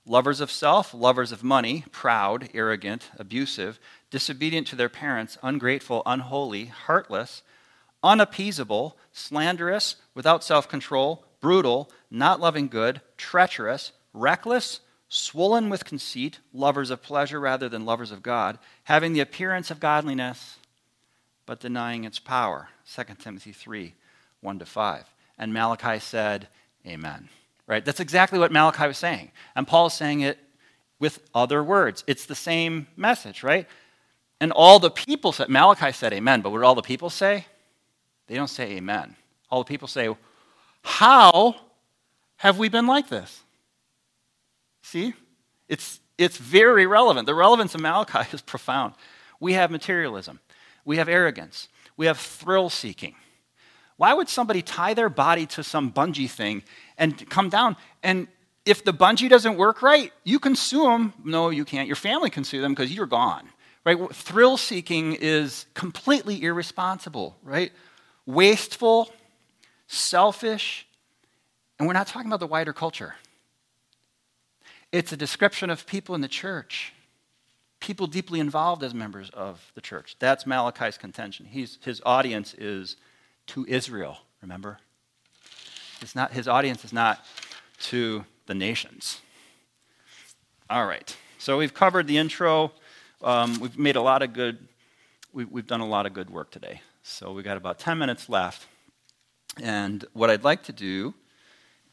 lovers 0.04 0.40
of 0.40 0.50
self, 0.50 0.92
lovers 0.92 1.32
of 1.32 1.42
money, 1.42 1.84
proud, 1.92 2.50
arrogant, 2.52 3.10
abusive, 3.18 3.80
disobedient 4.10 4.66
to 4.66 4.76
their 4.76 4.90
parents, 4.90 5.38
ungrateful, 5.42 6.02
unholy, 6.04 6.66
heartless, 6.66 7.42
unappeasable, 8.02 8.98
slanderous, 9.12 9.96
without 10.14 10.44
self 10.44 10.68
control, 10.68 11.24
brutal, 11.40 11.90
not 12.10 12.38
loving 12.38 12.68
good, 12.68 13.00
treacherous, 13.16 13.92
reckless 14.12 14.80
swollen 15.14 15.68
with 15.68 15.84
conceit, 15.84 16.38
lovers 16.54 16.88
of 16.88 17.02
pleasure 17.02 17.38
rather 17.38 17.68
than 17.68 17.84
lovers 17.84 18.10
of 18.10 18.22
God, 18.22 18.58
having 18.84 19.12
the 19.12 19.20
appearance 19.20 19.70
of 19.70 19.78
godliness, 19.78 20.56
but 21.44 21.60
denying 21.60 22.04
its 22.04 22.18
power. 22.18 22.70
2 22.94 23.02
Timothy 23.18 23.52
3 23.52 23.92
1 24.40 24.58
to 24.58 24.64
5. 24.64 25.04
And 25.38 25.52
Malachi 25.52 25.98
said, 25.98 26.48
Amen. 26.86 27.28
Right? 27.66 27.84
That's 27.84 28.00
exactly 28.00 28.38
what 28.38 28.52
Malachi 28.52 28.86
was 28.86 28.96
saying. 28.96 29.30
And 29.54 29.68
Paul's 29.68 29.94
saying 29.94 30.20
it 30.20 30.38
with 30.98 31.20
other 31.34 31.62
words. 31.62 32.02
It's 32.06 32.24
the 32.24 32.34
same 32.34 32.86
message, 32.96 33.42
right? 33.42 33.68
And 34.40 34.50
all 34.50 34.78
the 34.78 34.90
people 34.90 35.32
said, 35.32 35.50
Malachi 35.50 35.92
said 35.92 36.14
amen, 36.14 36.40
but 36.40 36.50
what 36.50 36.58
did 36.58 36.64
all 36.64 36.74
the 36.74 36.82
people 36.82 37.10
say? 37.10 37.46
They 38.28 38.34
don't 38.34 38.48
say 38.48 38.72
amen. 38.72 39.14
All 39.50 39.62
the 39.62 39.68
people 39.68 39.88
say, 39.88 40.08
How 40.82 41.54
have 42.36 42.58
we 42.58 42.70
been 42.70 42.86
like 42.86 43.10
this? 43.10 43.41
See? 44.82 45.14
It's, 45.68 46.00
it's 46.18 46.36
very 46.36 46.86
relevant. 46.86 47.26
The 47.26 47.34
relevance 47.34 47.74
of 47.74 47.80
Malachi 47.80 48.28
is 48.32 48.42
profound. 48.42 48.94
We 49.40 49.54
have 49.54 49.70
materialism, 49.70 50.40
we 50.84 50.98
have 50.98 51.08
arrogance, 51.08 51.68
we 51.96 52.06
have 52.06 52.18
thrill 52.18 52.70
seeking. 52.70 53.14
Why 53.96 54.14
would 54.14 54.28
somebody 54.28 54.62
tie 54.62 54.94
their 54.94 55.08
body 55.08 55.46
to 55.46 55.62
some 55.62 55.92
bungee 55.92 56.30
thing 56.30 56.62
and 56.98 57.28
come 57.30 57.48
down? 57.48 57.76
And 58.02 58.26
if 58.64 58.84
the 58.84 58.92
bungee 58.92 59.28
doesn't 59.28 59.56
work 59.56 59.82
right, 59.82 60.12
you 60.24 60.38
can 60.38 60.56
sue 60.56 60.84
them. 60.84 61.12
No, 61.24 61.50
you 61.50 61.64
can't. 61.64 61.86
Your 61.86 61.96
family 61.96 62.30
can 62.30 62.44
sue 62.44 62.60
them 62.60 62.72
because 62.72 62.92
you're 62.92 63.06
gone. 63.06 63.48
Right? 63.84 63.98
Thrill 64.14 64.56
seeking 64.56 65.14
is 65.14 65.66
completely 65.74 66.42
irresponsible, 66.42 67.36
right? 67.42 67.72
Wasteful, 68.26 69.10
selfish, 69.88 70.86
and 71.78 71.88
we're 71.88 71.94
not 71.94 72.06
talking 72.06 72.28
about 72.28 72.40
the 72.40 72.46
wider 72.46 72.72
culture. 72.72 73.14
It's 74.92 75.10
a 75.10 75.16
description 75.16 75.70
of 75.70 75.86
people 75.86 76.14
in 76.14 76.20
the 76.20 76.28
church, 76.28 76.92
people 77.80 78.06
deeply 78.06 78.40
involved 78.40 78.84
as 78.84 78.92
members 78.92 79.30
of 79.30 79.72
the 79.74 79.80
church. 79.80 80.16
That's 80.18 80.44
Malachi's 80.44 80.98
contention. 80.98 81.46
He's, 81.46 81.78
his 81.82 82.02
audience 82.04 82.54
is 82.54 82.96
to 83.48 83.64
Israel, 83.66 84.18
remember? 84.42 84.78
It's 86.02 86.14
not, 86.14 86.32
his 86.32 86.46
audience 86.46 86.84
is 86.84 86.92
not 86.92 87.24
to 87.84 88.26
the 88.46 88.54
nations. 88.54 89.22
All 90.68 90.84
right. 90.84 91.16
So 91.38 91.56
we've 91.56 91.72
covered 91.72 92.06
the 92.06 92.18
intro. 92.18 92.72
Um, 93.22 93.60
we've 93.60 93.78
made 93.78 93.96
a 93.96 94.02
lot 94.02 94.22
of 94.22 94.34
good, 94.34 94.68
we, 95.32 95.46
we've 95.46 95.66
done 95.66 95.80
a 95.80 95.88
lot 95.88 96.04
of 96.04 96.12
good 96.12 96.28
work 96.28 96.50
today. 96.50 96.82
So 97.02 97.32
we've 97.32 97.44
got 97.44 97.56
about 97.56 97.78
10 97.78 97.96
minutes 97.96 98.28
left. 98.28 98.66
And 99.62 100.04
what 100.12 100.28
I'd 100.28 100.44
like 100.44 100.64
to 100.64 100.72
do 100.72 101.14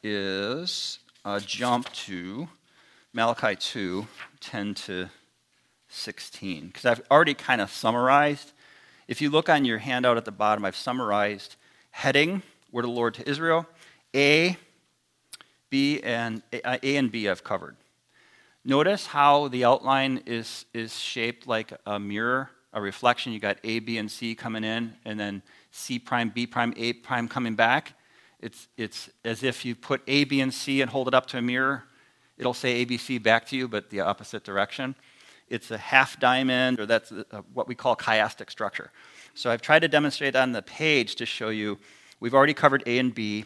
is 0.04 1.00
uh, 1.24 1.40
jump 1.40 1.92
to 1.94 2.50
Malachi 3.12 3.56
2 3.56 4.08
10 4.40 4.74
to 4.76 5.10
16, 5.88 6.68
because 6.68 6.86
I've 6.86 7.02
already 7.10 7.34
kind 7.34 7.60
of 7.60 7.72
summarized. 7.72 8.52
If 9.08 9.20
you 9.20 9.32
look 9.32 9.50
on 9.50 9.66
your 9.66 9.80
handout 9.80 10.18
at 10.18 10.26
the 10.26 10.32
bottom, 10.32 10.64
I've 10.64 10.76
summarized 10.76 11.56
heading, 11.90 12.44
word 12.72 12.86
of 12.86 12.92
the 12.92 12.96
Lord 12.96 13.16
to 13.16 13.28
Israel, 13.28 13.66
A, 14.16 14.58
B, 15.72 16.00
and 16.04 16.44
A, 16.54 16.62
uh, 16.62 16.78
A 16.84 16.98
and 16.98 17.12
B 17.12 17.28
I've 17.28 17.44
covered. 17.44 17.78
Notice 18.64 19.08
how 19.08 19.48
the 19.48 19.66
outline 19.66 20.22
is, 20.28 20.66
is 20.76 20.96
shaped 20.96 21.48
like 21.48 21.74
a 21.88 22.00
mirror, 22.00 22.52
a 22.74 22.80
reflection. 22.80 23.34
You 23.34 23.40
got 23.40 23.58
A, 23.64 23.80
B, 23.80 23.98
and 23.98 24.12
C 24.12 24.36
coming 24.36 24.64
in, 24.64 24.94
and 25.04 25.20
then 25.20 25.42
C 25.72 25.98
prime, 25.98 26.30
B 26.30 26.46
prime, 26.46 26.76
A 26.78 26.94
prime 26.94 27.28
coming 27.28 27.56
back. 27.56 27.94
It's, 28.40 28.68
it's 28.78 29.10
as 29.26 29.42
if 29.42 29.66
you 29.66 29.74
put 29.74 30.04
A, 30.08 30.26
B, 30.26 30.42
and 30.42 30.54
C 30.54 30.82
and 30.82 30.92
hold 30.92 31.08
it 31.08 31.16
up 31.16 31.26
to 31.28 31.40
a 31.40 31.42
mirror 31.42 31.86
it'll 32.40 32.54
say 32.54 32.84
ABC 32.84 33.22
back 33.22 33.46
to 33.48 33.56
you, 33.56 33.68
but 33.68 33.90
the 33.90 34.00
opposite 34.00 34.44
direction. 34.44 34.96
It's 35.50 35.70
a 35.72 35.78
half 35.78 36.20
diamond, 36.20 36.80
or 36.80 36.86
that's 36.86 37.12
what 37.54 37.68
we 37.68 37.76
call 37.76 37.96
chiastic 37.96 38.50
structure. 38.50 38.92
So 39.34 39.52
I've 39.52 39.62
tried 39.62 39.80
to 39.80 39.88
demonstrate 39.88 40.36
on 40.36 40.52
the 40.52 40.62
page 40.62 41.16
to 41.16 41.26
show 41.26 41.50
you 41.50 41.78
we've 42.20 42.34
already 42.34 42.54
covered 42.54 42.84
A 42.88 42.98
and 42.98 43.14
B. 43.14 43.46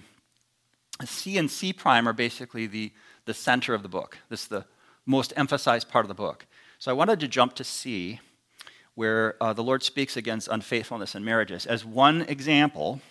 C 1.03 1.37
and 1.37 1.49
C 1.49 1.73
prime 1.73 2.07
are 2.07 2.13
basically 2.13 2.67
the, 2.67 2.91
the 3.25 3.33
center 3.33 3.73
of 3.73 3.83
the 3.83 3.89
book. 3.89 4.17
This 4.29 4.43
is 4.43 4.47
the, 4.47 4.65
most 5.05 5.33
emphasized 5.35 5.89
part 5.89 6.05
of 6.05 6.07
the 6.07 6.13
book. 6.13 6.45
So 6.79 6.91
I 6.91 6.93
wanted 6.93 7.19
to 7.21 7.27
jump 7.27 7.55
to 7.55 7.63
C, 7.63 8.19
where 8.95 9.35
uh, 9.41 9.53
the 9.53 9.63
Lord 9.63 9.83
speaks 9.83 10.17
against 10.17 10.47
unfaithfulness 10.47 11.15
in 11.15 11.23
marriages 11.23 11.65
as 11.65 11.85
one 11.85 12.21
example 12.23 13.01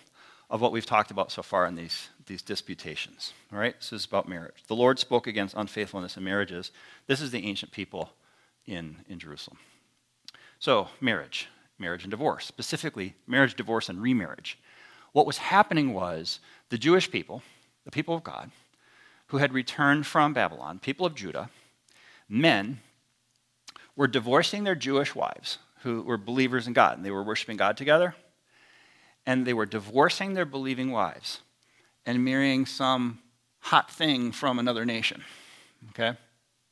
of 0.49 0.61
what 0.61 0.71
we've 0.71 0.85
talked 0.85 1.11
about 1.11 1.31
so 1.31 1.41
far 1.41 1.65
in 1.65 1.75
these, 1.75 2.09
these 2.25 2.41
disputations. 2.41 3.33
All 3.51 3.59
right, 3.59 3.75
this 3.79 3.93
is 3.93 4.05
about 4.05 4.27
marriage. 4.27 4.63
The 4.67 4.75
Lord 4.75 4.99
spoke 4.99 5.27
against 5.27 5.55
unfaithfulness 5.55 6.17
in 6.17 6.23
marriages. 6.23 6.71
This 7.07 7.21
is 7.21 7.31
the 7.31 7.45
ancient 7.45 7.71
people 7.71 8.11
in, 8.65 8.97
in 9.07 9.19
Jerusalem. 9.19 9.57
So, 10.59 10.87
marriage, 11.01 11.47
marriage 11.77 12.03
and 12.03 12.11
divorce, 12.11 12.45
specifically 12.45 13.15
marriage, 13.27 13.55
divorce, 13.55 13.89
and 13.89 14.01
remarriage. 14.01 14.57
What 15.11 15.27
was 15.27 15.37
happening 15.37 15.93
was 15.93 16.39
the 16.69 16.77
Jewish 16.77 17.11
people, 17.11 17.43
the 17.85 17.91
people 17.91 18.15
of 18.15 18.23
God, 18.23 18.51
who 19.27 19.37
had 19.37 19.53
returned 19.53 20.05
from 20.05 20.33
Babylon, 20.33 20.79
people 20.79 21.05
of 21.05 21.15
Judah, 21.15 21.49
men, 22.29 22.79
were 23.95 24.07
divorcing 24.07 24.63
their 24.63 24.75
Jewish 24.75 25.13
wives 25.13 25.59
who 25.83 26.01
were 26.01 26.17
believers 26.17 26.65
in 26.65 26.73
God 26.73 26.97
and 26.97 27.05
they 27.05 27.11
were 27.11 27.23
worshiping 27.23 27.57
God 27.57 27.77
together. 27.77 28.15
And 29.25 29.45
they 29.45 29.53
were 29.53 29.65
divorcing 29.65 30.33
their 30.33 30.45
believing 30.45 30.91
wives 30.91 31.41
and 32.05 32.23
marrying 32.23 32.65
some 32.65 33.19
hot 33.59 33.91
thing 33.91 34.31
from 34.31 34.59
another 34.59 34.85
nation, 34.85 35.23
okay, 35.89 36.17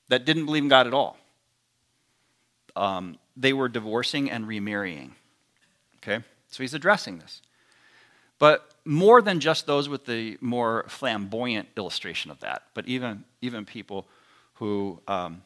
that 0.10 0.26
didn't 0.26 0.46
believe 0.46 0.64
in 0.64 0.70
God 0.70 0.88
at 0.88 0.94
all. 0.94 1.18
Um, 2.76 3.18
they 3.36 3.54
were 3.54 3.70
divorcing 3.70 4.30
and 4.30 4.48
remarrying, 4.48 5.16
okay? 5.98 6.24
So 6.50 6.64
he's 6.64 6.74
addressing 6.74 7.20
this. 7.20 7.42
But 8.40 8.74
more 8.86 9.22
than 9.22 9.40
just 9.40 9.68
those 9.68 9.88
with 9.88 10.06
the 10.06 10.38
more 10.42 10.86
flamboyant 10.88 11.70
illustration 11.78 12.32
of 12.32 12.40
that, 12.40 12.64
but 12.74 12.88
even, 12.88 13.24
even 13.42 13.66
people 13.66 14.08
who 14.56 15.00
um, 15.08 15.44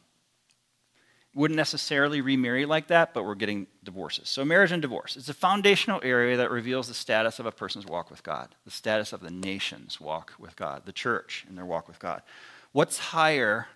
wouldn't 1.36 1.56
necessarily 1.56 2.22
remarry 2.22 2.64
like 2.64 2.88
that, 2.88 3.12
but 3.12 3.24
we're 3.24 3.34
getting 3.34 3.66
divorces. 3.84 4.28
So, 4.28 4.44
marriage 4.44 4.72
and 4.72 4.80
divorce 4.80 5.16
is 5.16 5.28
a 5.28 5.34
foundational 5.34 6.00
area 6.02 6.38
that 6.38 6.50
reveals 6.50 6.88
the 6.88 6.94
status 6.94 7.38
of 7.38 7.44
a 7.44 7.52
person's 7.52 7.84
walk 7.84 8.10
with 8.10 8.22
God, 8.22 8.54
the 8.64 8.70
status 8.70 9.12
of 9.12 9.20
the 9.20 9.30
nation's 9.30 10.00
walk 10.00 10.32
with 10.38 10.56
God, 10.56 10.86
the 10.86 10.92
church 10.92 11.44
in 11.48 11.54
their 11.54 11.66
walk 11.66 11.88
with 11.88 11.98
God. 11.98 12.22
What's 12.72 12.98
higher 12.98 13.68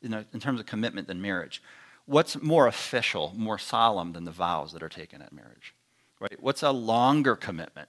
in, 0.00 0.24
in 0.32 0.40
terms 0.40 0.60
of 0.60 0.66
commitment 0.66 1.08
than 1.08 1.20
marriage? 1.20 1.60
What's 2.06 2.40
more 2.40 2.68
official, 2.68 3.34
more 3.36 3.58
solemn 3.58 4.12
than 4.12 4.24
the 4.24 4.30
vows 4.30 4.72
that 4.72 4.82
are 4.82 4.88
taken 4.88 5.20
at 5.20 5.32
marriage? 5.32 5.74
Right? 6.20 6.40
What's 6.40 6.62
a 6.62 6.70
longer 6.70 7.34
commitment? 7.34 7.88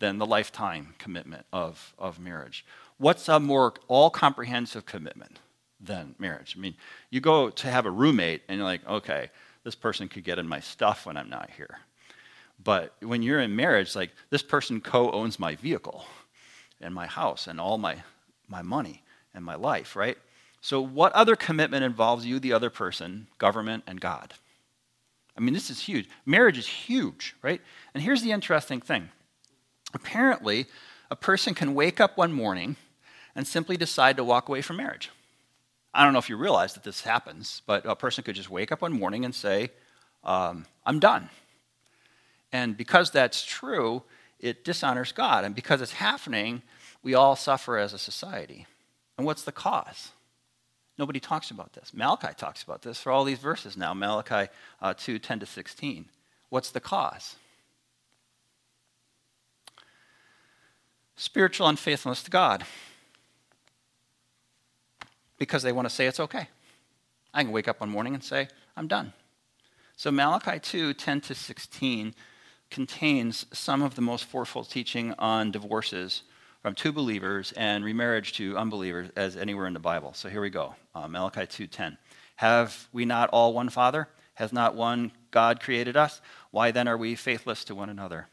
than 0.00 0.16
the 0.16 0.24
lifetime 0.24 0.94
commitment 0.98 1.44
of, 1.52 1.94
of 1.98 2.18
marriage. 2.18 2.64
What's 2.96 3.28
a 3.28 3.38
more 3.38 3.74
all 3.86 4.08
comprehensive 4.10 4.86
commitment 4.86 5.38
than 5.80 6.14
marriage? 6.18 6.54
I 6.56 6.60
mean, 6.60 6.74
you 7.10 7.20
go 7.20 7.50
to 7.50 7.70
have 7.70 7.86
a 7.86 7.90
roommate 7.90 8.42
and 8.48 8.58
you're 8.58 8.66
like, 8.66 8.86
okay, 8.86 9.30
this 9.64 9.74
person 9.74 10.08
could 10.08 10.24
get 10.24 10.38
in 10.38 10.48
my 10.48 10.60
stuff 10.60 11.06
when 11.06 11.16
I'm 11.16 11.30
not 11.30 11.50
here. 11.56 11.78
But 12.62 12.94
when 13.00 13.22
you're 13.22 13.40
in 13.40 13.56
marriage, 13.56 13.96
like 13.96 14.10
this 14.30 14.42
person 14.42 14.80
co 14.80 15.10
owns 15.10 15.38
my 15.38 15.56
vehicle 15.56 16.04
and 16.80 16.94
my 16.94 17.06
house 17.06 17.46
and 17.46 17.60
all 17.60 17.78
my, 17.78 17.96
my 18.48 18.62
money 18.62 19.02
and 19.34 19.44
my 19.44 19.54
life, 19.54 19.96
right? 19.96 20.18
So, 20.60 20.80
what 20.80 21.12
other 21.12 21.36
commitment 21.36 21.84
involves 21.84 22.26
you, 22.26 22.38
the 22.38 22.52
other 22.52 22.68
person, 22.68 23.28
government, 23.38 23.84
and 23.86 23.98
God? 23.98 24.34
I 25.36 25.40
mean, 25.40 25.54
this 25.54 25.70
is 25.70 25.80
huge. 25.80 26.08
Marriage 26.26 26.58
is 26.58 26.66
huge, 26.66 27.34
right? 27.40 27.62
And 27.94 28.02
here's 28.02 28.22
the 28.22 28.32
interesting 28.32 28.80
thing 28.80 29.08
Apparently, 29.94 30.66
a 31.10 31.16
person 31.16 31.54
can 31.54 31.74
wake 31.74 32.00
up 32.00 32.16
one 32.16 32.32
morning 32.32 32.76
and 33.34 33.46
simply 33.46 33.76
decide 33.76 34.16
to 34.16 34.24
walk 34.24 34.48
away 34.48 34.62
from 34.62 34.76
marriage. 34.76 35.10
I 35.92 36.04
don't 36.04 36.12
know 36.12 36.18
if 36.18 36.28
you 36.28 36.36
realize 36.36 36.74
that 36.74 36.84
this 36.84 37.02
happens, 37.02 37.62
but 37.66 37.84
a 37.84 37.96
person 37.96 38.22
could 38.22 38.36
just 38.36 38.50
wake 38.50 38.70
up 38.70 38.82
one 38.82 38.92
morning 38.92 39.24
and 39.24 39.34
say, 39.34 39.70
um, 40.22 40.66
I'm 40.86 41.00
done. 41.00 41.28
And 42.52 42.76
because 42.76 43.10
that's 43.10 43.44
true, 43.44 44.02
it 44.38 44.64
dishonors 44.64 45.12
God. 45.12 45.44
And 45.44 45.54
because 45.54 45.80
it's 45.80 45.92
happening, 45.92 46.62
we 47.02 47.14
all 47.14 47.36
suffer 47.36 47.76
as 47.78 47.92
a 47.92 47.98
society. 47.98 48.66
And 49.18 49.26
what's 49.26 49.42
the 49.42 49.52
cause? 49.52 50.12
Nobody 50.98 51.18
talks 51.18 51.50
about 51.50 51.72
this. 51.72 51.92
Malachi 51.94 52.34
talks 52.36 52.62
about 52.62 52.82
this 52.82 53.00
for 53.00 53.10
all 53.10 53.24
these 53.24 53.38
verses 53.38 53.76
now 53.76 53.94
Malachi 53.94 54.50
uh, 54.82 54.94
2 54.96 55.18
10 55.18 55.40
to 55.40 55.46
16. 55.46 56.06
What's 56.50 56.70
the 56.70 56.80
cause? 56.80 57.36
spiritual 61.20 61.68
unfaithfulness 61.68 62.22
to 62.22 62.30
God 62.30 62.64
because 65.40 65.64
they 65.64 65.72
want 65.72 65.88
to 65.88 65.94
say 65.94 66.06
it's 66.06 66.20
okay. 66.20 66.46
I 67.34 67.42
can 67.42 67.50
wake 67.50 67.66
up 67.66 67.80
one 67.80 67.90
morning 67.90 68.14
and 68.14 68.22
say, 68.22 68.46
I'm 68.76 68.86
done. 68.86 69.12
So 69.96 70.12
Malachi 70.12 70.60
2 70.60 70.94
10 70.94 71.20
to 71.22 71.34
16 71.34 72.14
contains 72.70 73.46
some 73.52 73.82
of 73.82 73.96
the 73.96 74.00
most 74.02 74.26
forceful 74.26 74.62
teaching 74.62 75.12
on 75.18 75.50
divorces 75.50 76.22
from 76.62 76.76
two 76.76 76.92
believers 76.92 77.52
and 77.56 77.84
remarriage 77.84 78.32
to 78.34 78.56
unbelievers 78.56 79.10
as 79.16 79.36
anywhere 79.36 79.66
in 79.66 79.72
the 79.72 79.80
Bible. 79.80 80.14
So 80.14 80.28
here 80.28 80.40
we 80.40 80.50
go. 80.50 80.76
Uh, 80.94 81.08
Malachi 81.08 81.40
2:10. 81.40 81.98
Have 82.36 82.88
we 82.92 83.04
not 83.04 83.28
all 83.30 83.52
one 83.52 83.68
Father? 83.68 84.08
Has 84.34 84.52
not 84.52 84.76
one 84.76 85.10
God 85.32 85.60
created 85.60 85.96
us? 85.96 86.20
Why 86.52 86.70
then 86.70 86.86
are 86.86 86.96
we 86.96 87.16
faithless 87.16 87.64
to 87.64 87.74
one 87.74 87.90
another? 87.90 88.28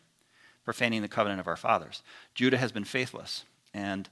profaning 0.67 1.01
the 1.01 1.07
covenant 1.07 1.39
of 1.39 1.47
our 1.47 1.55
fathers. 1.55 2.03
Judah 2.35 2.57
has 2.57 2.73
been 2.73 2.83
faithless, 2.83 3.45
and 3.73 4.09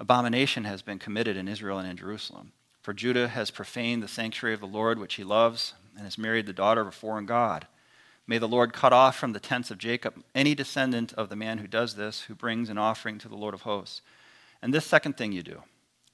abomination 0.00 0.64
has 0.64 0.82
been 0.82 0.98
committed 0.98 1.36
in 1.36 1.48
Israel 1.48 1.78
and 1.78 1.88
in 1.88 1.96
Jerusalem. 1.96 2.52
For 2.82 2.94
Judah 2.94 3.28
has 3.28 3.50
profaned 3.50 4.02
the 4.02 4.08
sanctuary 4.08 4.54
of 4.54 4.60
the 4.60 4.66
Lord, 4.66 4.98
which 4.98 5.14
he 5.14 5.24
loves, 5.24 5.74
and 5.96 6.04
has 6.04 6.16
married 6.16 6.46
the 6.46 6.52
daughter 6.52 6.80
of 6.80 6.86
a 6.86 6.92
foreign 6.92 7.26
God. 7.26 7.66
May 8.26 8.38
the 8.38 8.46
Lord 8.46 8.72
cut 8.72 8.92
off 8.92 9.16
from 9.16 9.32
the 9.32 9.40
tents 9.40 9.70
of 9.70 9.78
Jacob 9.78 10.22
any 10.34 10.54
descendant 10.54 11.12
of 11.14 11.28
the 11.28 11.36
man 11.36 11.58
who 11.58 11.66
does 11.66 11.96
this, 11.96 12.22
who 12.22 12.34
brings 12.34 12.68
an 12.68 12.78
offering 12.78 13.18
to 13.18 13.28
the 13.28 13.36
Lord 13.36 13.54
of 13.54 13.62
hosts. 13.62 14.02
And 14.62 14.72
this 14.72 14.86
second 14.86 15.16
thing 15.16 15.32
you 15.32 15.42
do 15.42 15.62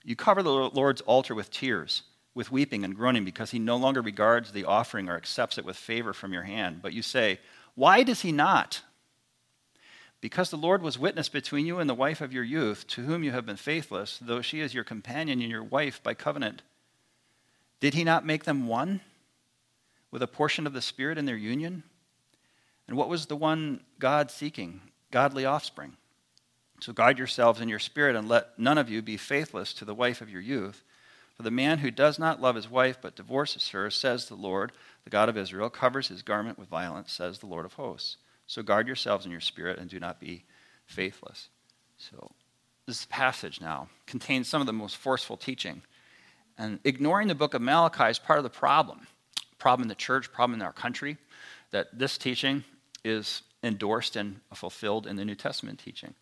you 0.05 0.15
cover 0.15 0.43
the 0.43 0.51
Lord's 0.51 1.01
altar 1.03 1.35
with 1.35 1.51
tears, 1.51 2.03
with 2.35 2.53
weeping 2.53 2.85
and 2.85 2.95
groaning, 2.95 3.25
because 3.25 3.51
he 3.53 3.59
no 3.59 3.77
longer 3.77 4.03
regards 4.03 4.53
the 4.53 4.65
offering 4.65 5.09
or 5.09 5.17
accepts 5.17 5.57
it 5.59 5.65
with 5.65 5.77
favor 5.77 6.13
from 6.13 6.33
your 6.33 6.43
hand. 6.43 6.83
But 6.83 6.93
you 6.93 7.03
say, 7.03 7.41
Why 7.75 8.03
does 8.03 8.21
he 8.21 8.31
not? 8.31 8.83
Because 10.25 10.49
the 10.49 10.57
Lord 10.57 10.81
was 10.81 10.99
witness 10.99 11.29
between 11.29 11.67
you 11.67 11.81
and 11.81 11.91
the 11.91 11.93
wife 11.93 12.23
of 12.23 12.33
your 12.33 12.45
youth, 12.45 12.87
to 12.87 13.03
whom 13.03 13.23
you 13.23 13.33
have 13.33 13.45
been 13.45 13.59
faithless, 13.59 14.19
though 14.23 14.41
she 14.41 14.61
is 14.61 14.73
your 14.73 14.83
companion 14.83 15.43
and 15.43 15.51
your 15.51 15.63
wife 15.63 16.03
by 16.03 16.15
covenant. 16.15 16.63
Did 17.79 17.93
he 17.93 18.05
not 18.05 18.25
make 18.25 18.45
them 18.45 18.67
one 18.67 19.03
with 20.11 20.23
a 20.23 20.27
portion 20.27 20.67
of 20.67 20.73
the 20.73 20.81
Spirit 20.81 21.19
in 21.19 21.27
their 21.27 21.37
union? 21.37 21.83
And 22.89 22.97
what 22.97 23.11
was 23.11 23.27
the 23.27 23.37
one 23.37 23.81
God 23.99 24.31
seeking? 24.31 24.81
Godly 25.11 25.45
offspring. 25.45 25.93
So 26.81 26.95
guard 26.95 27.19
yourselves 27.19 27.61
in 27.61 27.69
your 27.69 27.79
spirit, 27.79 28.17
and 28.17 28.27
let 28.27 28.59
none 28.59 28.79
of 28.79 28.89
you 28.89 29.03
be 29.03 29.19
faithless 29.19 29.75
to 29.75 29.85
the 29.85 29.95
wife 29.95 30.23
of 30.23 30.31
your 30.31 30.41
youth. 30.41 30.83
For 31.37 31.43
the 31.43 31.51
man 31.51 31.81
who 31.81 31.91
does 31.91 32.19
not 32.19 32.41
love 32.41 32.57
his 32.57 32.71
wife 32.71 32.97
but 33.03 33.15
divorces 33.15 33.69
her, 33.69 33.91
says 33.91 34.25
the 34.25 34.37
Lord, 34.37 34.73
the 35.05 35.11
God 35.11 35.29
of 35.29 35.37
Israel, 35.37 35.69
covers 35.69 36.09
his 36.09 36.23
garment 36.23 36.59
with 36.59 36.71
violence, 36.71 37.13
says 37.13 37.41
the 37.41 37.47
Lord 37.47 37.67
of 37.67 37.75
hosts. 37.75 38.17
So 38.47 38.63
guard 38.63 38.87
yourselves 38.87 39.25
in 39.25 39.33
your 39.33 39.41
spirit 39.41 39.79
and 39.79 39.89
do 39.89 39.99
not 39.99 40.21
be 40.21 40.45
faithless. 40.87 41.49
So 41.97 42.33
this 42.87 43.07
passage 43.07 43.61
now 43.61 43.89
contains 44.07 44.49
some 44.49 44.61
of 44.61 44.67
the 44.67 44.73
most 44.73 44.97
forceful 44.97 45.37
teaching. 45.37 45.83
And 46.59 46.79
ignoring 46.85 47.29
the 47.29 47.35
book 47.35 47.55
of 47.55 47.63
Malachi 47.63 48.05
is 48.05 48.19
part 48.19 48.39
of 48.39 48.43
the 48.43 48.51
problem. 48.51 49.07
Problem 49.59 49.85
in 49.85 49.89
the 49.89 49.95
church, 49.95 50.31
problem 50.31 50.61
in 50.61 50.65
our 50.65 50.73
country, 50.73 51.17
that 51.71 51.99
this 51.99 52.19
teaching 52.19 52.65
is 53.05 53.43
endorsed 53.63 54.17
and 54.17 54.41
fulfilled 54.53 55.07
in 55.07 55.17
the 55.17 55.25
New 55.25 55.35
Testament 55.35 55.79
teaching. 55.79 56.15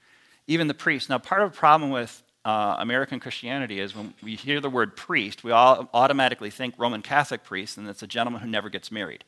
Even 0.46 0.68
the 0.68 0.74
priests. 0.74 1.08
Now, 1.08 1.18
part 1.18 1.42
of 1.42 1.52
the 1.52 1.58
problem 1.58 1.90
with 1.90 2.22
uh, 2.44 2.76
American 2.78 3.20
Christianity 3.20 3.80
is 3.80 3.94
when 3.94 4.14
we 4.22 4.34
hear 4.36 4.60
the 4.60 4.70
word 4.70 4.96
priest, 4.96 5.44
we 5.44 5.52
all 5.52 5.88
automatically 5.92 6.50
think 6.50 6.74
Roman 6.78 7.02
Catholic 7.02 7.44
priest, 7.44 7.76
and 7.76 7.88
it's 7.88 8.02
a 8.02 8.06
gentleman 8.06 8.40
who 8.40 8.48
never 8.48 8.68
gets 8.68 8.90
married. 8.90 9.24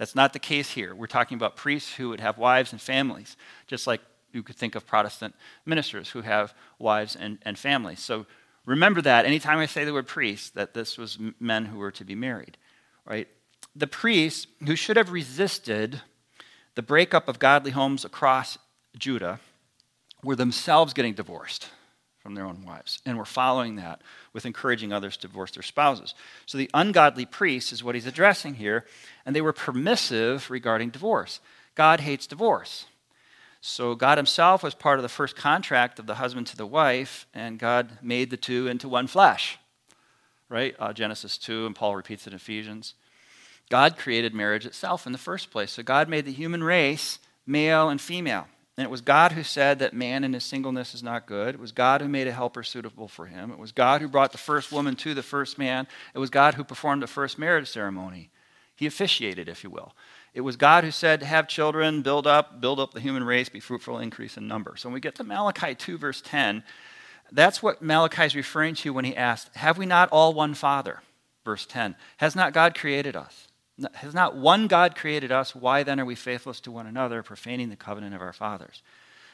That's 0.00 0.14
not 0.14 0.32
the 0.32 0.38
case 0.38 0.70
here. 0.70 0.94
We're 0.94 1.06
talking 1.06 1.36
about 1.36 1.56
priests 1.56 1.92
who 1.92 2.08
would 2.08 2.22
have 2.22 2.38
wives 2.38 2.72
and 2.72 2.80
families, 2.80 3.36
just 3.66 3.86
like 3.86 4.00
you 4.32 4.42
could 4.42 4.56
think 4.56 4.74
of 4.74 4.86
Protestant 4.86 5.34
ministers 5.66 6.08
who 6.08 6.22
have 6.22 6.54
wives 6.78 7.14
and, 7.14 7.38
and 7.42 7.58
families. 7.58 8.00
So 8.00 8.24
remember 8.64 9.02
that 9.02 9.26
anytime 9.26 9.58
I 9.58 9.66
say 9.66 9.84
the 9.84 9.92
word 9.92 10.06
priest, 10.06 10.54
that 10.54 10.72
this 10.72 10.96
was 10.96 11.18
men 11.38 11.66
who 11.66 11.76
were 11.76 11.90
to 11.90 12.04
be 12.06 12.14
married, 12.14 12.56
right? 13.04 13.28
The 13.76 13.86
priests 13.86 14.46
who 14.66 14.74
should 14.74 14.96
have 14.96 15.12
resisted 15.12 16.00
the 16.76 16.82
breakup 16.82 17.28
of 17.28 17.38
godly 17.38 17.72
homes 17.72 18.02
across 18.02 18.56
Judah 18.98 19.38
were 20.24 20.34
themselves 20.34 20.94
getting 20.94 21.12
divorced 21.12 21.68
from 22.22 22.34
their 22.34 22.44
own 22.44 22.64
wives. 22.64 23.00
And 23.06 23.16
we're 23.16 23.24
following 23.24 23.76
that 23.76 24.02
with 24.32 24.46
encouraging 24.46 24.92
others 24.92 25.16
to 25.16 25.26
divorce 25.26 25.52
their 25.52 25.62
spouses. 25.62 26.14
So 26.46 26.58
the 26.58 26.70
ungodly 26.74 27.24
priests 27.26 27.72
is 27.72 27.82
what 27.82 27.94
he's 27.94 28.06
addressing 28.06 28.54
here, 28.54 28.84
and 29.24 29.34
they 29.34 29.40
were 29.40 29.52
permissive 29.52 30.50
regarding 30.50 30.90
divorce. 30.90 31.40
God 31.74 32.00
hates 32.00 32.26
divorce. 32.26 32.86
So 33.62 33.94
God 33.94 34.18
himself 34.18 34.62
was 34.62 34.74
part 34.74 34.98
of 34.98 35.02
the 35.02 35.08
first 35.08 35.36
contract 35.36 35.98
of 35.98 36.06
the 36.06 36.14
husband 36.16 36.46
to 36.48 36.56
the 36.56 36.66
wife, 36.66 37.26
and 37.34 37.58
God 37.58 37.98
made 38.02 38.30
the 38.30 38.36
two 38.36 38.68
into 38.68 38.88
one 38.88 39.06
flesh. 39.06 39.58
right? 40.48 40.74
Uh, 40.78 40.92
Genesis 40.92 41.38
2, 41.38 41.66
and 41.66 41.74
Paul 41.74 41.96
repeats 41.96 42.26
it 42.26 42.30
in 42.30 42.36
Ephesians. 42.36 42.94
God 43.70 43.96
created 43.96 44.34
marriage 44.34 44.66
itself 44.66 45.06
in 45.06 45.12
the 45.12 45.18
first 45.18 45.50
place. 45.50 45.72
So 45.72 45.82
God 45.82 46.08
made 46.08 46.24
the 46.24 46.32
human 46.32 46.64
race 46.64 47.18
male 47.46 47.88
and 47.88 48.00
female. 48.00 48.46
And 48.76 48.84
it 48.84 48.90
was 48.90 49.00
God 49.00 49.32
who 49.32 49.42
said 49.42 49.78
that 49.80 49.92
man 49.92 50.24
in 50.24 50.32
his 50.32 50.44
singleness 50.44 50.94
is 50.94 51.02
not 51.02 51.26
good. 51.26 51.54
It 51.54 51.60
was 51.60 51.72
God 51.72 52.00
who 52.00 52.08
made 52.08 52.26
a 52.26 52.32
helper 52.32 52.62
suitable 52.62 53.08
for 53.08 53.26
him. 53.26 53.50
It 53.50 53.58
was 53.58 53.72
God 53.72 54.00
who 54.00 54.08
brought 54.08 54.32
the 54.32 54.38
first 54.38 54.72
woman 54.72 54.96
to 54.96 55.12
the 55.12 55.22
first 55.22 55.58
man. 55.58 55.86
It 56.14 56.18
was 56.18 56.30
God 56.30 56.54
who 56.54 56.64
performed 56.64 57.02
the 57.02 57.06
first 57.06 57.38
marriage 57.38 57.68
ceremony. 57.68 58.30
He 58.74 58.86
officiated, 58.86 59.48
if 59.48 59.62
you 59.62 59.68
will. 59.68 59.94
It 60.32 60.40
was 60.40 60.56
God 60.56 60.84
who 60.84 60.90
said, 60.90 61.22
Have 61.22 61.48
children, 61.48 62.02
build 62.02 62.26
up, 62.26 62.60
build 62.60 62.80
up 62.80 62.94
the 62.94 63.00
human 63.00 63.24
race, 63.24 63.48
be 63.48 63.60
fruitful, 63.60 63.98
increase 63.98 64.36
in 64.36 64.48
number. 64.48 64.76
So 64.76 64.88
when 64.88 64.94
we 64.94 65.00
get 65.00 65.16
to 65.16 65.24
Malachi 65.24 65.74
2, 65.74 65.98
verse 65.98 66.22
10, 66.24 66.62
that's 67.32 67.62
what 67.62 67.82
Malachi 67.82 68.24
is 68.24 68.34
referring 68.34 68.74
to 68.76 68.92
when 68.92 69.04
he 69.04 69.16
asked, 69.16 69.54
Have 69.56 69.76
we 69.76 69.86
not 69.86 70.08
all 70.10 70.32
one 70.32 70.54
Father? 70.54 71.02
Verse 71.44 71.66
10. 71.66 71.96
Has 72.18 72.34
not 72.34 72.52
God 72.52 72.74
created 72.74 73.16
us? 73.16 73.48
Has 73.94 74.14
not 74.14 74.36
one 74.36 74.66
God 74.66 74.94
created 74.94 75.32
us? 75.32 75.54
Why 75.54 75.82
then 75.82 76.00
are 76.00 76.04
we 76.04 76.14
faithless 76.14 76.60
to 76.60 76.70
one 76.70 76.86
another, 76.86 77.22
profaning 77.22 77.70
the 77.70 77.76
covenant 77.76 78.14
of 78.14 78.20
our 78.20 78.32
fathers? 78.32 78.82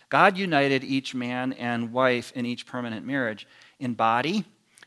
God 0.09 0.37
united 0.37 0.85
each 0.85 1.15
man 1.15 1.53
and 1.55 1.93
wife 1.93 2.33
in 2.35 2.47
each 2.47 2.67
permanent 2.67 3.05
marriage 3.05 3.47
in 3.81 3.95
body 3.95 4.45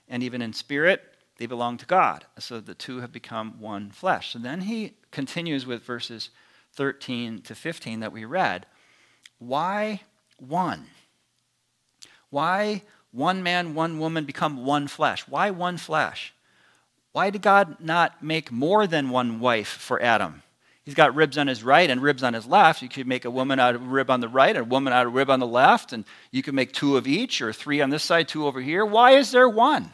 and 0.07 0.24
even 0.24 0.41
in 0.41 0.53
spirit. 0.53 1.03
They 1.38 1.45
belong 1.45 1.78
to 1.78 1.86
God. 1.86 2.26
So 2.38 2.60
the 2.60 2.74
two 2.74 2.99
have 2.99 3.12
become 3.12 3.60
one 3.60 3.91
flesh. 3.91 4.36
And 4.36 4.43
then 4.43 4.62
he 4.62 4.93
continues 5.12 5.66
with 5.66 5.84
verses 5.84 6.30
13 6.74 7.41
to 7.43 7.55
15 7.55 7.99
that 8.01 8.12
we 8.12 8.26
read. 8.26 8.66
Why 9.39 10.01
one? 10.38 10.86
Why 12.30 12.84
one 13.12 13.41
man, 13.41 13.74
one 13.74 13.99
woman 13.99 14.26
become 14.26 14.66
one 14.66 14.88
flesh? 14.88 15.28
Why 15.28 15.49
one 15.49 15.78
flesh? 15.78 16.34
Why 17.20 17.32
did 17.32 17.41
God 17.41 17.82
not 17.82 18.24
make 18.24 18.49
more 18.49 18.88
than 18.88 19.09
one 19.09 19.41
wife 19.41 19.67
for 19.67 20.01
Adam? 20.01 20.41
He's 20.84 20.93
got 20.93 21.15
ribs 21.15 21.38
on 21.38 21.47
his 21.47 21.65
right 21.65 21.89
and 21.89 22.01
ribs 22.01 22.24
on 22.24 22.34
his 22.34 22.45
left. 22.45 22.82
You 22.82 22.88
could 22.88 23.07
make 23.07 23.26
a 23.26 23.30
woman 23.30 23.59
out 23.59 23.76
of 23.76 23.82
a 23.82 23.86
rib 23.86 24.09
on 24.09 24.22
the 24.22 24.30
right 24.30 24.55
and 24.55 24.65
a 24.65 24.70
woman 24.70 24.93
out 24.93 25.05
of 25.05 25.11
a 25.11 25.15
rib 25.17 25.30
on 25.30 25.41
the 25.41 25.45
left, 25.45 25.91
and 25.91 26.05
you 26.32 26.41
could 26.41 26.53
make 26.53 26.72
two 26.72 26.95
of 26.95 27.07
each, 27.07 27.41
or 27.41 27.51
three 27.51 27.82
on 27.82 27.89
this 27.89 28.05
side, 28.05 28.30
two 28.30 28.47
over 28.47 28.61
here. 28.61 28.86
Why 28.86 29.17
is 29.17 29.32
there 29.32 29.49
one? 29.49 29.91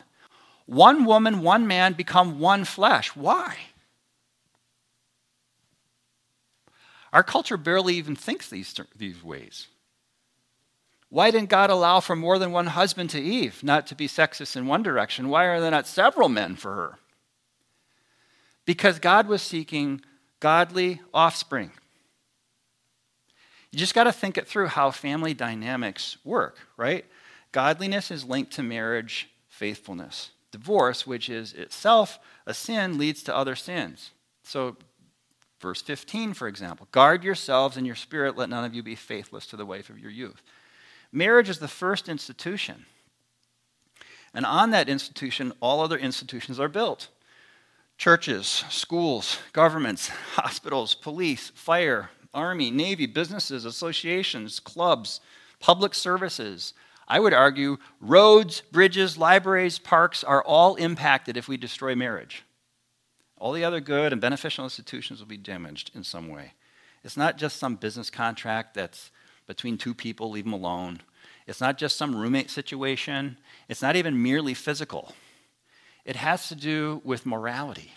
One 0.67 1.03
woman, 1.03 1.41
one 1.41 1.65
man 1.65 1.93
become 1.93 2.39
one 2.39 2.63
flesh. 2.63 3.15
Why? 3.15 3.55
Our 7.11 7.23
culture 7.23 7.57
barely 7.57 7.95
even 7.95 8.15
thinks 8.15 8.51
these, 8.51 8.71
these 8.95 9.23
ways. 9.23 9.65
Why 11.09 11.32
didn't 11.32 11.49
God 11.49 11.71
allow 11.71 12.01
for 12.01 12.15
more 12.15 12.38
than 12.38 12.51
one 12.51 12.67
husband 12.67 13.09
to 13.09 13.19
Eve, 13.19 13.63
not 13.63 13.88
to 13.88 13.95
be 13.95 14.07
sexist 14.07 14.55
in 14.55 14.67
one 14.67 14.84
direction? 14.84 15.30
Why 15.30 15.45
are 15.45 15.59
there 15.59 15.71
not 15.71 15.88
several 15.88 16.30
men 16.30 16.55
for 16.55 16.76
her? 16.76 16.99
Because 18.66 18.99
God 18.99 19.28
was 19.28 19.41
seeking 19.41 20.01
godly 20.39 21.01
offspring. 21.13 21.72
You 23.72 23.80
just 23.80 23.93
got 23.93 24.05
to 24.05 24.13
think 24.13 24.38
it 24.38 24.47
through 24.47 24.68
how 24.68 24.91
family 24.91 25.34
dynamics 25.34 26.18
work, 26.24 26.59
right? 26.78 27.05
Godliness 27.51 28.09
is 28.09 28.24
linked 28.24 28.53
to 28.53 28.63
marriage 28.63 29.30
faithfulness. 29.49 30.32
Divorce, 30.51 31.05
which 31.05 31.30
is 31.30 31.53
itself 31.53 32.20
a 32.45 32.53
sin, 32.53 32.97
leads 32.97 33.22
to 33.24 33.36
other 33.36 33.55
sins. 33.55 34.11
So, 34.43 34.78
verse 35.59 35.82
15, 35.82 36.34
for 36.34 36.47
example 36.47 36.88
guard 36.91 37.24
yourselves 37.24 37.76
in 37.76 37.86
your 37.86 37.95
spirit, 37.95 38.38
let 38.38 38.49
none 38.49 38.63
of 38.63 38.74
you 38.74 38.84
be 38.84 38.95
faithless 38.95 39.45
to 39.47 39.57
the 39.57 39.66
wife 39.66 39.89
of 39.89 39.99
your 39.99 40.11
youth. 40.11 40.41
Marriage 41.11 41.49
is 41.49 41.59
the 41.59 41.68
first 41.68 42.07
institution. 42.07 42.86
And 44.34 44.45
on 44.45 44.72
that 44.72 44.89
institution, 44.89 45.53
all 45.59 45.82
other 45.82 45.97
institutions 45.97 46.59
are 46.59 46.68
built 46.68 47.09
churches, 47.97 48.65
schools, 48.69 49.39
governments, 49.53 50.09
hospitals, 50.33 50.95
police, 50.95 51.51
fire, 51.55 52.09
army, 52.33 52.69
navy, 52.69 53.05
businesses, 53.05 53.65
associations, 53.65 54.59
clubs, 54.59 55.21
public 55.59 55.93
services. 55.93 56.73
I 57.07 57.19
would 57.19 57.33
argue 57.33 57.77
roads, 58.01 58.61
bridges, 58.71 59.17
libraries, 59.17 59.79
parks 59.79 60.23
are 60.23 60.43
all 60.43 60.75
impacted 60.75 61.37
if 61.37 61.47
we 61.47 61.57
destroy 61.57 61.95
marriage. 61.95 62.43
All 63.37 63.51
the 63.51 63.63
other 63.63 63.79
good 63.79 64.11
and 64.11 64.21
beneficial 64.21 64.63
institutions 64.63 65.19
will 65.19 65.27
be 65.27 65.37
damaged 65.37 65.91
in 65.93 66.03
some 66.03 66.27
way. 66.27 66.53
It's 67.03 67.17
not 67.17 67.37
just 67.37 67.57
some 67.57 67.75
business 67.75 68.09
contract 68.09 68.73
that's 68.73 69.11
between 69.45 69.77
two 69.77 69.93
people, 69.93 70.31
leave 70.31 70.45
them 70.45 70.53
alone. 70.53 71.01
It's 71.45 71.61
not 71.61 71.77
just 71.77 71.97
some 71.97 72.15
roommate 72.15 72.49
situation. 72.49 73.37
It's 73.69 73.81
not 73.81 73.95
even 73.95 74.21
merely 74.21 74.55
physical. 74.55 75.13
It 76.06 76.16
has 76.16 76.47
to 76.49 76.56
do 76.56 77.01
with 77.03 77.26
morality, 77.26 77.91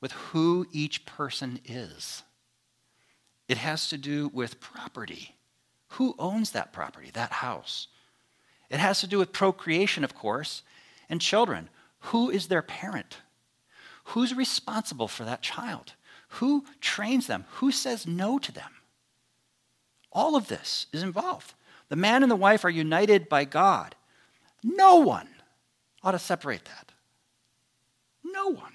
with 0.00 0.12
who 0.12 0.66
each 0.72 1.04
person 1.04 1.60
is. 1.64 2.22
It 3.48 3.58
has 3.58 3.88
to 3.90 3.98
do 3.98 4.28
with 4.32 4.60
property. 4.60 5.36
Who 5.88 6.14
owns 6.18 6.52
that 6.52 6.72
property, 6.72 7.10
that 7.12 7.32
house? 7.32 7.88
It 8.70 8.80
has 8.80 9.00
to 9.00 9.06
do 9.06 9.18
with 9.18 9.32
procreation, 9.32 10.04
of 10.04 10.14
course, 10.14 10.62
and 11.10 11.20
children. 11.20 11.68
Who 12.06 12.30
is 12.30 12.48
their 12.48 12.62
parent? 12.62 13.18
Who's 14.04 14.34
responsible 14.34 15.08
for 15.08 15.24
that 15.24 15.42
child? 15.42 15.92
Who 16.28 16.64
trains 16.80 17.26
them? 17.26 17.44
Who 17.56 17.70
says 17.70 18.06
no 18.06 18.38
to 18.38 18.50
them? 18.50 18.70
All 20.10 20.34
of 20.34 20.48
this 20.48 20.86
is 20.92 21.02
involved. 21.02 21.52
The 21.90 21.96
man 21.96 22.22
and 22.22 22.32
the 22.32 22.36
wife 22.36 22.64
are 22.64 22.70
united 22.70 23.28
by 23.28 23.44
God. 23.44 23.94
No 24.62 24.96
one 24.96 25.28
ought 26.02 26.12
to 26.12 26.18
separate 26.18 26.64
that. 26.64 26.91
No 28.32 28.48
one. 28.48 28.72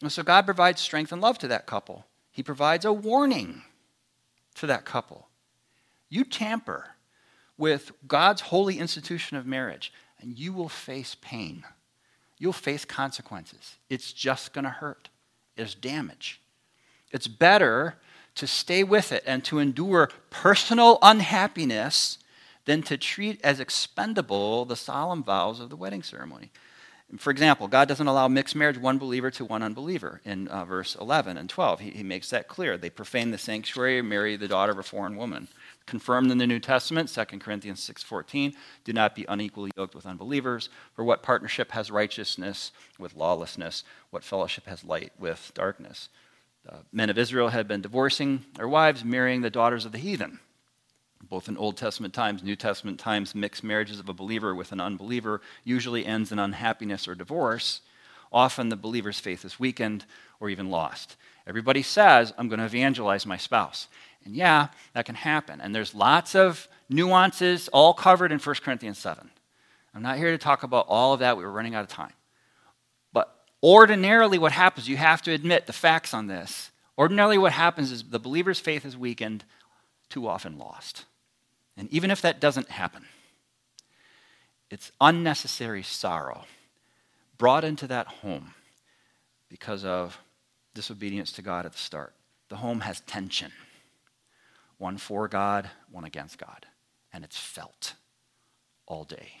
And 0.00 0.12
so 0.12 0.22
God 0.22 0.44
provides 0.44 0.80
strength 0.80 1.12
and 1.12 1.20
love 1.20 1.38
to 1.38 1.48
that 1.48 1.66
couple. 1.66 2.06
He 2.30 2.42
provides 2.42 2.84
a 2.84 2.92
warning 2.92 3.62
to 4.56 4.66
that 4.66 4.84
couple. 4.84 5.28
You 6.08 6.24
tamper 6.24 6.90
with 7.56 7.92
God's 8.06 8.42
holy 8.42 8.78
institution 8.78 9.36
of 9.36 9.46
marriage, 9.46 9.92
and 10.20 10.38
you 10.38 10.52
will 10.52 10.68
face 10.68 11.16
pain. 11.20 11.64
You'll 12.38 12.52
face 12.52 12.84
consequences. 12.84 13.76
It's 13.88 14.12
just 14.12 14.52
going 14.52 14.64
to 14.64 14.70
hurt. 14.70 15.08
There's 15.56 15.74
damage. 15.74 16.40
It's 17.10 17.28
better 17.28 17.96
to 18.34 18.46
stay 18.46 18.82
with 18.82 19.12
it 19.12 19.22
and 19.26 19.44
to 19.44 19.60
endure 19.60 20.10
personal 20.30 20.98
unhappiness 21.00 22.18
than 22.64 22.82
to 22.82 22.96
treat 22.96 23.40
as 23.44 23.60
expendable 23.60 24.64
the 24.64 24.76
solemn 24.76 25.22
vows 25.22 25.60
of 25.60 25.70
the 25.70 25.76
wedding 25.76 26.02
ceremony. 26.02 26.50
For 27.18 27.30
example, 27.30 27.68
God 27.68 27.86
doesn't 27.86 28.06
allow 28.06 28.28
mixed 28.28 28.56
marriage 28.56 28.78
one 28.78 28.98
believer 28.98 29.30
to 29.32 29.44
one 29.44 29.62
unbeliever 29.62 30.20
in 30.24 30.48
uh, 30.48 30.64
verse 30.64 30.96
11 30.96 31.36
and 31.36 31.48
12. 31.48 31.80
He, 31.80 31.90
he 31.90 32.02
makes 32.02 32.30
that 32.30 32.48
clear. 32.48 32.76
They 32.76 32.90
profane 32.90 33.30
the 33.30 33.38
sanctuary, 33.38 34.02
marry 34.02 34.36
the 34.36 34.48
daughter 34.48 34.72
of 34.72 34.78
a 34.78 34.82
foreign 34.82 35.16
woman. 35.16 35.48
Confirmed 35.86 36.30
in 36.30 36.38
the 36.38 36.46
New 36.46 36.58
Testament, 36.58 37.08
2 37.08 37.38
Corinthians 37.38 37.80
6:14, 37.80 38.54
do 38.84 38.92
not 38.92 39.14
be 39.14 39.26
unequally 39.28 39.70
yoked 39.76 39.94
with 39.94 40.06
unbelievers, 40.06 40.70
for 40.94 41.04
what 41.04 41.22
partnership 41.22 41.72
has 41.72 41.90
righteousness 41.90 42.72
with 42.98 43.14
lawlessness? 43.14 43.84
What 44.10 44.24
fellowship 44.24 44.66
has 44.66 44.82
light 44.82 45.12
with 45.18 45.52
darkness? 45.54 46.08
The 46.64 46.78
men 46.92 47.10
of 47.10 47.18
Israel 47.18 47.50
had 47.50 47.68
been 47.68 47.82
divorcing 47.82 48.44
their 48.56 48.68
wives, 48.68 49.04
marrying 49.04 49.42
the 49.42 49.50
daughters 49.50 49.84
of 49.84 49.92
the 49.92 49.98
heathen 49.98 50.40
both 51.28 51.48
in 51.48 51.56
Old 51.56 51.76
Testament 51.76 52.14
times, 52.14 52.42
New 52.42 52.56
Testament 52.56 52.98
times, 52.98 53.34
mixed 53.34 53.64
marriages 53.64 53.98
of 53.98 54.08
a 54.08 54.14
believer 54.14 54.54
with 54.54 54.72
an 54.72 54.80
unbeliever 54.80 55.40
usually 55.64 56.06
ends 56.06 56.32
in 56.32 56.38
unhappiness 56.38 57.08
or 57.08 57.14
divorce. 57.14 57.80
Often 58.32 58.68
the 58.68 58.76
believer's 58.76 59.20
faith 59.20 59.44
is 59.44 59.60
weakened 59.60 60.04
or 60.40 60.50
even 60.50 60.70
lost. 60.70 61.16
Everybody 61.46 61.82
says, 61.82 62.32
I'm 62.38 62.48
going 62.48 62.58
to 62.58 62.64
evangelize 62.64 63.26
my 63.26 63.36
spouse. 63.36 63.88
And 64.24 64.34
yeah, 64.34 64.68
that 64.94 65.06
can 65.06 65.14
happen. 65.14 65.60
And 65.60 65.74
there's 65.74 65.94
lots 65.94 66.34
of 66.34 66.68
nuances 66.88 67.68
all 67.68 67.94
covered 67.94 68.32
in 68.32 68.38
1 68.38 68.54
Corinthians 68.62 68.98
7. 68.98 69.30
I'm 69.94 70.02
not 70.02 70.18
here 70.18 70.30
to 70.30 70.38
talk 70.38 70.62
about 70.62 70.86
all 70.88 71.12
of 71.12 71.20
that. 71.20 71.36
We 71.36 71.44
were 71.44 71.52
running 71.52 71.74
out 71.74 71.84
of 71.84 71.88
time. 71.88 72.12
But 73.12 73.34
ordinarily, 73.62 74.38
what 74.38 74.52
happens, 74.52 74.88
you 74.88 74.96
have 74.96 75.22
to 75.22 75.32
admit 75.32 75.66
the 75.66 75.72
facts 75.72 76.12
on 76.12 76.26
this. 76.26 76.70
Ordinarily, 76.98 77.38
what 77.38 77.52
happens 77.52 77.92
is 77.92 78.02
the 78.02 78.18
believer's 78.18 78.58
faith 78.58 78.84
is 78.84 78.96
weakened, 78.96 79.44
too 80.08 80.26
often 80.26 80.58
lost. 80.58 81.04
And 81.76 81.88
even 81.90 82.10
if 82.10 82.22
that 82.22 82.40
doesn't 82.40 82.70
happen, 82.70 83.04
it's 84.70 84.92
unnecessary 85.00 85.82
sorrow 85.82 86.44
brought 87.38 87.64
into 87.64 87.86
that 87.88 88.06
home 88.06 88.54
because 89.48 89.84
of 89.84 90.18
disobedience 90.74 91.32
to 91.32 91.42
God 91.42 91.66
at 91.66 91.72
the 91.72 91.78
start. 91.78 92.14
The 92.48 92.56
home 92.56 92.80
has 92.80 93.00
tension 93.00 93.52
one 94.78 94.98
for 94.98 95.28
God, 95.28 95.70
one 95.90 96.04
against 96.04 96.38
God, 96.38 96.66
and 97.12 97.24
it's 97.24 97.38
felt 97.38 97.94
all 98.86 99.04
day. 99.04 99.40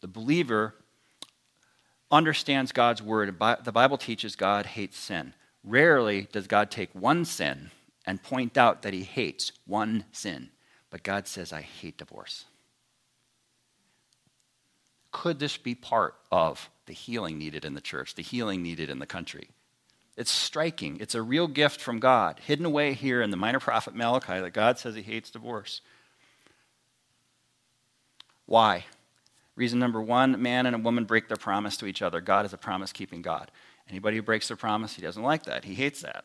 The 0.00 0.08
believer 0.08 0.74
understands 2.10 2.70
God's 2.72 3.02
word. 3.02 3.36
The 3.64 3.72
Bible 3.72 3.98
teaches 3.98 4.36
God 4.36 4.66
hates 4.66 4.96
sin. 4.98 5.34
Rarely 5.64 6.28
does 6.32 6.46
God 6.46 6.70
take 6.70 6.94
one 6.94 7.24
sin 7.24 7.70
and 8.06 8.22
point 8.22 8.56
out 8.56 8.82
that 8.82 8.94
he 8.94 9.02
hates 9.02 9.52
one 9.66 10.04
sin. 10.12 10.50
But 10.94 11.02
God 11.02 11.26
says, 11.26 11.52
I 11.52 11.62
hate 11.62 11.98
divorce. 11.98 12.44
could 15.10 15.40
this 15.40 15.56
be 15.56 15.74
part 15.74 16.14
of 16.30 16.70
the 16.86 16.92
healing 16.92 17.36
needed 17.36 17.64
in 17.64 17.74
the 17.74 17.80
church, 17.80 18.14
the 18.14 18.22
healing 18.22 18.62
needed 18.62 18.88
in 18.88 19.00
the 19.00 19.04
country? 19.04 19.48
It's 20.16 20.30
striking. 20.30 20.98
It's 21.00 21.16
a 21.16 21.20
real 21.20 21.48
gift 21.48 21.80
from 21.80 21.98
God, 21.98 22.38
hidden 22.46 22.64
away 22.64 22.92
here 22.92 23.22
in 23.22 23.30
the 23.30 23.36
minor 23.36 23.58
prophet 23.58 23.96
Malachi 23.96 24.38
that 24.38 24.52
God 24.52 24.78
says 24.78 24.94
he 24.94 25.02
hates 25.02 25.32
divorce. 25.32 25.80
Why? 28.46 28.84
Reason 29.56 29.80
number 29.80 30.00
one 30.00 30.40
man 30.40 30.64
and 30.64 30.76
a 30.76 30.78
woman 30.78 31.06
break 31.06 31.26
their 31.26 31.36
promise 31.36 31.76
to 31.78 31.86
each 31.86 32.02
other. 32.02 32.20
God 32.20 32.46
is 32.46 32.52
a 32.52 32.56
promise 32.56 32.92
keeping 32.92 33.20
God. 33.20 33.50
Anybody 33.90 34.18
who 34.18 34.22
breaks 34.22 34.46
their 34.46 34.56
promise, 34.56 34.94
he 34.94 35.02
doesn't 35.02 35.24
like 35.24 35.42
that. 35.46 35.64
He 35.64 35.74
hates 35.74 36.02
that. 36.02 36.24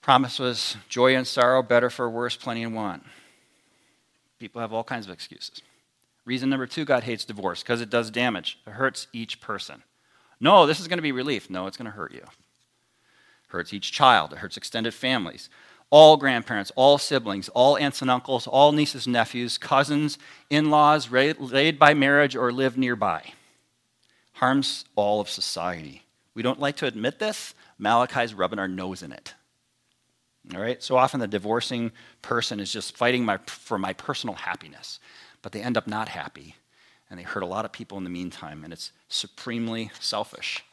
Promise 0.00 0.38
was 0.38 0.76
joy 0.88 1.14
and 1.14 1.26
sorrow, 1.26 1.62
better 1.62 1.90
for 1.90 2.08
worse, 2.08 2.34
plenty 2.34 2.62
and 2.62 2.74
want. 2.74 3.02
People 4.38 4.60
have 4.60 4.72
all 4.72 4.84
kinds 4.84 5.06
of 5.06 5.12
excuses. 5.12 5.62
Reason 6.24 6.48
number 6.50 6.66
two 6.66 6.84
God 6.84 7.04
hates 7.04 7.24
divorce 7.24 7.62
because 7.62 7.80
it 7.80 7.90
does 7.90 8.10
damage, 8.10 8.58
it 8.66 8.70
hurts 8.70 9.06
each 9.12 9.40
person. 9.40 9.82
No, 10.40 10.66
this 10.66 10.80
is 10.80 10.88
going 10.88 10.98
to 10.98 11.02
be 11.02 11.12
relief. 11.12 11.48
No, 11.48 11.66
it's 11.66 11.76
going 11.76 11.90
to 11.90 11.96
hurt 11.96 12.12
you. 12.12 12.18
It 12.18 13.48
hurts 13.48 13.72
each 13.72 13.92
child, 13.92 14.32
it 14.32 14.38
hurts 14.38 14.56
extended 14.56 14.92
families 14.92 15.48
all 15.90 16.16
grandparents, 16.16 16.72
all 16.74 16.98
siblings, 16.98 17.48
all 17.50 17.76
aunts 17.76 18.02
and 18.02 18.10
uncles, 18.10 18.46
all 18.46 18.72
nieces 18.72 19.06
and 19.06 19.12
nephews, 19.12 19.56
cousins, 19.56 20.18
in 20.50 20.70
laws, 20.70 21.10
related 21.10 21.78
by 21.78 21.94
marriage 21.94 22.34
or 22.34 22.52
live 22.52 22.76
nearby. 22.76 23.32
Harms 24.32 24.84
all 24.96 25.20
of 25.20 25.30
society. 25.30 26.04
We 26.34 26.42
don't 26.42 26.60
like 26.60 26.76
to 26.76 26.86
admit 26.86 27.18
this. 27.18 27.54
Malachi's 27.78 28.34
rubbing 28.34 28.58
our 28.58 28.68
nose 28.68 29.02
in 29.02 29.12
it. 29.12 29.34
All 30.54 30.60
right? 30.60 30.82
So 30.82 30.96
often 30.96 31.20
the 31.20 31.26
divorcing 31.26 31.92
person 32.22 32.60
is 32.60 32.72
just 32.72 32.96
fighting 32.96 33.24
my, 33.24 33.38
for 33.46 33.78
my 33.78 33.92
personal 33.92 34.36
happiness, 34.36 35.00
but 35.42 35.52
they 35.52 35.62
end 35.62 35.76
up 35.76 35.86
not 35.86 36.08
happy, 36.08 36.56
and 37.10 37.18
they 37.18 37.24
hurt 37.24 37.42
a 37.42 37.46
lot 37.46 37.64
of 37.64 37.72
people 37.72 37.98
in 37.98 38.04
the 38.04 38.10
meantime, 38.10 38.64
and 38.64 38.72
it's 38.72 38.92
supremely 39.08 39.90
selfish. 39.98 40.64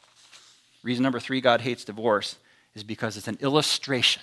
Reason 0.82 1.02
number 1.02 1.20
three 1.20 1.40
God 1.40 1.62
hates 1.62 1.84
divorce 1.84 2.36
is 2.74 2.84
because 2.84 3.16
it's 3.16 3.28
an 3.28 3.38
illustration 3.40 4.22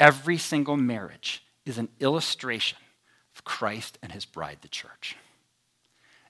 Every 0.00 0.38
single 0.38 0.76
marriage 0.76 1.42
is 1.64 1.78
an 1.78 1.88
illustration 2.00 2.78
of 3.34 3.44
Christ 3.44 3.98
and 4.02 4.12
his 4.12 4.24
bride, 4.24 4.58
the 4.60 4.68
church. 4.68 5.16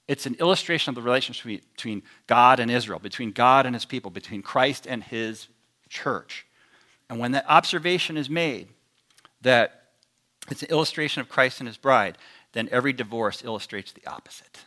It's 0.07 0.27
an 0.27 0.35
illustration 0.35 0.91
of 0.91 0.95
the 0.97 1.03
relationship 1.03 1.63
between 1.75 2.03
God 2.27 2.61
and 2.61 2.71
Israel, 2.71 2.99
between 2.99 3.31
God 3.31 3.65
and 3.65 3.75
his 3.75 3.87
people, 3.87 4.11
between 4.11 4.43
Christ 4.43 4.87
and 4.87 5.03
his 5.03 5.49
church. 5.89 6.47
And 7.09 7.19
when 7.19 7.33
that 7.33 7.45
observation 7.49 8.17
is 8.17 8.31
made 8.31 8.69
that 9.43 9.83
it's 10.51 10.63
an 10.63 10.71
illustration 10.71 11.21
of 11.21 11.29
Christ 11.29 11.61
and 11.61 11.69
his 11.69 11.77
bride, 11.77 12.19
then 12.53 12.69
every 12.71 12.93
divorce 12.93 13.43
illustrates 13.45 13.93
the 13.93 14.07
opposite. 14.07 14.61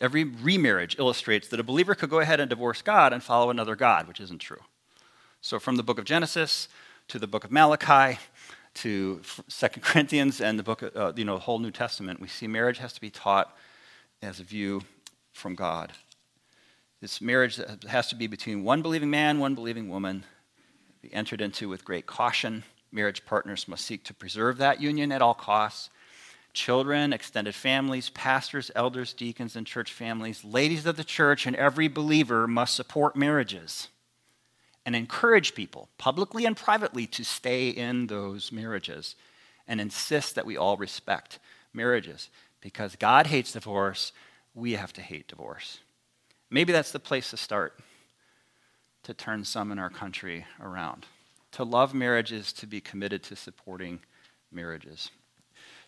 Every 0.00 0.24
remarriage 0.24 0.98
illustrates 0.98 1.48
that 1.48 1.60
a 1.60 1.64
believer 1.64 1.94
could 1.94 2.10
go 2.10 2.20
ahead 2.20 2.40
and 2.40 2.50
divorce 2.50 2.82
God 2.82 3.12
and 3.12 3.22
follow 3.22 3.50
another 3.50 3.76
God, 3.76 4.08
which 4.08 4.20
isn't 4.20 4.40
true. 4.40 4.60
So, 5.40 5.58
from 5.58 5.76
the 5.76 5.82
book 5.82 5.98
of 5.98 6.04
Genesis 6.04 6.68
to 7.08 7.18
the 7.18 7.26
book 7.26 7.44
of 7.44 7.52
Malachi, 7.52 8.18
to 8.74 9.20
Second 9.46 9.82
Corinthians, 9.84 10.40
and 10.40 10.58
the 10.58 10.62
book, 10.62 10.82
of, 10.82 10.96
uh, 10.96 11.12
you 11.16 11.24
know, 11.24 11.34
the 11.34 11.40
whole 11.40 11.58
New 11.58 11.70
Testament, 11.70 12.20
we 12.20 12.28
see 12.28 12.46
marriage 12.46 12.78
has 12.78 12.92
to 12.94 13.00
be 13.00 13.10
taught 13.10 13.56
as 14.20 14.40
a 14.40 14.44
view 14.44 14.82
from 15.32 15.54
God. 15.54 15.92
This 17.00 17.20
marriage 17.20 17.60
has 17.88 18.08
to 18.08 18.16
be 18.16 18.26
between 18.26 18.64
one 18.64 18.82
believing 18.82 19.10
man, 19.10 19.38
one 19.38 19.54
believing 19.54 19.88
woman, 19.88 20.24
be 21.04 21.14
entered 21.14 21.40
into 21.40 21.68
with 21.68 21.84
great 21.84 22.06
caution. 22.06 22.64
Marriage 22.90 23.24
partners 23.26 23.68
must 23.68 23.84
seek 23.84 24.04
to 24.04 24.14
preserve 24.14 24.56
that 24.58 24.80
union 24.80 25.12
at 25.12 25.20
all 25.20 25.34
costs. 25.34 25.90
Children, 26.54 27.12
extended 27.12 27.54
families, 27.54 28.08
pastors, 28.10 28.70
elders, 28.74 29.12
deacons, 29.12 29.56
and 29.56 29.66
church 29.66 29.92
families, 29.92 30.44
ladies 30.44 30.86
of 30.86 30.96
the 30.96 31.04
church, 31.04 31.46
and 31.46 31.56
every 31.56 31.88
believer 31.88 32.46
must 32.46 32.74
support 32.74 33.16
marriages 33.16 33.88
and 34.86 34.94
encourage 34.94 35.54
people, 35.54 35.88
publicly 35.98 36.44
and 36.46 36.56
privately, 36.56 37.06
to 37.06 37.24
stay 37.24 37.68
in 37.68 38.06
those 38.06 38.52
marriages 38.52 39.16
and 39.66 39.80
insist 39.80 40.34
that 40.34 40.46
we 40.46 40.56
all 40.56 40.76
respect 40.76 41.38
marriages. 41.72 42.30
Because 42.60 42.96
God 42.96 43.26
hates 43.26 43.52
divorce, 43.52 44.12
we 44.54 44.72
have 44.72 44.92
to 44.94 45.02
hate 45.02 45.28
divorce. 45.28 45.80
Maybe 46.50 46.72
that's 46.72 46.92
the 46.92 47.00
place 47.00 47.30
to 47.30 47.36
start 47.36 47.78
to 49.04 49.14
turn 49.14 49.44
some 49.44 49.72
in 49.72 49.78
our 49.78 49.90
country 49.90 50.44
around. 50.60 51.06
To 51.52 51.64
love 51.64 51.94
marriages, 51.94 52.52
to 52.54 52.66
be 52.66 52.80
committed 52.80 53.22
to 53.24 53.36
supporting 53.36 54.00
marriages. 54.50 55.10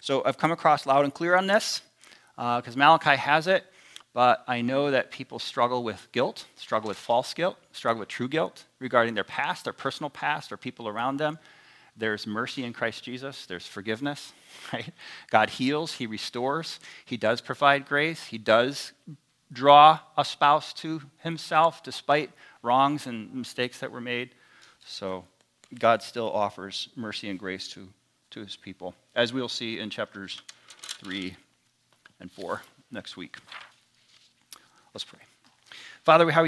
So 0.00 0.22
I've 0.24 0.38
come 0.38 0.52
across 0.52 0.86
loud 0.86 1.04
and 1.04 1.12
clear 1.12 1.36
on 1.36 1.46
this 1.46 1.82
because 2.36 2.76
uh, 2.76 2.78
Malachi 2.78 3.16
has 3.16 3.46
it. 3.46 3.64
But 4.16 4.44
I 4.48 4.62
know 4.62 4.90
that 4.92 5.10
people 5.10 5.38
struggle 5.38 5.84
with 5.84 6.08
guilt, 6.10 6.46
struggle 6.56 6.88
with 6.88 6.96
false 6.96 7.34
guilt, 7.34 7.58
struggle 7.72 8.00
with 8.00 8.08
true 8.08 8.28
guilt 8.28 8.64
regarding 8.78 9.12
their 9.12 9.24
past, 9.24 9.64
their 9.64 9.74
personal 9.74 10.08
past, 10.08 10.50
or 10.50 10.56
people 10.56 10.88
around 10.88 11.18
them. 11.18 11.38
There's 11.98 12.26
mercy 12.26 12.64
in 12.64 12.72
Christ 12.72 13.04
Jesus, 13.04 13.44
there's 13.44 13.66
forgiveness, 13.66 14.32
right? 14.72 14.90
God 15.30 15.50
heals, 15.50 15.92
He 15.92 16.06
restores, 16.06 16.80
He 17.04 17.18
does 17.18 17.42
provide 17.42 17.86
grace, 17.86 18.24
He 18.24 18.38
does 18.38 18.92
draw 19.52 20.00
a 20.16 20.24
spouse 20.24 20.72
to 20.74 21.02
Himself 21.18 21.82
despite 21.82 22.30
wrongs 22.66 23.06
and 23.06 23.32
mistakes 23.32 23.78
that 23.80 23.90
were 23.90 24.00
made. 24.00 24.30
So 24.84 25.24
God 25.78 26.02
still 26.02 26.30
offers 26.30 26.88
mercy 26.96 27.30
and 27.30 27.38
grace 27.38 27.68
to, 27.68 27.88
to 28.30 28.40
His 28.40 28.56
people, 28.56 28.94
as 29.14 29.32
we'll 29.32 29.48
see 29.48 29.78
in 29.78 29.88
chapters 29.88 30.42
3 30.98 31.34
and 32.20 32.30
4 32.30 32.60
next 32.90 33.16
week. 33.16 33.36
Let's 34.92 35.04
pray. 35.04 35.20
Father, 36.02 36.30
how 36.30 36.42